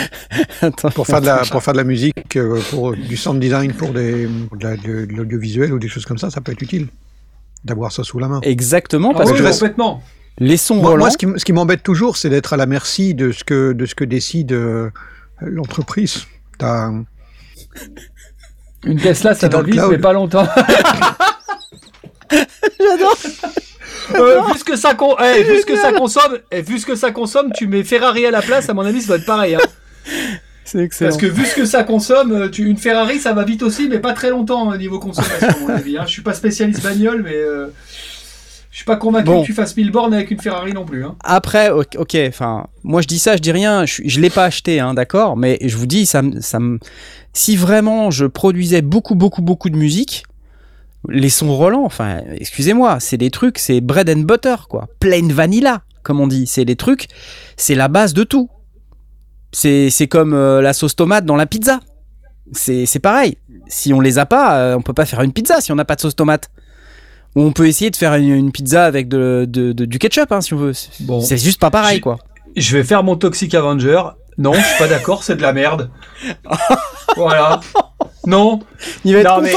[0.62, 3.72] Attends, pour faire de la pour faire de la musique, euh, pour du sound design,
[3.72, 6.62] pour des pour de la- de l'audiovisuel ou des choses comme ça, ça peut être
[6.62, 6.88] utile
[7.64, 8.40] d'avoir ça sous la main.
[8.42, 10.02] Exactement, Ah parce oui, que complètement.
[10.38, 12.66] les sons Moi, moi, ce qui, m- ce qui m'embête toujours, c'est d'être à la
[12.66, 14.90] merci de ce que de ce que décide euh,
[15.40, 16.26] l'entreprise.
[16.58, 16.92] T'as-
[18.84, 19.90] Une Tesla, ça va le vite, cloud.
[19.90, 20.46] mais pas longtemps.
[22.80, 23.16] J'adore.
[24.14, 25.16] Euh, vu ce que ça con...
[25.18, 28.26] eh, vu ce que ça consomme, eh, vu ce que ça consomme, tu mets Ferrari
[28.26, 29.54] à la place, à mon avis, ça doit être pareil.
[29.56, 29.60] Hein.
[30.64, 31.10] C'est excellent.
[31.10, 32.66] Parce que vu ce que ça consomme, euh, tu...
[32.66, 35.68] une Ferrari, ça va vite aussi, mais pas très longtemps au niveau consommation, à mon
[35.68, 35.96] avis.
[35.96, 36.04] Hein.
[36.06, 37.68] Je suis pas spécialiste bagnole, mais euh,
[38.72, 39.42] je suis pas convaincu Bon.
[39.42, 41.04] que tu fasses 1000 bornes avec une Ferrari non plus.
[41.04, 41.14] Hein.
[41.22, 44.80] Après, ok, enfin, moi je dis ça, je dis rien, je, je l'ai pas acheté,
[44.80, 46.58] hein, d'accord, mais je vous dis, ça, ça
[47.32, 50.24] si vraiment je produisais beaucoup, beaucoup, beaucoup de musique,
[51.08, 55.82] les sons Roland, enfin, excusez-moi, c'est des trucs, c'est bread and butter, quoi, plain vanilla,
[56.02, 57.06] comme on dit, c'est des trucs,
[57.56, 58.48] c'est la base de tout.
[59.52, 61.80] C'est, c'est comme euh, la sauce tomate dans la pizza.
[62.52, 63.38] C'est, c'est pareil.
[63.68, 65.84] Si on les a pas, euh, on peut pas faire une pizza si on n'a
[65.84, 66.50] pas de sauce tomate.
[67.36, 70.30] Ou on peut essayer de faire une, une pizza avec de, de- de- du ketchup,
[70.32, 70.72] hein, si on veut.
[71.00, 71.20] Bon.
[71.20, 72.18] C'est juste pas pareil, quoi.
[72.56, 74.02] Je vais faire mon Toxic Avenger.
[74.38, 75.90] Non, je suis pas d'accord, c'est de la merde.
[77.16, 77.60] voilà.
[78.26, 78.60] Non,
[79.04, 79.52] Il va être Non, mais-.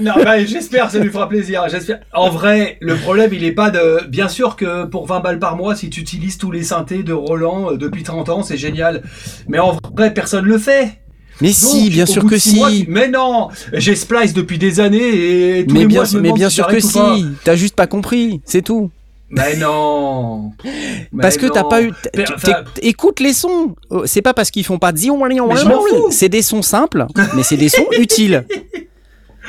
[0.00, 1.64] Non, bah, j'espère, ça lui fera plaisir.
[1.68, 2.00] J'espère.
[2.12, 4.06] En vrai, le problème, il est pas de.
[4.08, 7.12] Bien sûr que pour 20 balles par mois, si tu utilises tous les synthés de
[7.12, 9.02] Roland euh, depuis 30 ans, c'est génial.
[9.48, 10.98] Mais en vrai, personne le fait.
[11.40, 12.56] Mais Donc, si, bien sûr que si.
[12.56, 16.16] mois, Mais non, j'ai Splice depuis des années et tous mais les bien, mois, je
[16.16, 16.98] me mais bien si sûr que si.
[17.44, 18.90] T'as juste pas compris, c'est tout.
[19.30, 20.52] Mais non.
[20.64, 21.92] Mais parce que t'as pas eu.
[22.82, 23.74] Écoute les sons.
[23.90, 24.92] Oh, C'est pas parce qu'ils font pas.
[26.10, 28.44] C'est des sons simples, mais c'est des sons utiles.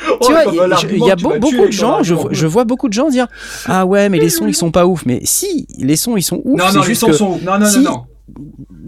[0.08, 0.54] Oh, tu vois, comme
[0.92, 3.26] il y a- beau- beaucoup de gens, je, vois beaucoup de gens dire
[3.66, 5.04] Ah ouais, mais les sons ils sont pas ouf.
[5.06, 6.58] Mais si, les sons ils sont ouf.
[6.58, 7.42] Non, c'est non, les juste sons que sont ouf.
[7.42, 7.78] Non, non, Si.
[7.80, 8.04] non, non.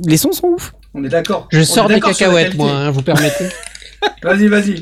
[0.06, 0.72] les sons sont ouf.
[0.94, 1.48] On est d'accord.
[1.50, 3.46] Je On sors des cacahuètes, moi, hein, vous permettez
[4.22, 4.80] Vas-y, vas-y.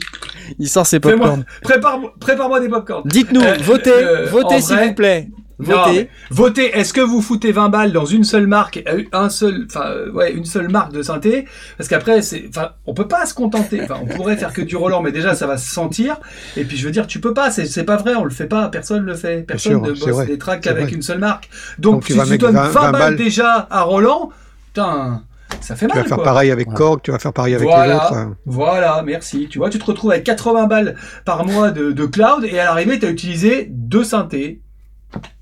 [0.58, 1.44] Il sort ses popcorn.
[1.62, 3.02] Prépare-moi prépare des popcorn.
[3.06, 5.28] Dites-nous, Euh, votez, euh, votez s'il vous plaît.
[5.62, 5.92] Votez.
[5.92, 6.76] mais votez.
[6.78, 10.10] Est-ce que vous foutez 20 balles dans une seule marque, euh, un seul, enfin, euh,
[10.12, 11.46] ouais, une seule marque de synthé?
[11.76, 13.80] Parce qu'après, c'est, enfin, on peut pas se contenter.
[13.82, 16.18] Enfin, on pourrait faire que du Roland, mais déjà, ça va se sentir.
[16.56, 17.50] Et puis, je veux dire, tu peux pas.
[17.50, 18.14] C'est, c'est pas vrai.
[18.16, 18.68] On le fait pas.
[18.68, 19.42] Personne le fait.
[19.46, 20.92] Personne sûr, ne bosse vrai, des tracks avec vrai.
[20.92, 21.48] une seule marque.
[21.78, 23.16] Donc, Donc, tu si vas tu mettre donnes 20 20, balles, balles.
[23.16, 24.30] déjà à Roland,
[24.68, 25.22] putain,
[25.60, 26.02] ça fait Tu mal.
[26.04, 26.24] vas faire quoi.
[26.24, 26.78] pareil avec Voilà.
[26.78, 27.96] Korg, tu vas faire pareil avec les Voilà.
[27.96, 28.12] autres.
[28.14, 28.36] hein.
[28.46, 29.48] Voilà, merci.
[29.50, 30.94] Tu vois, tu te retrouves avec 80 balles
[31.24, 34.60] par mois de, de cloud et à l'arrivée, tu as utilisé deux synthés.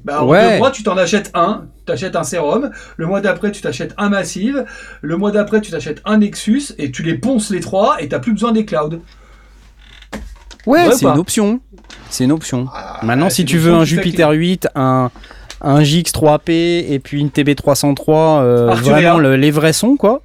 [0.05, 0.53] Bah, Ouais.
[0.53, 1.67] deux mois, tu t'en achètes un.
[1.87, 2.71] Tu achètes un sérum.
[2.97, 4.65] Le mois d'après, tu t'achètes un massive.
[5.03, 8.19] Le mois d'après, tu t'achètes un Nexus et tu les ponces les trois et t'as
[8.19, 9.01] plus besoin des clouds.
[10.67, 11.61] Ouais, c'est pas une option.
[12.11, 12.67] C'est une option.
[13.03, 15.11] Maintenant, Ah, si c'est tu veux un Jupiter 8, un,
[15.61, 16.51] un GX3P
[16.93, 18.93] et puis une TB303, euh, Arturia.
[18.95, 20.23] vraiment le- les vrais sons, quoi.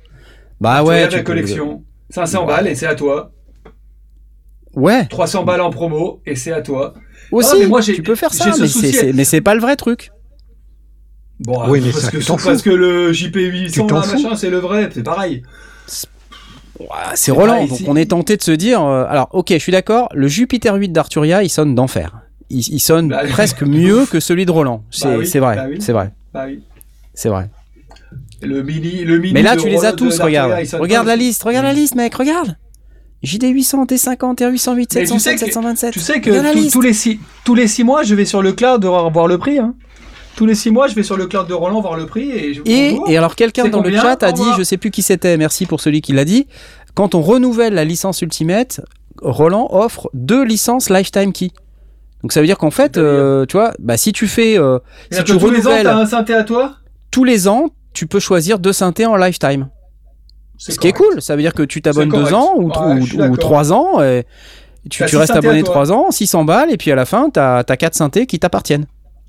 [0.62, 1.08] Bah ouais.
[1.08, 1.84] tu la peux- collection.
[2.10, 2.48] 500 Ouais.
[2.48, 3.32] balles et c'est à toi.
[4.76, 6.94] Ouais, 300 balles en promo et c'est à toi.
[7.32, 7.50] Aussi.
[7.54, 8.62] Ah, mais moi, j'ai- tu peux faire ça, ce
[9.14, 10.12] mais c'est- pas le vrai truc.
[11.40, 12.70] Bon, Oui, mais parce, ça, que, tu t'en parce fous.
[12.70, 14.22] que le JP800, Tu t'en là, fous.
[14.22, 14.90] machin, c'est le vrai.
[14.94, 15.44] C'est pareil.
[17.16, 18.84] C'est Roland, pareil, donc on est tenté de se dire.
[18.84, 20.10] euh, alors, ok, je suis d'accord.
[20.14, 22.22] Le Jupiter 8 d'Arturia, il sonne d'enfer.
[22.50, 24.84] Il, il sonne Bah, presque mieux que celui de Roland.
[24.92, 25.78] C'est Bah oui, c'est vrai, bah oui.
[25.80, 26.62] c'est vrai, Bah oui.
[27.14, 27.50] c'est vrai.
[28.42, 30.52] Le mini, le mini Mais là, tu les as tous, regarde.
[30.74, 32.58] Regarde la liste, regarde la liste, mec, regarde.
[33.24, 35.94] JD800, T50, R808, Mais tu sais 707, que- 727.
[35.94, 38.84] Tu sais que tous- les six, tous les six mois, je vais sur le cloud
[38.84, 39.60] voir, le prix.
[39.60, 39.76] Hein.
[40.36, 42.54] Tous les six mois, je vais sur le cloud de Roland voir le prix et
[42.54, 43.10] je Et, bonjour.
[43.10, 45.80] et alors quelqu'un dans le chat a dit, je sais plus qui c'était, merci pour
[45.80, 46.48] celui qui l'a dit,
[46.96, 48.82] quand on renouvelle la licence Ultimate,
[49.22, 51.52] Roland offre deux licences Lifetime Key.
[52.24, 54.80] Donc ça veut dire qu'en fait, euh, tu vois, bah si tu fais, euh,
[55.12, 56.76] si tu tous les ans, renouvelles un synthé à toi?
[57.12, 59.70] tous les ans, tu peux choisir deux synthés en Lifetime.
[60.64, 62.72] C'est Ce qui est cool, ça veut dire que tu t'abonnes deux ans ou,
[63.38, 64.26] trois ans, et
[64.90, 67.78] tu, six restes abonné trois ans, 600 balles, et puis à la fin, t'as as
[67.78, 68.86] quatre synthés qui t'appartiennent.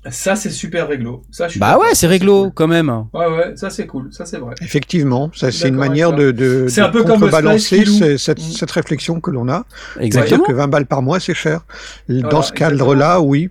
[0.09, 1.23] Ça, c'est super réglo.
[1.31, 2.89] Ça, je suis Bah ouais, c'est réglo quand même.
[3.11, 4.09] Ouais, ouais, ça, c'est cool.
[4.11, 4.53] Ça, c'est vrai.
[4.61, 7.83] Effectivement, ça c'est une manière de, de, un peu contrebalancer
[8.17, 9.65] cette, cette réflexion que l'on a.
[9.99, 10.43] Exactement.
[10.43, 11.61] C'est-à-dire que 20 balles par mois, c'est cher.
[12.07, 13.49] Dans Voilà, ce cadre-là, oui,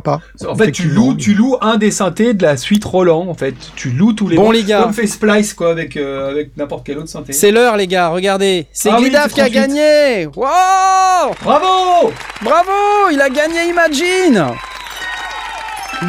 [0.00, 0.48] pourquoi pas.
[0.50, 3.26] En fait, tu loues, tu loues un des synthés de la suite Roland.
[3.28, 4.82] En fait, tu loues tous les Bon, les gars.
[4.82, 7.32] Comme fait Splice, quoi, avec, euh, avec n'importe quel autre synthé.
[7.32, 8.66] C'est l'heure, les gars, regardez.
[8.72, 9.54] C'est Ah Glidaf qui a 38.
[9.60, 10.26] gagné.
[10.34, 12.12] Wow Bravo!
[12.42, 12.70] Bravo
[13.12, 14.46] Il a gagné Imagine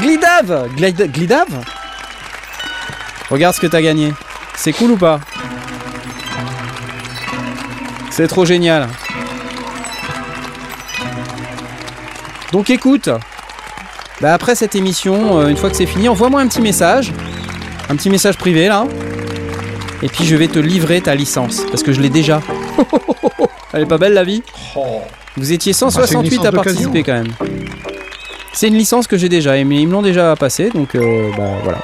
[0.01, 1.47] Glidav Glid- Glidav
[3.29, 4.13] Regarde ce que t'as gagné.
[4.55, 5.19] C'est cool ou pas?
[8.09, 8.88] C'est trop génial.
[12.51, 13.09] Donc écoute,
[14.22, 17.11] bah après cette émission, euh, une fois que c'est fini, envoie-moi un petit message.
[17.89, 18.86] Un petit message privé là.
[20.01, 21.61] Et puis je vais te livrer ta licence.
[21.70, 22.41] Parce que je l'ai déjà.
[23.74, 24.41] Elle est pas belle la vie
[24.78, 25.01] Oh.
[25.36, 27.34] vous étiez c'est une 168 licence à participer quand même.
[28.53, 31.49] C'est une licence que j'ai déjà, mais ils me l'ont déjà passé, donc euh, bah
[31.64, 31.80] voilà.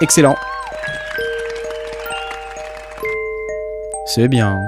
[0.00, 0.36] Excellent.
[4.06, 4.58] C'est bien.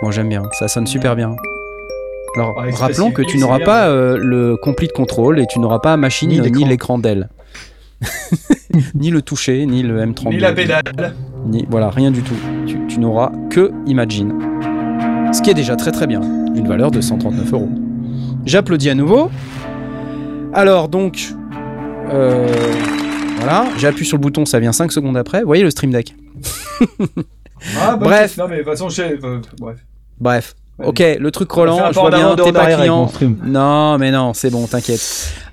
[0.00, 1.36] Moi j'aime bien, ça sonne super bien.
[2.36, 5.78] Alors, Ouais, Express rappelons que tu n'auras pas euh, le complete control et tu n'auras
[5.80, 6.98] pas machine Ni l'écran.
[6.98, 7.28] d'elle.
[8.94, 10.28] ni le toucher, ni le M32.
[10.28, 11.14] Ni la pédale.
[11.46, 12.34] ni- voilà, rien du tout.
[12.66, 14.34] Tu, tu n'auras que Imagine.
[15.32, 16.20] Ce qui est déjà très très bien.
[16.54, 17.68] Une valeur de 139 euros.
[18.44, 19.30] J'applaudis à nouveau.
[20.52, 21.34] Alors donc,
[22.10, 22.46] euh,
[23.38, 25.40] voilà, j'appuie sur le bouton, ça vient 5 secondes après.
[25.40, 26.14] Vous voyez le Stream Deck?
[27.78, 28.36] Ah, bah, Bref.
[28.38, 29.78] Non, mais de toute façon, je sais, euh, bref.
[30.20, 30.54] Bref.
[30.78, 33.06] Ok, le truc Roland, je vois bien, t'es pas client.
[33.44, 35.00] Non, mais non, c'est bon, t'inquiète.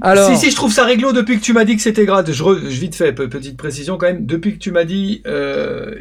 [0.01, 2.33] Alors, Si, si, je trouve ça réglo depuis que tu m'as dit que c'était gratuit.
[2.33, 4.25] Je, re- je vite fait, pe- petite précision quand même.
[4.25, 5.95] Depuis que tu m'as dit, euh,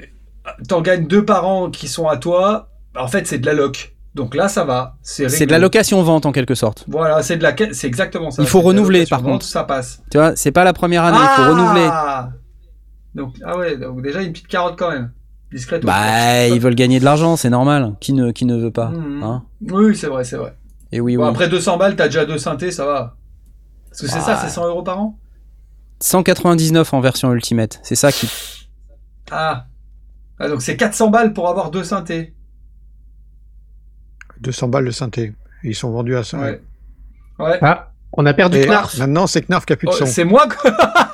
[0.69, 2.69] t'en gagnes deux par an qui sont à toi.
[2.97, 3.95] En fait, c'est de la loc.
[4.17, 4.97] Donc là, ça va.
[5.03, 6.85] C'est c'est de la location-vente en quelque sorte.
[6.89, 8.43] Voilà, c'est de la, c'est exactement ça.
[8.43, 9.47] Il faut renouveler, location par contre.
[9.47, 10.03] Ça passe.
[10.11, 11.87] Tu vois, c'est pas la première année, il faut renouveler.
[13.15, 15.13] Donc, ah ouais, donc déjà une petite carotte quand même.
[15.53, 15.85] Discrète.
[15.85, 17.95] Bah, ils veulent gagner de l'argent, c'est normal.
[18.01, 19.23] Qui ne, qui ne veut pas Mhm.
[19.23, 20.55] hein Oui, c'est vrai, c'est vrai.
[20.93, 21.31] Et oui, Bon, oui.
[21.31, 23.17] après 200 balles, t'as déjà deux synthés, ça va.
[23.91, 24.43] Parce que c'est ça, Ah.
[24.43, 25.19] c'est 100 euros par an?
[26.01, 28.29] 199 en version Ultimate, c'est ça qui.
[29.31, 29.67] Ah.
[30.39, 32.35] Ah, donc c'est 400 balles pour avoir deux synthés.
[34.41, 35.35] 200 balles de synthé.
[35.63, 36.39] Ils sont vendus à ça.
[36.39, 36.61] Ouais.
[37.39, 37.59] Ouais.
[37.63, 38.99] Ah, on a perdu Et Knarf.
[38.99, 40.07] maintenant, c'est Knarf qui a plus de Oh, son.
[40.07, 40.73] c'est moi quoi.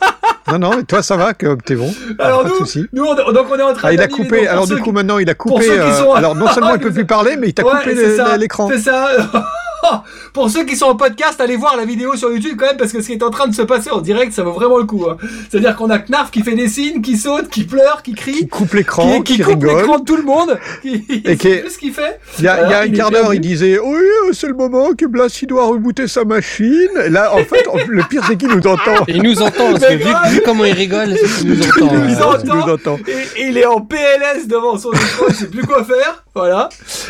[0.53, 1.93] non, non, mais toi, ça va, que t'es bon?
[2.19, 2.87] Alors pas de souci.
[2.93, 4.47] nous on, donc on est en train Ah, il a coupé.
[4.47, 5.71] Alors, du coup, qui- maintenant, il a coupé.
[5.71, 7.95] euh, Alors, non seulement il peut plus parler, mais il t'a Ouais, coupé
[8.39, 8.69] l'écran.
[8.73, 9.09] C'est ça.
[10.33, 12.93] Pour ceux qui sont en podcast, allez voir la vidéo sur YouTube quand même parce
[12.93, 14.85] que ce qui est en train de se passer en direct, ça vaut vraiment le
[14.85, 15.05] coup.
[15.09, 15.17] hein.
[15.51, 18.49] C'est-à-dire qu'on a Knarf qui fait des signes, qui saute, qui pleure, qui crie, Qui
[18.49, 19.77] coupe l'écran, qui, qui, qui coupe rigole.
[19.83, 20.59] l'écran de tout le monde.
[20.83, 22.19] Qui, Et qui est- tout ce qu'il fait.
[22.39, 24.33] Il y a, il y a Alors, un il quart d'heure, il disait Oui, euh,
[24.33, 26.89] c'est le moment que Blas il doit rebooter sa machine.
[27.05, 29.05] Et là, en fait, le pire, c'est qu'il nous entend.
[29.09, 31.89] Et il nous entend, parce que vu, vu comment il rigole, c'est qu'il nous entend.
[31.99, 32.25] Il nous euh.
[32.25, 32.39] entend.
[32.45, 32.99] Il nous entend.
[33.37, 36.25] Et, et il est en PLS devant son micro, il sait plus quoi faire.
[36.39, 36.69] Voilà.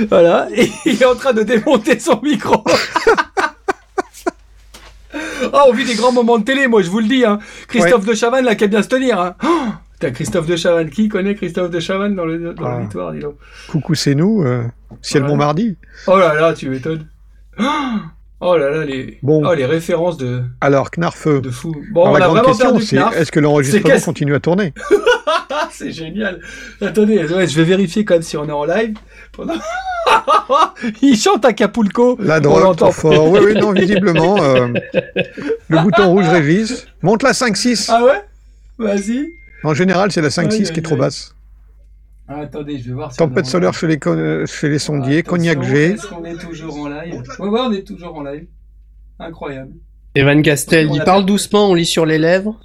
[0.09, 0.49] Voilà.
[0.55, 2.65] Et il est en train de démonter son micro.
[5.53, 7.25] Ah, on vit des grands moments de télé, moi je vous le dis.
[7.25, 7.39] Hein.
[7.69, 9.21] Christophe de Chavannes, là, qui a bien se tenir.
[9.21, 9.35] Hein.
[9.45, 9.67] Oh,
[10.01, 10.91] T'as Christophe de Chavannes.
[10.91, 12.79] Qui connaît Christophe de Chavannes dans le dans Ah.
[12.79, 13.35] l'auditoire, dis donc?
[13.69, 14.43] Coucou, c'est nous.
[14.45, 14.63] Euh,
[15.03, 15.29] ciel Ouais.
[15.29, 15.77] Montmardi.
[16.07, 17.07] Oh là là, tu m'étonnes.
[18.41, 19.45] Oh là là, les, Bon.
[19.45, 21.41] oh, les références de, Alors, Knarfeux.
[21.41, 21.75] de fou.
[21.93, 24.73] Bon, Alors, on la a grande vraiment question, c'est est-ce que l'enregistrement continue à tourner?
[25.27, 25.38] Ah,
[25.85, 26.41] c'est génial.
[26.81, 28.97] Attendez, ouais, je vais vérifier quand même si on est en live.
[29.33, 29.55] Pendant...
[31.03, 32.17] Il chante Acapulco.
[32.21, 32.91] La On drogue, l'entend.
[32.91, 33.31] trop fort.
[33.31, 34.43] Oui, oui, non, visiblement.
[34.43, 34.69] euh,
[35.69, 36.87] le bouton rouge révise.
[37.03, 37.87] Monte la 5-6.
[37.93, 38.23] Ah ouais?
[38.79, 39.29] Vas-y.
[39.65, 41.35] En général, c'est la Aïe, 5-6 qui est trop basse.
[42.29, 45.23] Ah, attendez, je vais voir si Tempête solaire chez les, con- chez les sondiers.
[45.23, 45.93] Cognac G.
[45.93, 47.23] Est-ce qu'on est toujours en live?
[47.39, 48.47] Ouais, ouais, on est toujours en live.
[49.19, 49.73] Incroyable.
[50.15, 52.61] Evan Castel, il parle doucement, on lit sur les lèvres.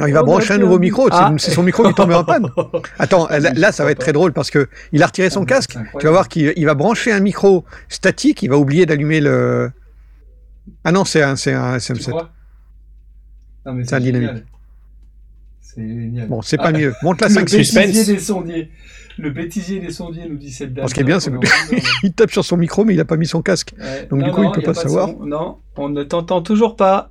[0.00, 1.04] Non, il va On a brancher un nouveau micro.
[1.08, 1.32] c'est- Ah.
[1.38, 2.46] C'est son micro qui tombe en panne.
[2.98, 5.46] Attends, là, là, ça va être très drôle parce que il a retiré son Ah,
[5.46, 5.76] casque.
[5.98, 8.42] Tu vas voir qu'il il va brancher un micro statique.
[8.42, 9.70] Il va oublier d'allumer le.
[10.84, 12.08] Ah non, c'est un, c'est un Tu SM7.
[12.10, 12.30] crois?
[13.66, 14.44] Non, mais C'est un dynamique.
[15.60, 16.26] C'est génial.
[16.28, 16.94] Bon, c'est pas Ah, mieux.
[17.02, 17.64] Monte la Le 5-6.
[17.64, 18.06] Suspense.
[18.06, 18.70] des sondiers.
[19.22, 20.88] Le bêtisier des sondiers nous dit cette dame.
[20.88, 23.00] ce qui est bien, c'est- On est en- Il tape sur son micro, mais il
[23.00, 23.74] a pas mis son casque.
[23.78, 24.06] Ouais.
[24.10, 25.08] Donc, du Non, coup, il non, peut pas de savoir.
[25.08, 25.24] son.
[25.26, 27.10] Non, on ne t'entend toujours pas.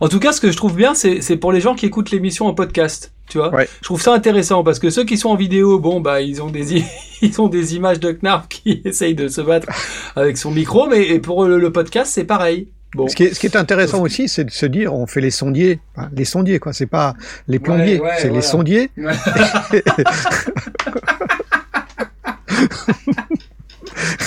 [0.00, 2.46] En tout cas, ce que je trouve bien, c'est pour les gens qui écoutent l'émission
[2.46, 3.12] en podcast.
[3.28, 3.68] Tu vois, Ouais.
[3.80, 6.48] je trouve ça intéressant parce que ceux qui sont en vidéo, bon bah ils ont
[6.48, 6.82] des
[7.20, 9.68] ils ont des images de Knarf qui essayent de se battre
[10.16, 12.68] avec son micro, mais pour le, le podcast c'est pareil.
[12.94, 15.20] Bon, Ce qui est, ce qui est intéressant aussi, c'est de se dire, on fait
[15.20, 16.72] les sondiers, Enfin, les sondiers quoi.
[16.72, 17.12] C'est pas
[17.46, 18.36] les plombiers, ouais, c'est voilà.
[18.36, 18.90] les sondiers.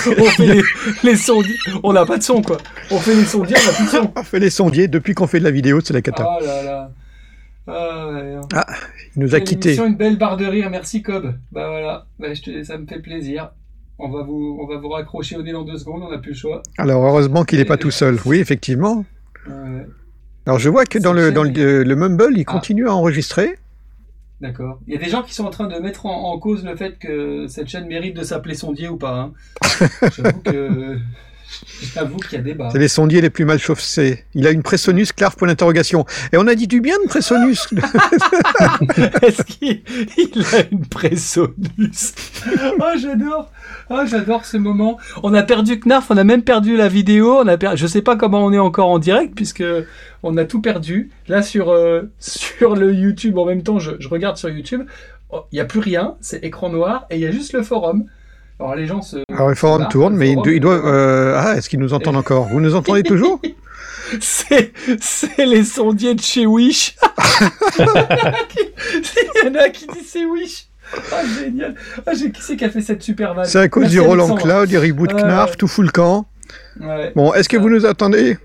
[0.07, 0.61] on fait les,
[1.03, 2.57] les sondiers, on n'a pas de son quoi.
[2.89, 4.11] On fait les sondiers, on n'a plus de son.
[4.15, 4.88] On fait les sondiers.
[4.88, 6.25] Depuis qu'on fait de la vidéo, c'est la cata.
[6.27, 6.91] Oh là là.
[7.67, 8.35] Ah, ouais.
[9.15, 9.77] Il nous a quittés.
[9.77, 11.35] une belle barre de rire, merci Cobb.
[11.51, 13.51] Bah voilà, Bah, je te- ça me fait plaisir.
[13.99, 16.31] On va vous, on va vous raccrocher au nez dans deux secondes, on n'a plus
[16.31, 16.63] le choix.
[16.77, 18.17] Alors heureusement qu'il n'est pas tout seul.
[18.25, 19.05] Oui, effectivement.
[19.47, 19.85] Ouais,
[20.47, 22.51] Alors je vois que dans le dans le Mumble, il Ah.
[22.51, 23.57] continue à enregistrer.
[24.41, 24.80] D'accord.
[24.88, 26.76] Il y a des gens qui sont en train de mettre en, en cause le
[26.76, 29.15] fait que cette chaîne mérite de s'appeler Sondier ou pas.
[29.19, 29.34] hein.
[30.18, 30.97] J'avoue que.
[31.94, 32.69] J'avoue qu'il y a débat.
[32.72, 34.26] C'est les sondiers les plus mal chauffés.
[34.34, 36.06] Il a une Presonus Clarf pour l'interrogation.
[36.32, 37.68] Et on a dit du bien de Presonus.
[39.22, 39.82] Est-ce qu'il
[40.18, 42.14] il a une Presonus?
[42.80, 43.52] Ah, j'adore
[43.90, 44.98] Ah, j'adore ce moment.
[45.23, 47.40] On a perdu Knarf, on a même perdu la vidéo.
[47.40, 47.72] On a per...
[47.76, 49.64] Je sais pas comment on est encore en direct, puisque
[50.23, 51.10] on a tout perdu.
[51.28, 54.84] Là, sur, euh, sur le YouTube, en même temps, je, je regarde sur YouTube.
[55.32, 57.64] Oh, Il n'y a plus rien, c'est écran noir, et il y a juste le
[57.64, 58.06] forum.
[58.61, 59.17] Alors, les gens se...
[59.33, 60.85] Alors forum tourne, mais il, forum, il doit.
[60.85, 63.41] euh, Ah, est-ce qu'ils nous entendent encore Vous nous entendez toujours
[64.19, 66.95] C'est, c'est les sondiers de chez Wish.
[67.79, 70.67] Il y en a qui dit c'est Wish.
[71.11, 71.75] Ah, génial.
[72.05, 74.01] Ah, j'ai- qui c'est qui a fait cette super vanne C'est à cause Merci, du
[74.01, 74.35] Roland.
[74.35, 75.55] Cloud, du reboot Ouais, Knarf, ouais.
[75.57, 76.25] tout fout le camp.
[76.79, 77.11] Ouais.
[77.15, 78.38] Bon, est-ce que vous nous attendez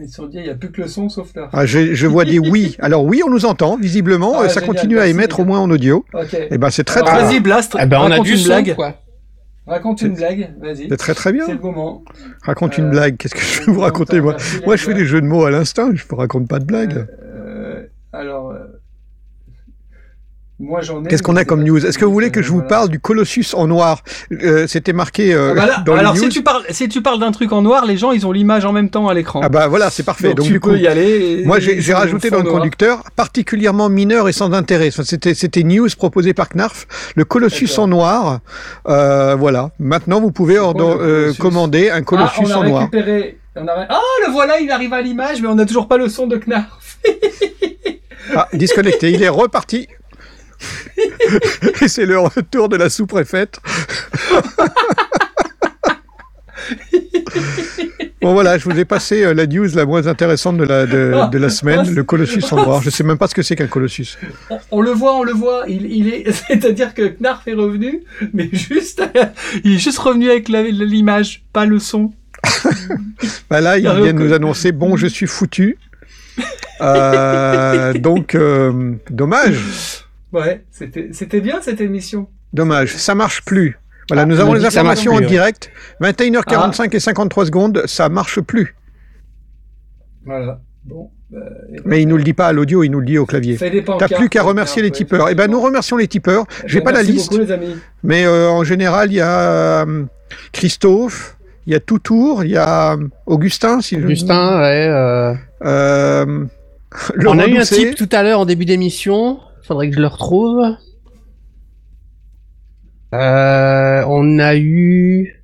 [0.00, 1.48] Ils sont dit, il n'y a plus que le son sauf là.
[1.52, 2.76] ah, je, je vois des oui.
[2.80, 4.34] Alors oui, on nous entend, visiblement.
[4.36, 6.04] Ah, euh, ça génial, continue à émettre les au moins en audio.
[6.14, 6.34] Ok.
[6.50, 7.76] Et ben c'est très Alors, très, Vas-y, Blast.
[7.80, 8.74] Eh ben, on a du une son, blague.
[8.76, 8.94] quoi.
[9.68, 10.88] Raconte une blague, vas-y.
[10.88, 11.44] c'est très très bien.
[11.46, 12.02] C'est le moment.
[12.42, 13.16] Raconte une Euh, blague.
[13.16, 14.34] Qu'est-ce que je vais vous raconter moi
[14.76, 15.90] je fais des jeux de mots à l'instinct.
[15.94, 17.06] Je ne raconte pas de blagues.
[17.22, 18.58] Euh, alors, euh,
[20.60, 21.08] moi j'en ai.
[21.08, 21.84] Qu'est-ce qu'on a comme news?
[21.86, 24.02] Est-ce que vous voulez que je vous parle du Colossus en noir?
[24.32, 27.00] Euh, C'était marqué euh, Ah bah là, dans alors les si tu parles, si tu
[27.00, 29.40] parles d'un truc en noir, les gens ils ont l'image en même temps à l'écran.
[29.42, 30.28] Ah bah voilà, c'est parfait.
[30.28, 31.42] Donc, Donc, tu du peux coup, y aller.
[31.46, 32.56] moi j'ai rajouté dans le noir.
[32.56, 34.88] conducteur particulièrement mineur et sans intérêt.
[34.88, 38.40] Enfin, C'était c'était news proposé par Knarf, le Colossus en noir.
[38.88, 39.70] Euh, voilà.
[39.78, 41.38] Maintenant, vous pouvez euh, Colossus?
[41.38, 42.80] commander un Colossus ah, on a en noir.
[42.80, 43.38] récupéré.
[43.54, 43.86] On a...
[43.88, 46.36] Ah le voilà, il arrive à l'image, mais on n'a toujours pas le son de
[46.36, 46.98] Knarf.
[48.34, 49.10] Ah, disconnecté.
[49.10, 49.88] Il est reparti.
[51.82, 53.58] et c'est le retour de la sous-préfète.
[58.20, 61.30] bon voilà, je vous ai passé euh, la news la moins intéressante de la, de,
[61.30, 62.82] de la semaine, le Colossus en noir.
[62.82, 64.18] Je sais même pas ce que c'est qu'un Colossus.
[64.50, 65.64] On, on le voit, on le voit.
[65.68, 68.02] Il, il est, c'est-à-dire que Knarf est revenu,
[68.34, 69.02] mais juste,
[69.64, 72.12] il est juste revenu avec l'image, pas le son.
[73.50, 75.78] Bah là, ils Ah, viennent nous annoncer bon, je suis foutu.
[76.80, 82.28] Euh, donc, euh, dommage, Ouais, c'était, c'était bien cette émission.
[82.52, 83.78] dommage, ça marche plus.
[84.08, 85.70] Voilà, Ah, nous on avons les informations en plus, direct.
[86.00, 88.74] 21h45 et 53 secondes, ça marche plus.
[90.24, 90.60] Voilà.
[90.84, 91.10] Bon.
[91.32, 93.58] et Mais il nous le dit pas à l'audio, il nous le dit au clavier.
[93.98, 95.28] T'as plus qu'à remercier les tipeurs.
[95.30, 96.46] Eh ben, nous remercions les tipeurs.
[96.64, 97.76] Eh J'ai ben, pas la merci liste, beaucoup, les amis.
[98.02, 100.04] mais euh, en général, il y a euh,
[100.52, 101.36] Christophe,
[101.66, 104.88] il y a Toutour, il y a euh, Augustin, si je- Augustin, ouais.
[104.88, 106.44] euh, Euh,
[107.26, 109.40] On a eu un type tout à l'heure en début d'émission.
[109.68, 110.64] Faudrait que je le retrouve.
[113.14, 115.42] Euh, on a eu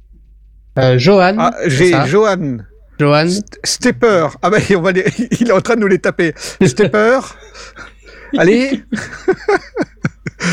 [0.79, 1.37] euh, Johan.
[1.39, 2.59] Ah, j'ai Johan.
[2.99, 3.27] Johan.
[3.27, 4.29] St- Stepper.
[4.43, 5.05] Ah bah on va les-
[5.41, 6.33] il est en train de nous les taper.
[6.65, 7.21] Stepper.
[8.39, 8.83] Allez.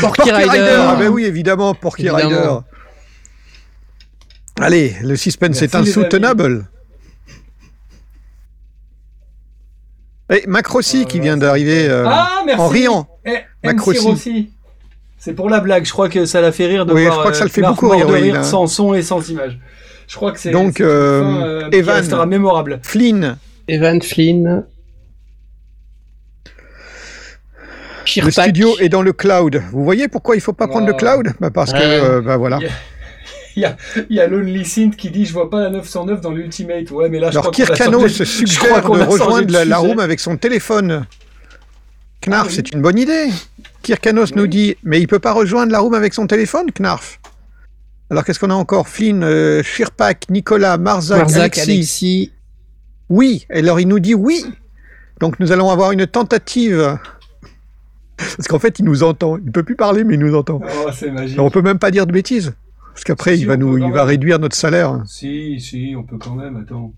[0.00, 0.50] Porky Rider.
[0.50, 0.76] Rider.
[0.78, 2.28] Ah bah oui, évidemment, Porky Évidemment.
[2.38, 2.58] Rider.
[4.60, 6.66] Allez, le suspense Merci, est insoutenable.
[10.30, 13.08] Et Mac Rossi Oh qui là vient d'arriver euh, Ah, en riant.
[13.24, 14.50] Eh, MC Rossi.
[15.18, 15.84] C'est pour la blague.
[15.84, 17.14] Je crois que ça l'a fait rire de Oui, voir.
[17.14, 18.42] je crois que ça euh, le fait Knarf beaucoup rire, de oui, là.
[18.42, 19.58] sans son et sans image.
[20.08, 21.94] Je crois que c'est Donc, euh, fin, euh, Evan.
[21.96, 22.80] restera mémorable.
[22.82, 23.36] Flynn,
[23.68, 24.64] Evan Flynn.
[28.16, 29.62] le studio est dans le cloud.
[29.72, 31.32] Vous voyez pourquoi il faut pas prendre le cloud?
[31.40, 32.58] Bah Parce que, euh, bah voilà.
[32.58, 32.70] Yeah.
[33.54, 33.76] Il y a,
[34.10, 36.90] y a Lonely Synth qui dit je vois pas la 909 dans l'Ultimate.
[36.90, 39.52] Ouais, mais là je Alors crois Kirkano changé- se je crois suggère qu'on de rejoindre
[39.52, 41.04] la, la room avec son téléphone.
[42.26, 42.54] Knarf, Ah oui.
[42.56, 43.28] c'est une bonne idée.
[43.82, 44.36] Kirkanos Oui.
[44.36, 47.18] nous dit, mais il peut pas rejoindre la room avec son téléphone, Knarf.
[48.10, 48.88] Alors qu'est-ce qu'on a encore?
[48.88, 51.70] Flynn, euh, Shirpak, Nicolas, Marzak, Marzak, Alexis.
[51.72, 52.32] Alexis.
[53.08, 53.46] Oui.
[53.50, 54.44] Et alors il nous dit oui.
[55.20, 56.98] Donc nous allons avoir une tentative.
[58.16, 59.36] Parce qu'en fait, il nous entend.
[59.38, 60.60] Il peut plus parler, mais il nous entend.
[60.62, 61.40] Oh, c'est magique.
[61.40, 62.52] On peut même pas dire de bêtises.
[62.92, 65.02] Parce qu'après, Si, il va nous, il va réduire notre salaire.
[65.06, 66.56] Si, si, on peut quand même.
[66.58, 66.92] Attends.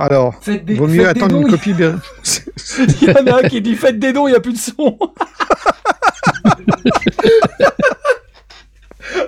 [0.00, 2.00] Alors, Faites des, vaut mieux faites des attendre dons, une copie bien.
[3.02, 4.58] Il y en a un qui dit faites des dons, il n'y a plus de
[4.58, 4.98] son.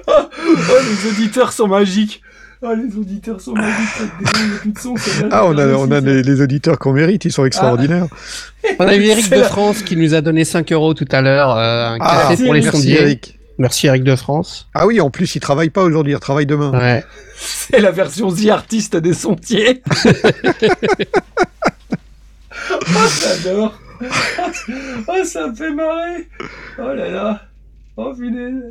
[0.06, 0.12] oh,
[0.88, 2.22] les auditeurs sont magiques.
[2.62, 3.88] Oh, les auditeurs sont magiques.
[3.88, 4.94] Faites des dons, il n'y a plus de son.
[5.30, 8.06] Ah, on a, magnifique, on a les, les auditeurs qu'on mérite, ils sont extraordinaires.
[8.78, 11.20] On a eu Eric de la- France qui nous a donné 5 euros tout à
[11.20, 11.56] l'heure.
[11.56, 13.00] euh, un Ah, café pour les merci sondiers.
[13.02, 13.38] Eric.
[13.58, 14.68] Merci Eric de France.
[14.74, 16.72] Ah oui, en plus, il travaille pas aujourd'hui, il travaille demain.
[16.72, 17.04] Ouais.
[17.36, 19.82] C'est la version The Artist des sondiers.
[22.70, 23.78] oh, j'adore.
[25.08, 26.28] Oh, ça me fait marrer.
[26.78, 27.42] Oh là là.
[27.96, 28.62] Oh, punaise.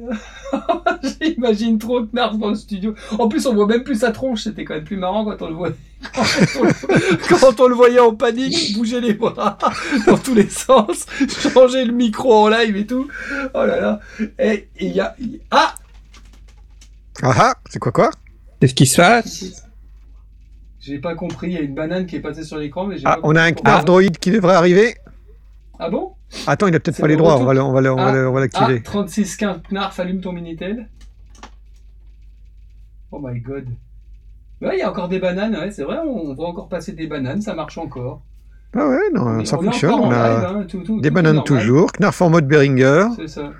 [1.21, 2.95] J'imagine trop Knarf dans le studio.
[3.19, 4.43] En plus, on voit même plus sa tronche.
[4.43, 5.75] C'était quand même plus marrant quand on le voyait.
[6.15, 6.23] Quand
[6.59, 9.59] on le, quand on le voyait en panique, bouger les bras
[10.07, 13.07] dans tous les sens, changer le micro en live et tout.
[13.53, 13.99] Oh là là.
[14.39, 15.15] Et il y a.
[15.51, 15.75] Ah
[17.21, 18.09] Ah ah, c'est quoi quoi?
[18.59, 19.63] Qu'est-ce qui se passe?
[20.79, 23.03] J'ai pas compris, il y a une banane qui est passée sur l'écran, mais j'ai
[23.05, 23.51] Ah, pas on a un.
[23.51, 24.95] Knarf droïde qui devrait arriver.
[25.77, 26.13] Ah bon?
[26.47, 28.07] Attends, il a peut-être pas les le droits, on va le- on va on va
[28.07, 28.11] Ah.
[28.13, 28.81] le- on va Ah, l'activer.
[28.81, 30.87] 3615 Knarf, allume ton Minitel.
[33.11, 33.65] Oh my god.
[34.61, 37.07] Ouais, il y a encore des bananes, ouais, c'est vrai, on va encore passer des
[37.07, 38.21] bananes, ça marche encore.
[38.73, 39.93] Ah ouais, non, ça fonctionne.
[39.95, 41.91] On a live, hein, tout- tout- des tout bananes toujours.
[41.91, 43.07] Knarf en mode Beringer.
[43.17, 43.51] C'est ça.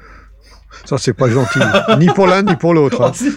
[0.85, 1.59] Ça, c'est pas gentil.
[1.99, 3.01] ni pour l'un, ni pour l'autre.
[3.01, 3.11] Hein.
[3.13, 3.31] c'est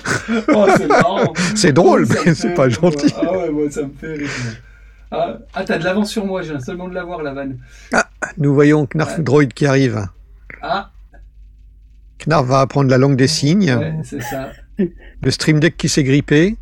[0.54, 3.12] oh, c'est drôle, mais c'est pas gentil.
[3.20, 4.30] Ah ouais, moi, ça me fait rire.
[5.16, 7.58] Ah, ah, t'as de l'avance sur moi, je viens seulement de l'avoir, la vanne.
[8.38, 9.22] Nous voyons Knarf Ouais.
[9.22, 10.06] droïde qui arrive.
[10.62, 10.90] Ah,
[12.26, 13.74] Knarf va apprendre la langue des signes.
[13.74, 14.50] Ouais, c'est ça.
[14.78, 16.56] Le Stream Deck qui s'est grippé.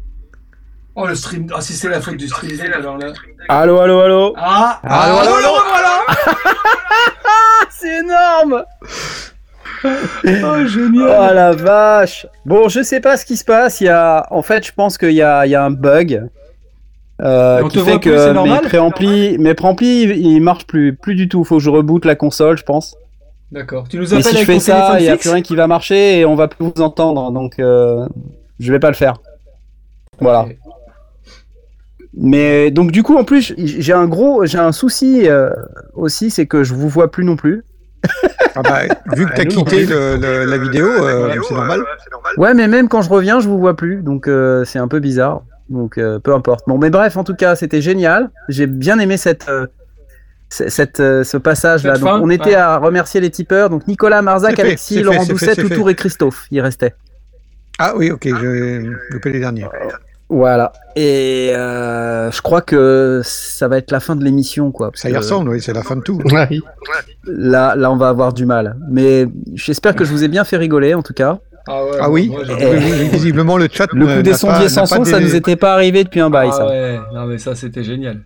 [0.95, 1.47] Oh, le stream.
[1.57, 3.07] Ah, si c'est la faute du stream deck, alors là.
[3.49, 6.05] Allô, allô, allô Ah Allô, allô, allô voilà
[7.71, 8.63] C'est énorme
[9.85, 13.81] Oh, génial Oh la vache Bon, je sais pas ce qui se passe.
[13.81, 16.29] Il y a, en fait, je pense qu'il y a, il y a un bug
[17.23, 20.95] euh, qui fait voit plus, c'est que mes normal préamplis, mes préamplis, ils marchent plus,
[20.97, 21.45] plus du tout.
[21.45, 22.97] Faut que je reboote la console, je pense.
[23.51, 23.87] D'accord.
[23.89, 25.67] Tu nous Et appelles si je fais ça, il y a plus rien qui va
[25.67, 27.31] marcher et on va plus vous entendre.
[27.33, 28.07] Donc, euh,
[28.59, 29.19] je vais pas le faire.
[30.21, 30.47] Voilà.
[32.15, 35.51] Mais donc du coup, en plus, j'ai un gros, j'ai un souci euh,
[35.95, 37.65] aussi, c'est que je vous vois plus non plus.
[38.55, 38.81] Ah bah,
[39.17, 41.81] vu que tu as nous, quitté on- le- le- la vidéo, euh, c'est normal.
[42.37, 45.01] Ouais, mais même quand je reviens, je vous vois plus, donc euh, c'est un peu
[45.01, 45.43] bizarre.
[45.69, 46.65] Donc euh, peu importe.
[46.67, 48.31] Bon, mais bref, en tout cas, c'était génial.
[48.49, 49.67] J'ai bien aimé cette, euh,
[50.49, 51.95] cette, euh, ce passage là.
[51.95, 52.55] Cette Donc on était ouais.
[52.55, 53.71] à remercier les tipeurs.
[53.71, 55.57] Donc Nicolas, Marzac, fait, Alexis, Laurent fait, Doucet.
[55.57, 56.47] Toutour et Christophe.
[56.51, 56.95] Il restait.
[57.79, 59.67] Ah oui, ok, j'ai loupé les derniers.
[60.29, 60.73] Voilà.
[60.97, 64.91] Et euh, je crois que ça va être la fin de l'émission, quoi.
[64.95, 66.21] Ça y ressemble, oui, c'est la fin de tout.
[66.33, 66.49] Ouais.
[67.27, 68.77] Là, là, on va avoir du mal.
[68.89, 71.39] Mais j'espère que je vous ai bien fait rigoler, en tout cas.
[71.69, 72.67] Ah, ouais, Ah oui, moi, Eh.
[72.67, 73.87] Oui, visiblement le chat.
[73.93, 76.57] Le coup des sondiers sans son, ça nous était pas arrivé depuis un bail, Ah
[76.57, 76.67] ça.
[76.67, 78.23] ouais, non mais ça c'était génial.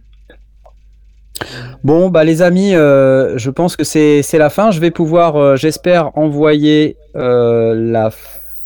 [1.84, 4.70] Bon, bah les amis, euh, je pense que c'est c'est la fin.
[4.70, 8.10] Je vais pouvoir, euh, j'espère, envoyer euh, la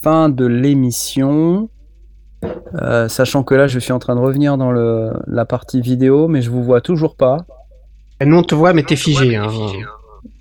[0.02, 1.68] fin de l'émission.
[2.80, 6.28] Euh, sachant que là, je suis en train de revenir dans le, la partie vidéo,
[6.28, 7.38] mais je vous vois toujours pas.
[8.20, 9.34] Et Nous, on te voit, mais t'es figé.
[9.36, 9.48] Hein.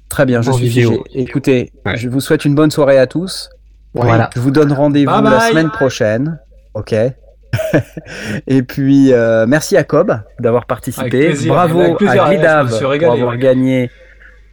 [0.08, 1.04] Très bien, je En suis vidéo.
[1.08, 1.22] figé.
[1.22, 1.98] Écoutez, Ouais.
[1.98, 3.50] je vous souhaite une bonne soirée à tous.
[3.94, 4.30] Voilà.
[4.36, 5.50] Je vous donne rendez-vous la bye.
[5.50, 6.40] semaine prochaine.
[6.74, 6.94] Ok.
[8.48, 11.10] Et puis, euh, merci à Cobb d'avoir participé.
[11.10, 13.90] plaisir, Bravo plaisir, à suis pour avoir gagné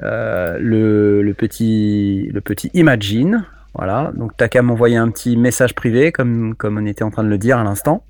[0.03, 3.45] euh, le, le petit, le petit Imagine.
[3.75, 4.13] Voilà.
[4.17, 7.29] Donc, t'as qu'à m'envoyer un petit message privé, comme, comme on était en train de
[7.29, 8.05] le dire à l'instant.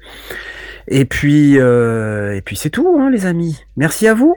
[0.89, 3.65] Et puis, euh, et puis c'est tout, hein, les amis.
[3.77, 4.37] Merci à vous.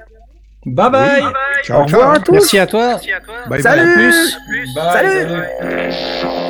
[0.66, 1.22] Bye bye.
[1.64, 2.16] Ciao, Au revoir ciao.
[2.16, 2.32] à tous.
[2.34, 2.96] Merci à toi.
[2.98, 3.62] Bye bye.
[3.62, 3.94] Salut.
[3.94, 4.38] plus.
[4.76, 5.28] Bye, Salut.
[5.70, 6.49] salut.